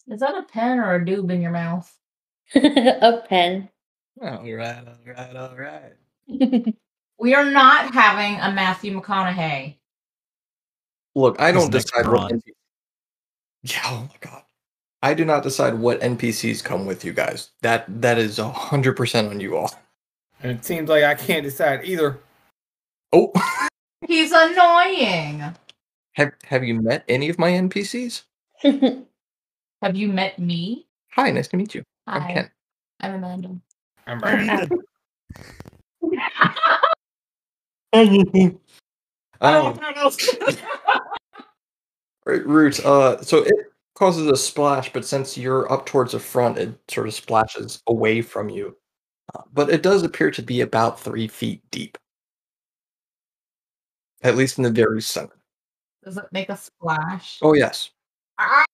Is 0.09 0.21
that 0.21 0.35
a 0.37 0.43
pen 0.53 0.79
or 0.79 0.95
a 0.95 1.05
doob 1.05 1.31
in 1.31 1.41
your 1.41 1.53
mouth? 1.53 1.93
a 2.55 3.23
pen. 3.29 3.69
All 4.21 4.29
right, 4.29 4.85
all 4.87 5.15
right, 5.15 5.37
all 5.37 5.57
right. 5.57 6.75
We 7.21 7.35
are 7.35 7.45
not 7.45 7.93
having 7.93 8.41
a 8.41 8.51
Matthew 8.51 8.99
McConaughey. 8.99 9.77
Look, 11.15 11.39
I 11.39 11.53
He's 11.53 11.61
don't 11.61 11.71
next 11.73 11.85
decide 11.93 12.07
what. 12.07 12.31
Braun. 12.31 12.31
NP- 12.31 12.53
yeah, 13.63 13.81
oh 13.85 14.09
my 14.09 14.17
god, 14.21 14.43
I 15.03 15.13
do 15.13 15.27
not 15.27 15.43
decide 15.43 15.75
what 15.75 16.01
NPCs 16.01 16.65
come 16.65 16.87
with 16.87 17.05
you 17.05 17.13
guys. 17.13 17.51
That 17.61 17.85
that 18.01 18.17
is 18.17 18.39
a 18.39 18.49
hundred 18.49 18.97
percent 18.97 19.29
on 19.29 19.39
you 19.39 19.55
all. 19.59 19.71
And 20.43 20.51
it 20.51 20.65
seems 20.65 20.89
like 20.89 21.05
I 21.05 21.15
can't 21.15 21.45
decide 21.45 21.85
either. 21.85 22.21
Oh, 23.13 23.33
He's 24.07 24.33
annoying. 24.33 25.45
Have 26.13 26.33
have 26.45 26.65
you 26.65 26.75
met 26.75 27.05
any 27.09 27.29
of 27.29 27.39
my 27.39 27.51
NPCs? 27.51 28.23
Have 29.83 29.97
you 29.97 30.09
met 30.09 30.39
me? 30.39 30.87
Hi, 31.13 31.31
nice 31.31 31.49
to 31.49 31.57
meet 31.57 31.75
you. 31.75 31.83
I'm 32.07 32.21
Hi, 32.21 32.33
Ken. 32.35 32.51
I'm 33.01 33.15
Amanda. 33.15 33.57
I'm 34.07 34.21
right. 34.21 34.69
Um, 39.43 39.81
Right, 42.27 42.47
Root, 42.47 42.79
uh, 42.85 43.23
so 43.23 43.39
it 43.39 43.73
causes 43.95 44.27
a 44.27 44.37
splash, 44.37 44.93
but 44.93 45.07
since 45.07 45.39
you're 45.39 45.71
up 45.73 45.87
towards 45.87 46.13
the 46.13 46.21
front, 46.21 46.59
it 46.59 46.79
sort 46.89 47.09
of 47.09 47.15
splashes 47.15 47.83
away 47.87 48.21
from 48.21 48.51
you. 48.51 48.77
Uh, 49.35 49.43
but 49.53 49.71
it 49.71 49.83
does 49.83 50.03
appear 50.03 50.31
to 50.31 50.43
be 50.43 50.61
about 50.61 51.01
three 51.01 51.27
feet 51.27 51.63
deep. 51.71 51.97
At 54.23 54.37
least 54.37 54.59
in 54.59 54.65
the 54.65 54.71
very 54.71 55.01
center. 55.01 55.40
Does 56.05 56.17
it 56.17 56.25
make 56.33 56.49
a 56.49 56.57
splash? 56.57 57.39
Oh, 57.43 57.55
yes. 57.55 57.91
Ah! 58.39 58.65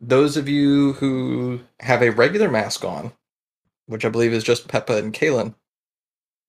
Those 0.00 0.36
of 0.36 0.48
you 0.48 0.94
who 0.94 1.60
have 1.80 2.02
a 2.02 2.10
regular 2.10 2.50
mask 2.50 2.84
on, 2.84 3.12
which 3.86 4.04
I 4.04 4.08
believe 4.08 4.32
is 4.32 4.44
just 4.44 4.68
Peppa 4.68 4.96
and 4.96 5.12
Kalen, 5.12 5.54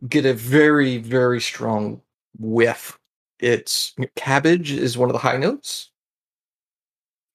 get 0.07 0.25
a 0.25 0.33
very, 0.33 0.97
very 0.97 1.41
strong 1.41 2.01
whiff. 2.39 2.97
It's 3.39 3.93
cabbage 4.15 4.71
is 4.71 4.97
one 4.97 5.09
of 5.09 5.13
the 5.13 5.19
high 5.19 5.37
notes. 5.37 5.91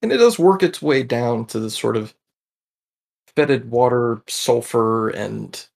And 0.03 0.13
it 0.13 0.17
does 0.17 0.39
work 0.39 0.63
its 0.63 0.81
way 0.81 1.03
down 1.03 1.45
to 1.47 1.61
the 1.61 1.71
sort 1.71 1.97
of 1.97 2.15
fetid 3.37 3.71
water, 3.71 4.23
sulfur, 4.27 5.11
and 5.11 5.67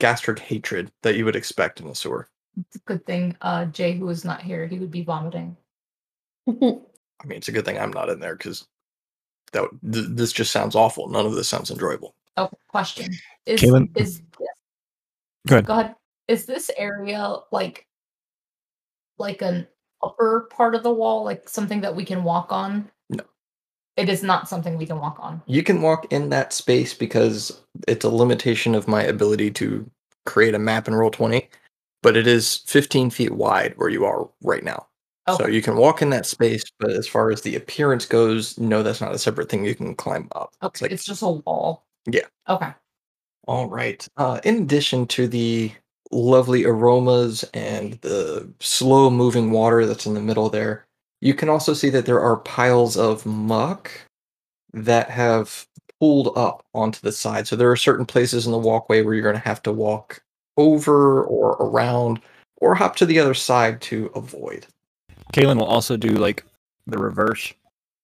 gastric 0.00 0.38
hatred 0.38 0.90
that 1.02 1.16
you 1.16 1.24
would 1.24 1.36
expect 1.36 1.80
in 1.80 1.86
a 1.86 1.94
sewer. 1.94 2.28
It's 2.58 2.76
a 2.76 2.80
good 2.80 3.04
thing 3.06 3.36
uh 3.40 3.66
Jay 3.66 3.92
who 3.92 4.08
is 4.08 4.24
not 4.24 4.42
here, 4.42 4.66
he 4.66 4.78
would 4.78 4.90
be 4.90 5.02
vomiting. 5.02 5.56
I 6.48 7.26
mean, 7.26 7.38
it's 7.38 7.48
a 7.48 7.52
good 7.52 7.64
thing 7.64 7.78
I'm 7.78 7.92
not 7.92 8.08
in 8.08 8.20
there 8.20 8.36
because 8.36 8.66
that 9.52 9.68
th- 9.92 10.06
this 10.10 10.32
just 10.32 10.52
sounds 10.52 10.74
awful. 10.74 11.08
None 11.08 11.26
of 11.26 11.34
this 11.34 11.48
sounds 11.48 11.70
enjoyable. 11.70 12.14
Oh, 12.36 12.50
question. 12.68 13.12
Is 13.46 13.62
Kaylin? 13.62 13.90
is 13.96 14.18
this, 14.18 14.22
Go 15.46 15.56
ahead. 15.56 15.66
go 15.66 15.72
ahead. 15.72 15.94
Is 16.28 16.46
this 16.46 16.70
area 16.76 17.36
like 17.52 17.86
like 19.18 19.42
an 19.42 19.66
upper 20.02 20.48
part 20.50 20.74
of 20.74 20.82
the 20.82 20.92
wall, 20.92 21.24
like 21.24 21.48
something 21.48 21.80
that 21.82 21.94
we 21.94 22.04
can 22.04 22.24
walk 22.24 22.50
on? 22.50 22.90
No. 23.10 23.24
It 23.96 24.08
is 24.08 24.22
not 24.22 24.48
something 24.48 24.76
we 24.76 24.86
can 24.86 24.98
walk 24.98 25.18
on. 25.20 25.40
You 25.46 25.62
can 25.62 25.80
walk 25.80 26.12
in 26.12 26.30
that 26.30 26.52
space 26.52 26.94
because 26.94 27.60
it's 27.86 28.04
a 28.04 28.10
limitation 28.10 28.74
of 28.74 28.88
my 28.88 29.02
ability 29.02 29.50
to 29.52 29.88
create 30.26 30.54
a 30.54 30.58
map 30.58 30.88
in 30.88 30.94
Roll20 30.94 31.46
but 32.04 32.18
it 32.18 32.26
is 32.26 32.58
15 32.66 33.10
feet 33.10 33.32
wide 33.32 33.72
where 33.76 33.88
you 33.88 34.04
are 34.04 34.28
right 34.42 34.62
now 34.62 34.86
so 35.36 35.46
you 35.46 35.62
can 35.62 35.76
walk 35.76 36.02
in 36.02 36.10
that 36.10 36.26
space 36.26 36.64
but 36.78 36.90
as 36.90 37.08
far 37.08 37.30
as 37.30 37.42
the 37.42 37.56
appearance 37.56 38.06
goes 38.06 38.58
no 38.58 38.82
that's 38.82 39.00
not 39.00 39.14
a 39.14 39.18
separate 39.18 39.48
thing 39.48 39.64
you 39.64 39.74
can 39.74 39.94
climb 39.94 40.28
up 40.34 40.52
Okay, 40.62 40.68
it's 40.72 40.82
like 40.82 40.90
it's 40.92 41.04
just 41.04 41.22
a 41.22 41.28
wall. 41.28 41.84
Yeah. 42.06 42.26
Okay. 42.48 42.72
all 43.46 43.68
right 43.68 44.06
uh, 44.16 44.40
in 44.44 44.62
addition 44.62 45.06
to 45.08 45.26
the 45.26 45.72
lovely 46.10 46.64
aromas 46.64 47.44
and 47.54 47.94
the 48.02 48.48
slow 48.60 49.10
moving 49.10 49.50
water 49.50 49.86
that's 49.86 50.06
in 50.06 50.14
the 50.14 50.20
middle 50.20 50.50
there 50.50 50.84
you 51.20 51.32
can 51.32 51.48
also 51.48 51.72
see 51.72 51.88
that 51.88 52.04
there 52.04 52.20
are 52.20 52.36
piles 52.36 52.96
of 52.96 53.24
muck 53.24 53.90
that 54.74 55.08
have 55.08 55.66
pulled 56.00 56.36
up 56.36 56.66
onto 56.74 57.00
the 57.00 57.12
side. 57.12 57.46
So 57.46 57.56
there 57.56 57.70
are 57.70 57.76
certain 57.76 58.04
places 58.04 58.44
in 58.44 58.52
the 58.52 58.58
walkway 58.58 59.02
where 59.02 59.14
you're 59.14 59.22
going 59.22 59.34
to 59.36 59.40
have 59.40 59.62
to 59.62 59.72
walk 59.72 60.22
over 60.58 61.24
or 61.24 61.52
around 61.52 62.20
or 62.58 62.74
hop 62.74 62.96
to 62.96 63.06
the 63.06 63.18
other 63.18 63.32
side 63.32 63.80
to 63.82 64.10
avoid. 64.14 64.66
Kalen 65.34 65.56
will 65.56 65.66
also 65.66 65.96
do 65.96 66.10
like 66.10 66.44
the 66.86 66.96
reverse 66.96 67.52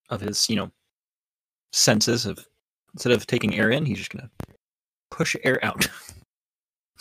of 0.09 0.21
his, 0.21 0.51
you 0.51 0.57
know, 0.57 0.71
senses 1.73 2.27
of 2.27 2.45
instead 2.93 3.13
of 3.13 3.25
taking 3.25 3.55
air 3.55 3.71
in, 3.71 3.87
he's 3.87 3.99
just 3.99 4.11
gonna 4.11 4.29
push 5.13 5.37
air 5.45 5.65
out. 5.65 5.89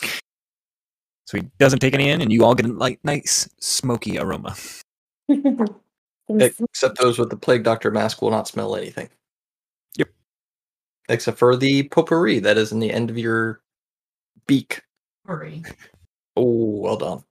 so 1.26 1.38
he 1.38 1.42
doesn't 1.58 1.80
take 1.80 1.94
any 1.94 2.10
in, 2.10 2.20
and 2.20 2.32
you 2.32 2.44
all 2.44 2.54
get 2.54 2.66
a 2.66 2.72
like 2.72 3.00
nice 3.02 3.48
smoky 3.58 4.18
aroma. 4.18 4.54
Except 6.28 6.96
those 6.98 7.18
with 7.18 7.30
the 7.30 7.36
plague 7.36 7.64
doctor 7.64 7.90
mask 7.90 8.22
will 8.22 8.30
not 8.30 8.46
smell 8.46 8.76
anything. 8.76 9.08
Yep. 9.96 10.10
Except 11.08 11.38
for 11.38 11.56
the 11.56 11.88
potpourri 11.88 12.38
that 12.38 12.56
is 12.56 12.70
in 12.70 12.78
the 12.78 12.92
end 12.92 13.10
of 13.10 13.18
your 13.18 13.62
beak. 14.46 14.80
Hurry. 15.26 15.64
Oh, 16.36 16.82
well 16.82 16.96
done. 16.96 17.24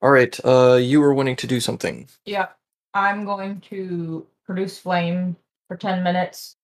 All 0.00 0.10
right, 0.10 0.38
uh, 0.44 0.74
you 0.74 1.00
were 1.00 1.12
wanting 1.12 1.36
to 1.36 1.46
do 1.46 1.60
something. 1.60 2.08
Yeah. 2.24 2.48
I'm 2.94 3.24
going 3.24 3.60
to 3.70 4.26
produce 4.46 4.78
flame 4.78 5.36
for 5.66 5.76
10 5.76 6.02
minutes. 6.02 6.56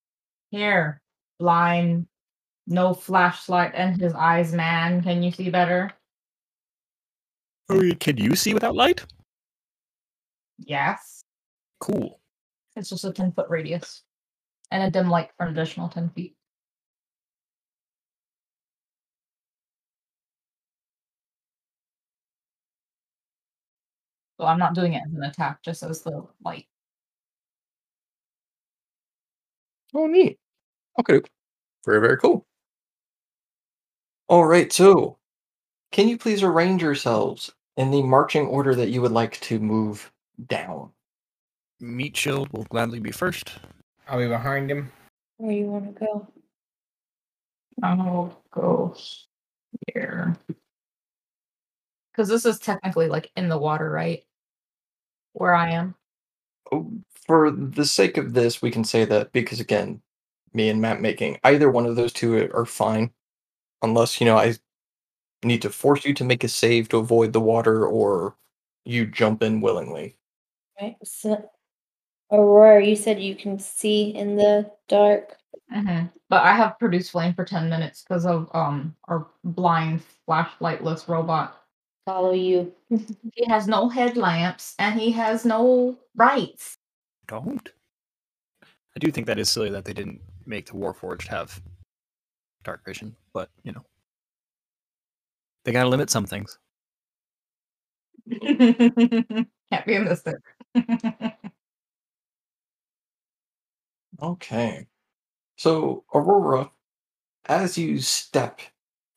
Here, 0.50 1.00
blind, 1.38 2.06
no 2.66 2.94
flashlight 2.94 3.72
and 3.74 4.00
his 4.00 4.14
eyes, 4.14 4.52
man. 4.52 5.02
Can 5.02 5.22
you 5.22 5.32
see 5.32 5.50
better? 5.50 5.90
Oh, 7.68 7.90
can 7.98 8.16
you 8.16 8.36
see 8.36 8.54
without 8.54 8.76
light? 8.76 9.04
Yes. 10.58 11.22
Cool. 11.80 12.20
It's 12.76 12.88
just 12.88 13.04
a 13.04 13.12
10 13.12 13.32
foot 13.32 13.48
radius 13.48 14.02
and 14.70 14.82
a 14.82 14.90
dim 14.90 15.10
light 15.10 15.30
for 15.36 15.46
an 15.46 15.52
additional 15.52 15.88
10 15.88 16.10
feet. 16.10 16.36
So 24.38 24.46
I'm 24.46 24.58
not 24.58 24.74
doing 24.74 24.94
it 24.94 25.02
as 25.06 25.14
an 25.14 25.22
attack, 25.22 25.62
just 25.62 25.82
as 25.82 26.02
the 26.02 26.26
light. 26.44 26.66
Oh, 29.94 30.06
neat. 30.06 30.38
Okay. 30.98 31.20
Very, 31.86 32.00
very 32.00 32.16
cool. 32.18 32.46
All 34.28 34.46
right, 34.46 34.72
so 34.72 35.18
can 35.92 36.08
you 36.08 36.18
please 36.18 36.42
arrange 36.42 36.82
yourselves 36.82 37.52
in 37.76 37.90
the 37.90 38.02
marching 38.02 38.46
order 38.46 38.74
that 38.74 38.88
you 38.88 39.02
would 39.02 39.12
like 39.12 39.38
to 39.42 39.58
move 39.58 40.10
down? 40.48 40.90
Meat 41.78 42.16
shield 42.16 42.48
will 42.52 42.64
gladly 42.64 43.00
be 43.00 43.12
first. 43.12 43.52
I'll 44.08 44.18
be 44.18 44.26
behind 44.26 44.70
him. 44.70 44.90
Where 45.36 45.52
you 45.52 45.66
want 45.66 45.94
to 45.94 46.00
go? 46.00 46.26
I'll 47.82 48.42
go 48.50 48.96
here. 49.92 50.36
Because 52.14 52.28
this 52.28 52.46
is 52.46 52.60
technically 52.60 53.08
like 53.08 53.32
in 53.36 53.48
the 53.48 53.58
water, 53.58 53.90
right? 53.90 54.22
Where 55.32 55.54
I 55.54 55.70
am. 55.70 55.96
Oh, 56.70 56.92
For 57.26 57.50
the 57.50 57.84
sake 57.84 58.16
of 58.18 58.34
this, 58.34 58.62
we 58.62 58.70
can 58.70 58.84
say 58.84 59.04
that 59.04 59.32
because, 59.32 59.58
again, 59.58 60.00
me 60.52 60.68
and 60.68 60.80
map 60.80 61.00
making, 61.00 61.38
either 61.42 61.70
one 61.70 61.86
of 61.86 61.96
those 61.96 62.12
two 62.12 62.48
are 62.54 62.66
fine. 62.66 63.10
Unless, 63.82 64.20
you 64.20 64.26
know, 64.26 64.38
I 64.38 64.54
need 65.42 65.62
to 65.62 65.70
force 65.70 66.04
you 66.04 66.14
to 66.14 66.24
make 66.24 66.44
a 66.44 66.48
save 66.48 66.88
to 66.90 66.98
avoid 66.98 67.32
the 67.32 67.40
water 67.40 67.86
or 67.86 68.36
you 68.84 69.06
jump 69.06 69.42
in 69.42 69.60
willingly. 69.60 70.16
Right. 70.80 70.96
So, 71.02 71.50
Aurora, 72.30 72.84
you 72.84 72.96
said 72.96 73.20
you 73.20 73.34
can 73.34 73.58
see 73.58 74.14
in 74.14 74.36
the 74.36 74.70
dark. 74.88 75.36
hmm 75.70 76.04
But 76.28 76.42
I 76.42 76.54
have 76.54 76.78
produced 76.78 77.10
flame 77.10 77.34
for 77.34 77.44
10 77.44 77.68
minutes 77.68 78.02
because 78.02 78.24
of 78.24 78.48
um 78.54 78.94
our 79.08 79.26
blind 79.42 80.02
flashlightless 80.28 81.08
robot. 81.08 81.63
Follow 82.04 82.32
you. 82.32 82.72
He 82.90 83.46
has 83.48 83.66
no 83.66 83.88
headlamps 83.88 84.74
and 84.78 85.00
he 85.00 85.12
has 85.12 85.44
no 85.44 85.96
rights. 86.14 86.76
Don't. 87.26 87.70
I 88.62 88.98
do 88.98 89.10
think 89.10 89.26
that 89.26 89.38
is 89.38 89.48
silly 89.48 89.70
that 89.70 89.84
they 89.84 89.92
didn't 89.94 90.20
make 90.46 90.66
the 90.66 90.72
Warforged 90.72 91.26
have 91.28 91.60
dark 92.62 92.84
vision, 92.84 93.16
but 93.32 93.48
you 93.62 93.72
know, 93.72 93.84
they 95.64 95.72
gotta 95.72 95.88
limit 95.88 96.10
some 96.10 96.26
things. 96.26 96.58
Can't 98.30 99.86
be 99.86 99.94
a 99.94 100.00
mystic. 100.00 100.36
Okay. 104.22 104.86
So, 105.56 106.04
Aurora, 106.14 106.70
as 107.46 107.76
you 107.78 108.00
step 108.00 108.60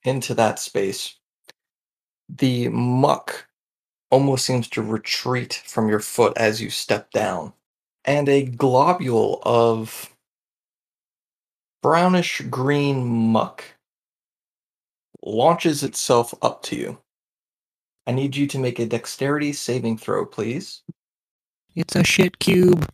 into 0.03 0.33
that 0.35 0.59
space, 0.59 1.15
the 2.29 2.69
muck 2.69 3.47
almost 4.09 4.45
seems 4.45 4.67
to 4.69 4.81
retreat 4.81 5.61
from 5.65 5.89
your 5.89 5.99
foot 5.99 6.33
as 6.37 6.61
you 6.61 6.69
step 6.69 7.11
down, 7.11 7.53
and 8.05 8.29
a 8.29 8.43
globule 8.43 9.41
of 9.43 10.13
brownish 11.81 12.41
green 12.49 13.05
muck 13.05 13.63
launches 15.23 15.83
itself 15.83 16.33
up 16.41 16.63
to 16.63 16.75
you. 16.75 16.97
I 18.05 18.11
need 18.11 18.35
you 18.35 18.47
to 18.47 18.59
make 18.59 18.79
a 18.79 18.85
dexterity 18.85 19.51
saving 19.51 19.97
throw, 19.97 20.25
please. 20.25 20.81
It's 21.75 21.95
a 21.95 22.03
shit 22.03 22.39
cube. 22.39 22.87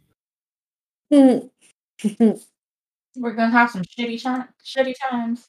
We're 1.12 1.50
gonna 3.16 3.52
have 3.52 3.70
some 3.70 3.84
shitty 3.84 4.24
time, 4.24 4.50
shitty 4.66 4.96
times. 5.10 5.48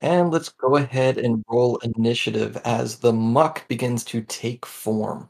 And 0.00 0.30
let's 0.30 0.48
go 0.50 0.76
ahead 0.76 1.18
and 1.18 1.44
roll 1.48 1.78
initiative 1.78 2.56
as 2.64 2.98
the 2.98 3.12
muck 3.12 3.66
begins 3.66 4.04
to 4.04 4.22
take 4.22 4.64
form. 4.64 5.28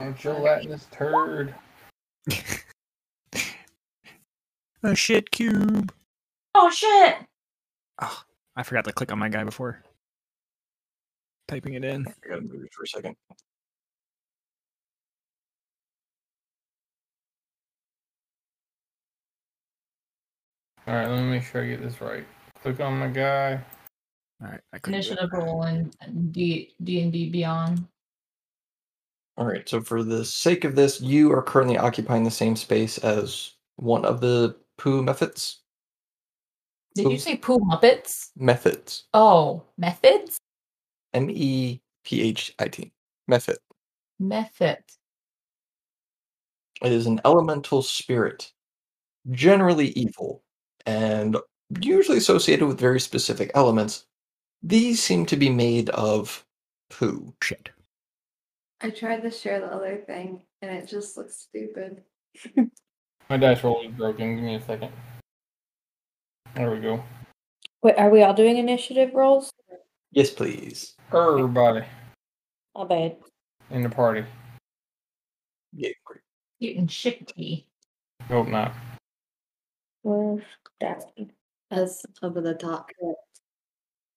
I'm 0.00 0.14
gelatinous 0.14 0.86
turd. 0.90 1.54
A 4.84 4.96
shit 4.96 5.30
cube. 5.30 5.92
Oh 6.54 6.70
shit! 6.70 7.16
Oh, 8.00 8.22
I 8.56 8.62
forgot 8.64 8.84
to 8.86 8.92
click 8.92 9.12
on 9.12 9.18
my 9.18 9.28
guy 9.28 9.44
before 9.44 9.82
typing 11.46 11.74
it 11.74 11.84
in. 11.84 12.06
I 12.06 12.28
gotta 12.28 12.40
move 12.40 12.64
it 12.64 12.72
for 12.72 12.82
a 12.82 12.86
second. 12.86 13.14
All 20.86 20.94
right, 20.94 21.08
let 21.08 21.22
me 21.22 21.30
make 21.30 21.44
sure 21.44 21.62
I 21.62 21.68
get 21.68 21.80
this 21.80 22.00
right. 22.00 22.26
Click 22.62 22.80
on 22.80 22.98
my 22.98 23.08
guy. 23.08 23.60
All 24.40 24.48
right, 24.48 24.60
I 24.72 24.78
couldn't 24.78 25.00
do 25.00 25.06
it. 25.06 25.10
Initiative 25.10 25.30
roll 25.32 25.64
in 25.64 25.90
D 26.30 26.74
D 26.82 27.00
and 27.02 27.12
D 27.12 27.28
Beyond. 27.28 27.86
All 29.36 29.46
right, 29.46 29.68
so 29.68 29.80
for 29.80 30.02
the 30.02 30.24
sake 30.24 30.64
of 30.64 30.76
this, 30.76 31.00
you 31.00 31.32
are 31.32 31.42
currently 31.42 31.76
occupying 31.76 32.22
the 32.22 32.30
same 32.30 32.54
space 32.54 32.98
as 32.98 33.52
one 33.76 34.04
of 34.04 34.20
the 34.20 34.56
poo 34.78 35.02
mephits. 35.02 35.56
Did 36.94 37.04
Poo- 37.04 37.12
you 37.12 37.18
say 37.18 37.36
poo 37.36 37.58
muppets? 37.58 38.30
Mephits. 38.38 39.04
Oh, 39.14 39.64
mephits. 39.80 40.36
M 41.14 41.30
E 41.30 41.80
P 42.04 42.22
H 42.22 42.54
I 42.58 42.68
T. 42.68 42.92
Mephit. 43.28 43.56
Mephit. 44.20 44.98
It 46.82 46.92
is 46.92 47.06
an 47.06 47.20
elemental 47.24 47.82
spirit, 47.82 48.52
generally 49.30 49.88
evil, 49.88 50.42
and 50.84 51.36
usually 51.80 52.18
associated 52.18 52.66
with 52.66 52.78
very 52.78 53.00
specific 53.00 53.50
elements. 53.54 54.06
These 54.62 55.02
seem 55.02 55.26
to 55.26 55.36
be 55.36 55.50
made 55.50 55.90
of 55.90 56.44
poo. 56.90 57.34
Shit. 57.42 57.70
I 58.80 58.90
tried 58.90 59.22
to 59.22 59.30
share 59.30 59.60
the 59.60 59.66
other 59.66 60.02
thing 60.06 60.42
and 60.60 60.70
it 60.70 60.88
just 60.88 61.16
looks 61.16 61.36
stupid. 61.48 62.02
My 63.30 63.36
dice 63.36 63.62
roll 63.64 63.86
is 63.86 63.92
broken. 63.92 64.36
Give 64.36 64.44
me 64.44 64.54
a 64.56 64.60
second. 64.60 64.92
There 66.54 66.70
we 66.70 66.80
go. 66.80 67.02
Wait, 67.82 67.96
are 67.96 68.10
we 68.10 68.22
all 68.22 68.34
doing 68.34 68.58
initiative 68.58 69.10
rolls? 69.14 69.50
Yes, 70.12 70.30
please. 70.30 70.94
Everybody 71.12 71.84
I'll 72.76 72.84
bad. 72.84 73.16
in 73.70 73.82
the 73.82 73.88
party. 73.88 74.24
Yeah, 75.72 75.90
great. 76.04 76.20
Eating 76.60 76.86
shitty. 76.86 77.64
Hope 78.28 78.48
not. 78.48 78.74
Where's 80.02 80.42
that? 80.80 81.10
As 81.72 82.04
over 82.22 82.42
the 82.42 82.52
top. 82.54 82.90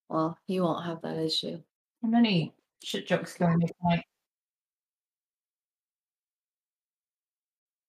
Well, 0.09 0.37
you 0.45 0.61
won't 0.63 0.85
have 0.85 1.01
that 1.03 1.17
issue. 1.17 1.57
How 2.01 2.09
many 2.09 2.53
shit 2.83 3.07
jokes 3.07 3.33
can 3.33 3.49
we 3.51 3.55
make 3.55 3.71
tonight? 3.81 4.03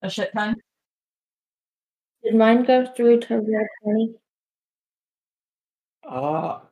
A 0.02 0.08
shit 0.08 0.30
ton? 0.32 0.54
Did 2.22 2.36
mine 2.36 2.62
go 2.62 2.86
through 2.86 3.20
to 3.22 3.38
red 3.38 3.66
twenty? 3.82 4.14
Ah, 6.04 6.62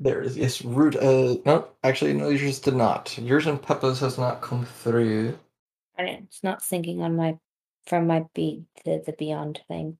there 0.00 0.22
it 0.22 0.26
is. 0.26 0.36
Yes, 0.36 0.64
root. 0.64 0.96
Uh, 0.96 1.36
no, 1.46 1.68
actually, 1.84 2.14
no, 2.14 2.30
yours 2.30 2.58
did 2.58 2.74
not. 2.74 3.16
Yours 3.16 3.46
and 3.46 3.62
Peppa's 3.62 4.00
has 4.00 4.18
not 4.18 4.42
come 4.42 4.64
through. 4.66 5.38
I 5.96 6.04
didn't- 6.06 6.24
It's 6.24 6.42
not 6.42 6.62
syncing 6.62 6.98
on 6.98 7.14
my 7.14 7.38
from 7.86 8.08
my 8.08 8.24
beat 8.34 8.64
to 8.84 9.00
the 9.06 9.12
beyond 9.16 9.60
thing. 9.68 9.98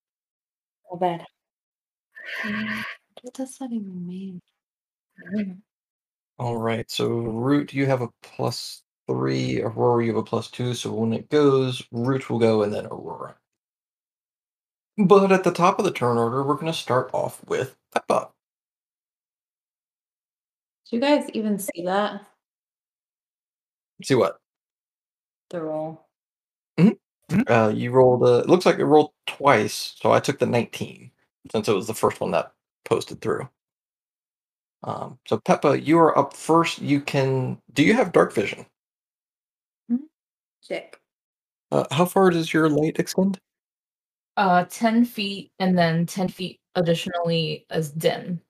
Oh 0.91 0.97
bad. 0.97 1.25
What 3.23 3.35
does 3.35 3.59
that 3.59 3.73
even 3.73 4.07
mean? 4.07 4.41
All 6.39 6.57
right, 6.57 6.91
so 6.91 7.09
root, 7.09 7.73
you 7.73 7.87
have 7.87 8.03
a 8.03 8.09
plus 8.23 8.83
three. 9.07 9.63
Aurora, 9.63 10.05
you 10.05 10.11
have 10.11 10.19
a 10.19 10.25
plus 10.25 10.51
two. 10.51 10.75
So 10.75 10.93
when 10.93 11.13
it 11.13 11.31
goes, 11.31 11.83
root 11.93 12.29
will 12.29 12.41
go, 12.41 12.63
and 12.63 12.75
then 12.75 12.87
Aurora. 12.87 13.37
But 14.99 15.31
at 15.31 15.45
the 15.45 15.53
top 15.53 15.79
of 15.79 15.85
the 15.85 15.93
turn 15.93 16.19
order, 16.19 16.43
we're 16.43 16.55
going 16.55 16.67
to 16.67 16.73
start 16.73 17.11
off 17.13 17.41
with 17.47 17.77
Peppa. 17.95 18.31
Do 20.91 20.97
you 20.97 21.01
guys 21.01 21.31
even 21.33 21.59
see 21.59 21.85
that? 21.85 22.27
See 24.03 24.17
what? 24.17 24.39
The 25.51 25.63
roll. 25.63 26.07
Uh, 27.47 27.73
you 27.75 27.93
rolled. 27.93 28.25
Uh, 28.25 28.41
it 28.41 28.49
looks 28.49 28.67
like 28.67 28.79
it 28.79 28.85
rolled 28.85 29.13
twice, 29.27 29.95
so 30.01 30.13
I 30.13 30.21
took 30.21 30.39
the 30.39 30.47
19 30.47 31.12
since 31.51 31.69
it 31.69 31.75
was 31.75 31.87
the 31.87 31.95
first 31.95 32.21
one 32.21 32.31
that 32.33 32.53
posted 32.85 33.21
through. 33.21 33.49
Um, 34.85 35.19
so 35.27 35.39
Peppa, 35.39 35.81
you 35.81 35.99
are 35.99 36.17
up 36.19 36.35
first. 36.35 36.81
You 36.81 37.01
can. 37.01 37.59
Do 37.73 37.83
you 37.83 37.95
have 37.95 38.13
dark 38.13 38.33
vision? 38.33 38.67
Check. 40.63 41.01
Uh, 41.71 41.85
how 41.91 42.05
far 42.05 42.31
does 42.31 42.53
your 42.53 42.69
light 42.69 42.99
extend? 42.99 43.39
Uh, 44.37 44.65
10 44.69 45.05
feet 45.05 45.51
and 45.59 45.77
then 45.77 46.07
10 46.07 46.29
feet 46.29 46.61
additionally 46.75 47.67
as 47.71 47.91
dim. 47.91 48.41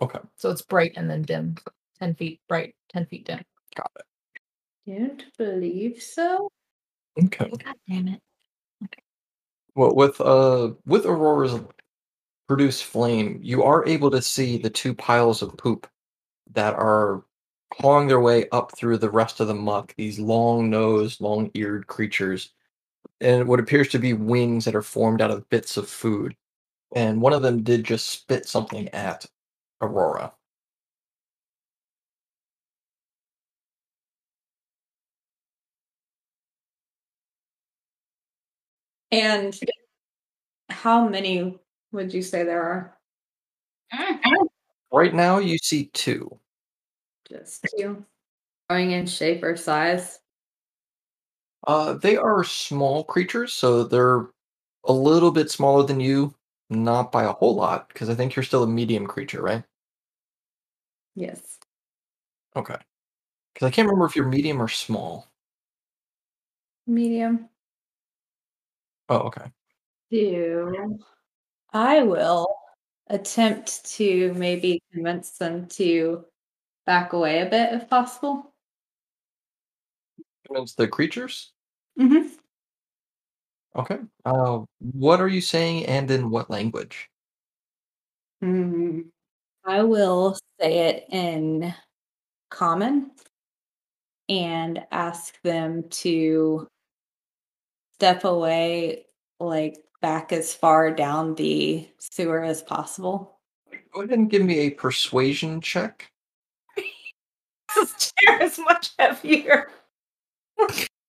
Okay. 0.00 0.18
So 0.36 0.50
it's 0.50 0.62
bright 0.62 0.92
and 0.96 1.08
then 1.08 1.22
dim. 1.22 1.56
10 1.98 2.14
feet 2.14 2.40
bright, 2.48 2.74
10 2.92 3.06
feet 3.06 3.26
dim. 3.26 3.40
Got 3.74 3.90
it. 3.96 4.98
Don't 4.98 5.24
believe 5.36 6.02
so. 6.02 6.48
Okay. 7.22 7.50
God 7.50 7.74
damn 7.88 8.08
it. 8.08 8.20
Okay. 8.84 9.02
Well, 9.74 9.94
with 9.94 10.20
uh 10.20 10.70
with 10.86 11.04
Aurora's 11.04 11.60
produced 12.48 12.84
flame, 12.84 13.38
you 13.42 13.62
are 13.62 13.86
able 13.86 14.10
to 14.10 14.22
see 14.22 14.58
the 14.58 14.70
two 14.70 14.94
piles 14.94 15.42
of 15.42 15.56
poop 15.56 15.86
that 16.52 16.74
are 16.74 17.24
clawing 17.72 18.08
their 18.08 18.20
way 18.20 18.48
up 18.50 18.76
through 18.76 18.98
the 18.98 19.10
rest 19.10 19.40
of 19.40 19.48
the 19.48 19.54
muck. 19.54 19.94
These 19.96 20.18
long-nosed, 20.18 21.20
long-eared 21.20 21.86
creatures, 21.86 22.52
and 23.20 23.46
what 23.48 23.60
appears 23.60 23.88
to 23.90 23.98
be 23.98 24.14
wings 24.14 24.64
that 24.64 24.74
are 24.74 24.82
formed 24.82 25.20
out 25.22 25.30
of 25.30 25.48
bits 25.50 25.76
of 25.76 25.88
food. 25.88 26.36
And 26.94 27.20
one 27.20 27.32
of 27.34 27.42
them 27.42 27.62
did 27.62 27.84
just 27.84 28.08
spit 28.08 28.46
something 28.48 28.88
at 28.90 29.26
Aurora. 29.82 30.32
And 39.10 39.58
how 40.70 41.08
many 41.08 41.58
would 41.92 42.12
you 42.12 42.22
say 42.22 42.44
there 42.44 42.62
are? 42.62 42.98
Right 44.92 45.14
now, 45.14 45.38
you 45.38 45.58
see 45.58 45.86
two. 45.92 46.38
Just 47.28 47.66
two. 47.76 48.04
Growing 48.68 48.92
in 48.92 49.06
shape 49.06 49.42
or 49.42 49.56
size. 49.56 50.20
Uh, 51.66 51.94
they 51.94 52.16
are 52.16 52.44
small 52.44 53.04
creatures, 53.04 53.52
so 53.52 53.84
they're 53.84 54.28
a 54.84 54.92
little 54.92 55.30
bit 55.30 55.50
smaller 55.50 55.82
than 55.82 56.00
you, 56.00 56.34
not 56.70 57.12
by 57.12 57.24
a 57.24 57.32
whole 57.32 57.54
lot, 57.54 57.88
because 57.88 58.08
I 58.08 58.14
think 58.14 58.36
you're 58.36 58.42
still 58.42 58.62
a 58.62 58.66
medium 58.66 59.06
creature, 59.06 59.42
right? 59.42 59.64
Yes. 61.14 61.58
Okay. 62.56 62.76
Because 63.52 63.66
I 63.66 63.70
can't 63.70 63.88
remember 63.88 64.06
if 64.06 64.16
you're 64.16 64.28
medium 64.28 64.62
or 64.62 64.68
small. 64.68 65.26
Medium. 66.86 67.48
Oh, 69.08 69.18
okay. 69.18 69.50
Do 70.10 70.96
I 71.72 72.02
will 72.02 72.46
attempt 73.08 73.84
to 73.96 74.32
maybe 74.34 74.82
convince 74.92 75.32
them 75.32 75.66
to 75.68 76.24
back 76.86 77.12
away 77.12 77.40
a 77.40 77.46
bit 77.46 77.72
if 77.72 77.88
possible. 77.88 78.54
Convince 80.46 80.74
the 80.74 80.88
creatures? 80.88 81.52
Mm-hmm. 81.98 82.28
Okay. 83.76 83.98
Uh, 84.24 84.60
what 84.78 85.20
are 85.20 85.28
you 85.28 85.40
saying 85.40 85.86
and 85.86 86.10
in 86.10 86.30
what 86.30 86.50
language? 86.50 87.10
Mm, 88.42 89.06
I 89.64 89.82
will 89.82 90.38
say 90.60 90.88
it 90.88 91.06
in 91.10 91.74
common 92.50 93.10
and 94.28 94.84
ask 94.90 95.40
them 95.42 95.88
to 95.90 96.66
step 97.94 98.24
away 98.24 99.06
like 99.40 99.76
back 100.00 100.32
as 100.32 100.54
far 100.54 100.90
down 100.90 101.34
the 101.34 101.88
sewer 101.98 102.42
as 102.42 102.62
possible. 102.62 103.38
Go 103.92 104.02
ahead 104.02 104.18
and 104.18 104.30
give 104.30 104.42
me 104.42 104.58
a 104.60 104.70
persuasion 104.70 105.60
check. 105.60 106.10
This 107.74 108.12
chair 108.16 108.42
is 108.42 108.58
much 108.58 108.90
heavier. 108.98 109.70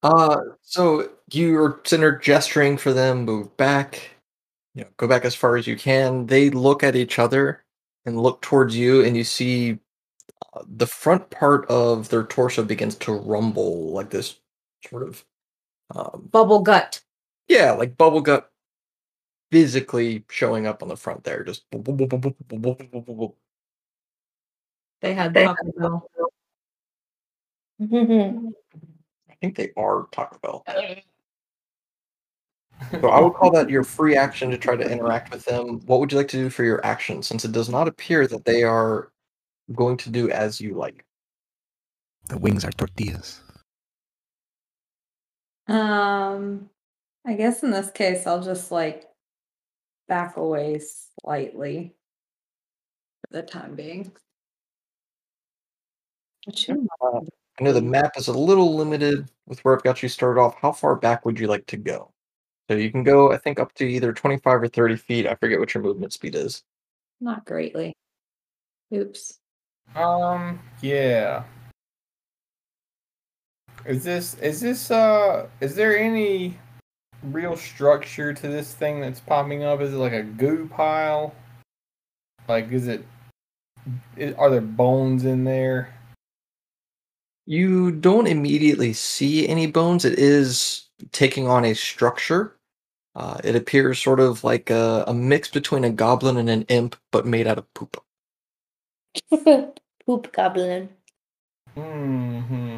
Uh, 0.03 0.41
so 0.61 1.09
you're 1.31 1.81
there 1.89 2.17
gesturing 2.17 2.77
for 2.77 2.91
them, 2.93 3.23
move 3.25 3.55
back, 3.55 4.09
you 4.75 4.83
know, 4.83 4.89
go 4.97 5.07
back 5.07 5.23
as 5.23 5.33
far 5.33 5.55
as 5.55 5.67
you 5.67 5.77
can. 5.77 6.25
They 6.27 6.49
look 6.49 6.83
at 6.83 6.97
each 6.97 7.17
other 7.17 7.63
and 8.05 8.21
look 8.21 8.41
towards 8.41 8.75
you, 8.75 9.03
and 9.03 9.15
you 9.15 9.23
see 9.23 9.79
uh, 10.53 10.63
the 10.67 10.85
front 10.85 11.29
part 11.29 11.65
of 11.69 12.09
their 12.09 12.23
torso 12.23 12.63
begins 12.63 12.95
to 12.95 13.13
rumble 13.13 13.91
like 13.91 14.09
this 14.09 14.39
sort 14.87 15.03
of, 15.03 15.23
um, 15.95 16.27
Bubble 16.31 16.59
gut. 16.61 17.01
yeah, 17.47 17.71
like 17.71 17.97
bubble 17.97 18.21
gut 18.21 18.48
physically 19.51 20.23
showing 20.29 20.67
up 20.67 20.83
on 20.83 20.89
the 20.89 20.97
front 20.97 21.23
there. 21.23 21.43
Just 21.43 21.63
they 25.01 25.13
had 25.13 25.33
they 25.33 25.45
Taco 25.45 25.71
Bell. 25.77 26.09
I 27.81 29.35
think 29.41 29.55
they 29.55 29.71
are 29.77 30.07
Taco 30.11 30.37
Bell. 30.41 30.63
so 32.91 33.09
I 33.09 33.19
would 33.19 33.33
call 33.33 33.51
that 33.51 33.69
your 33.69 33.83
free 33.83 34.15
action 34.15 34.49
to 34.51 34.57
try 34.57 34.75
to 34.75 34.89
interact 34.89 35.31
with 35.31 35.45
them. 35.45 35.81
What 35.85 35.99
would 35.99 36.11
you 36.11 36.17
like 36.17 36.27
to 36.29 36.37
do 36.37 36.49
for 36.49 36.63
your 36.63 36.85
action? 36.85 37.23
Since 37.23 37.45
it 37.45 37.51
does 37.51 37.69
not 37.69 37.87
appear 37.87 38.27
that 38.27 38.45
they 38.45 38.63
are 38.63 39.11
going 39.73 39.97
to 39.97 40.09
do 40.09 40.29
as 40.29 40.59
you 40.59 40.73
like. 40.73 41.05
The 42.27 42.37
wings 42.37 42.65
are 42.65 42.71
tortillas. 42.71 43.41
Um, 45.67 46.69
I 47.25 47.33
guess 47.33 47.63
in 47.63 47.71
this 47.71 47.91
case, 47.91 48.25
I'll 48.27 48.41
just 48.41 48.71
like 48.71 49.08
back 50.09 50.35
away 50.35 50.81
slightly 51.23 51.95
for 53.21 53.37
the 53.37 53.43
time 53.43 53.75
being. 53.75 54.11
Uh, 56.47 57.21
I 57.59 57.63
know 57.63 57.71
the 57.71 57.81
map 57.81 58.17
is 58.17 58.27
a 58.27 58.33
little 58.33 58.75
limited 58.75 59.29
with 59.47 59.59
where 59.59 59.75
I've 59.75 59.83
got 59.83 60.03
you 60.03 60.09
started 60.09 60.41
off. 60.41 60.55
How 60.55 60.71
far 60.71 60.95
back 60.95 61.25
would 61.25 61.39
you 61.39 61.47
like 61.47 61.65
to 61.67 61.77
go? 61.77 62.11
So 62.69 62.75
you 62.75 62.91
can 62.91 63.03
go, 63.03 63.31
I 63.31 63.37
think, 63.37 63.59
up 63.59 63.73
to 63.75 63.85
either 63.85 64.13
25 64.13 64.63
or 64.63 64.67
30 64.67 64.95
feet. 64.97 65.27
I 65.27 65.35
forget 65.35 65.59
what 65.59 65.73
your 65.73 65.83
movement 65.83 66.13
speed 66.13 66.35
is. 66.35 66.63
Not 67.21 67.45
greatly. 67.45 67.93
Oops. 68.93 69.39
Um, 69.95 70.59
yeah. 70.81 71.43
Is 73.85 74.03
this 74.03 74.35
is 74.35 74.59
this 74.59 74.91
uh 74.91 75.47
is 75.61 75.73
there 75.73 75.97
any 75.97 76.57
real 77.23 77.55
structure 77.55 78.33
to 78.33 78.47
this 78.47 78.73
thing 78.73 79.01
that's 79.01 79.19
popping 79.19 79.63
up? 79.63 79.81
Is 79.81 79.93
it 79.93 79.97
like 79.97 80.13
a 80.13 80.23
goo 80.23 80.69
pile? 80.71 81.33
Like 82.47 82.71
is 82.71 82.87
it 82.87 83.05
i 84.19 84.33
are 84.37 84.49
there 84.49 84.61
bones 84.61 85.25
in 85.25 85.43
there? 85.43 85.93
You 87.45 87.91
don't 87.91 88.27
immediately 88.27 88.93
see 88.93 89.47
any 89.47 89.67
bones. 89.67 90.05
It 90.05 90.19
is 90.19 90.87
taking 91.11 91.47
on 91.47 91.65
a 91.65 91.73
structure. 91.73 92.55
Uh, 93.15 93.37
it 93.43 93.55
appears 93.55 93.99
sort 93.99 94.19
of 94.19 94.43
like 94.43 94.69
a, 94.69 95.03
a 95.07 95.13
mix 95.13 95.49
between 95.49 95.83
a 95.83 95.89
goblin 95.89 96.37
and 96.37 96.49
an 96.49 96.61
imp, 96.63 96.95
but 97.11 97.25
made 97.25 97.47
out 97.47 97.57
of 97.57 97.73
poop. 97.73 97.97
Poop 100.05 100.31
goblin. 100.31 100.89
Hmm. 101.75 102.77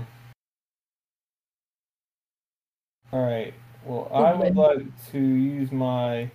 All 3.14 3.24
right. 3.24 3.54
Well, 3.86 4.10
I 4.14 4.34
would 4.34 4.56
like 4.56 5.12
to 5.12 5.20
use 5.20 5.72
my 5.72 6.30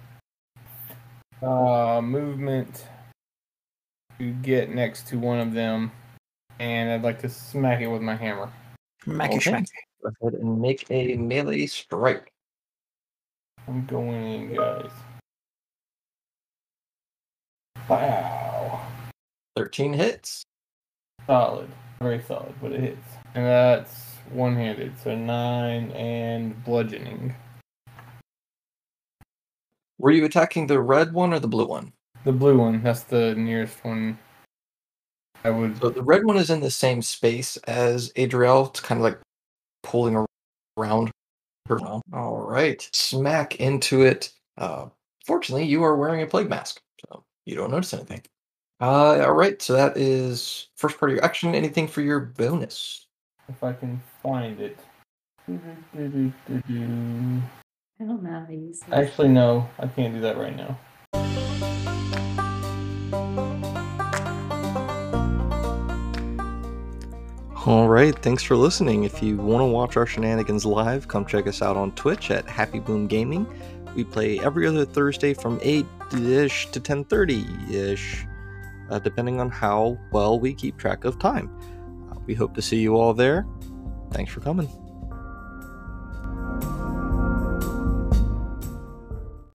uh 1.43 2.01
movement 2.03 2.87
to 4.19 4.33
get 4.33 4.71
next 4.71 5.07
to 5.09 5.19
one 5.19 5.39
of 5.39 5.53
them, 5.53 5.93
and 6.59 6.91
I'd 6.91 7.03
like 7.03 7.21
to 7.21 7.29
smack 7.29 7.81
it 7.81 7.87
with 7.89 8.03
my 8.03 8.17
hammer. 8.17 8.51
Smack 9.05 9.31
Okay. 9.31 9.39
schmacky. 9.39 9.67
Go 10.03 10.11
ahead 10.23 10.41
and 10.41 10.61
make 10.61 10.91
a 10.91 11.17
melee 11.17 11.67
strike. 11.67 12.33
I'm 13.69 13.85
going 13.87 14.51
in, 14.51 14.55
guys. 14.55 14.91
Wow. 17.89 18.87
13 19.57 19.93
hits. 19.93 20.43
Solid. 21.27 21.69
Very 22.01 22.23
solid, 22.23 22.55
but 22.61 22.73
it 22.73 22.81
hits. 22.81 23.09
And 23.35 23.45
that's 23.47 24.16
one 24.33 24.55
handed, 24.57 24.99
so 24.99 25.17
nine 25.17 25.91
and 25.93 26.63
bludgeoning. 26.65 27.35
Were 29.99 30.11
you 30.11 30.25
attacking 30.25 30.67
the 30.67 30.81
red 30.81 31.13
one 31.13 31.33
or 31.33 31.39
the 31.39 31.49
blue 31.49 31.67
one? 31.67 31.93
The 32.25 32.33
blue 32.33 32.59
one, 32.59 32.83
that's 32.83 33.05
the 33.05 33.35
nearest 33.35 33.85
one. 33.85 34.19
I 35.45 35.51
would. 35.51 35.81
So 35.81 35.91
the 35.91 36.03
red 36.03 36.25
one 36.25 36.37
is 36.37 36.51
in 36.51 36.61
the 36.61 36.71
same 36.71 37.01
space 37.03 37.57
as 37.69 38.13
Adriel. 38.17 38.67
It's 38.67 38.81
kind 38.81 38.99
of 39.01 39.05
like 39.05 39.19
pulling 39.83 40.27
around 40.77 41.11
her. 41.69 41.81
All 42.13 42.47
right, 42.47 42.89
smack 42.93 43.57
into 43.57 44.03
it. 44.03 44.33
Uh, 44.59 44.87
fortunately, 45.25 45.67
you 45.67 45.83
are 45.83 45.97
wearing 45.97 46.23
a 46.23 46.27
plague 46.27 46.51
mask, 46.51 46.81
so 47.09 47.25
you 47.45 47.55
don't 47.55 47.71
notice 47.71 47.95
anything. 47.95 48.23
Uh, 48.81 49.25
all 49.25 49.33
right, 49.33 49.63
so 49.63 49.73
that 49.73 49.97
is 49.97 50.69
first 50.77 50.99
part 50.99 51.11
of 51.11 51.17
your 51.17 51.25
action. 51.25 51.55
Anything 51.55 51.89
for 51.89 52.03
your 52.03 52.21
bonus? 52.21 53.06
If 53.49 53.63
I 53.63 53.73
can 53.73 54.03
find 54.23 54.61
it. 54.61 54.79
I 55.49 55.53
don't 58.01 58.23
know 58.23 58.31
how 58.31 58.45
to 58.45 58.55
use 58.55 58.81
this. 58.81 58.93
Actually, 58.93 59.29
no, 59.29 59.69
I 59.79 59.87
can't 59.87 60.13
do 60.15 60.21
that 60.21 60.37
right 60.37 60.57
now. 60.57 60.77
All 67.65 67.89
right, 67.89 68.17
thanks 68.17 68.43
for 68.43 68.57
listening. 68.57 69.05
If 69.05 69.23
you 69.23 69.37
want 69.37 69.61
to 69.61 69.67
watch 69.67 69.97
our 69.97 70.07
shenanigans 70.07 70.65
live, 70.65 71.09
come 71.09 71.25
check 71.25 71.47
us 71.47 71.63
out 71.63 71.77
on 71.77 71.93
Twitch 71.93 72.31
at 72.31 72.47
Happy 72.47 72.81
Boom 72.81 73.07
Gaming. 73.07 73.47
We 73.95 74.05
play 74.05 74.39
every 74.41 74.67
other 74.67 74.85
Thursday 74.85 75.35
from 75.35 75.59
8-ish 75.61 76.67
to 76.71 76.81
10:30-ish, 76.81 78.27
uh, 78.91 78.99
depending 78.99 79.41
on 79.41 79.51
how 79.51 79.99
well 80.13 80.39
we 80.39 80.53
keep 80.53 80.77
track 80.77 81.05
of 81.05 81.19
time. 81.19 81.51
We 82.27 82.35
hope 82.35 82.55
to 82.55 82.63
see 82.63 82.79
you 82.79 82.97
all 82.97 83.15
there. 83.15 83.47
Thanks 84.11 84.33
for 84.33 84.41
coming. 84.41 84.69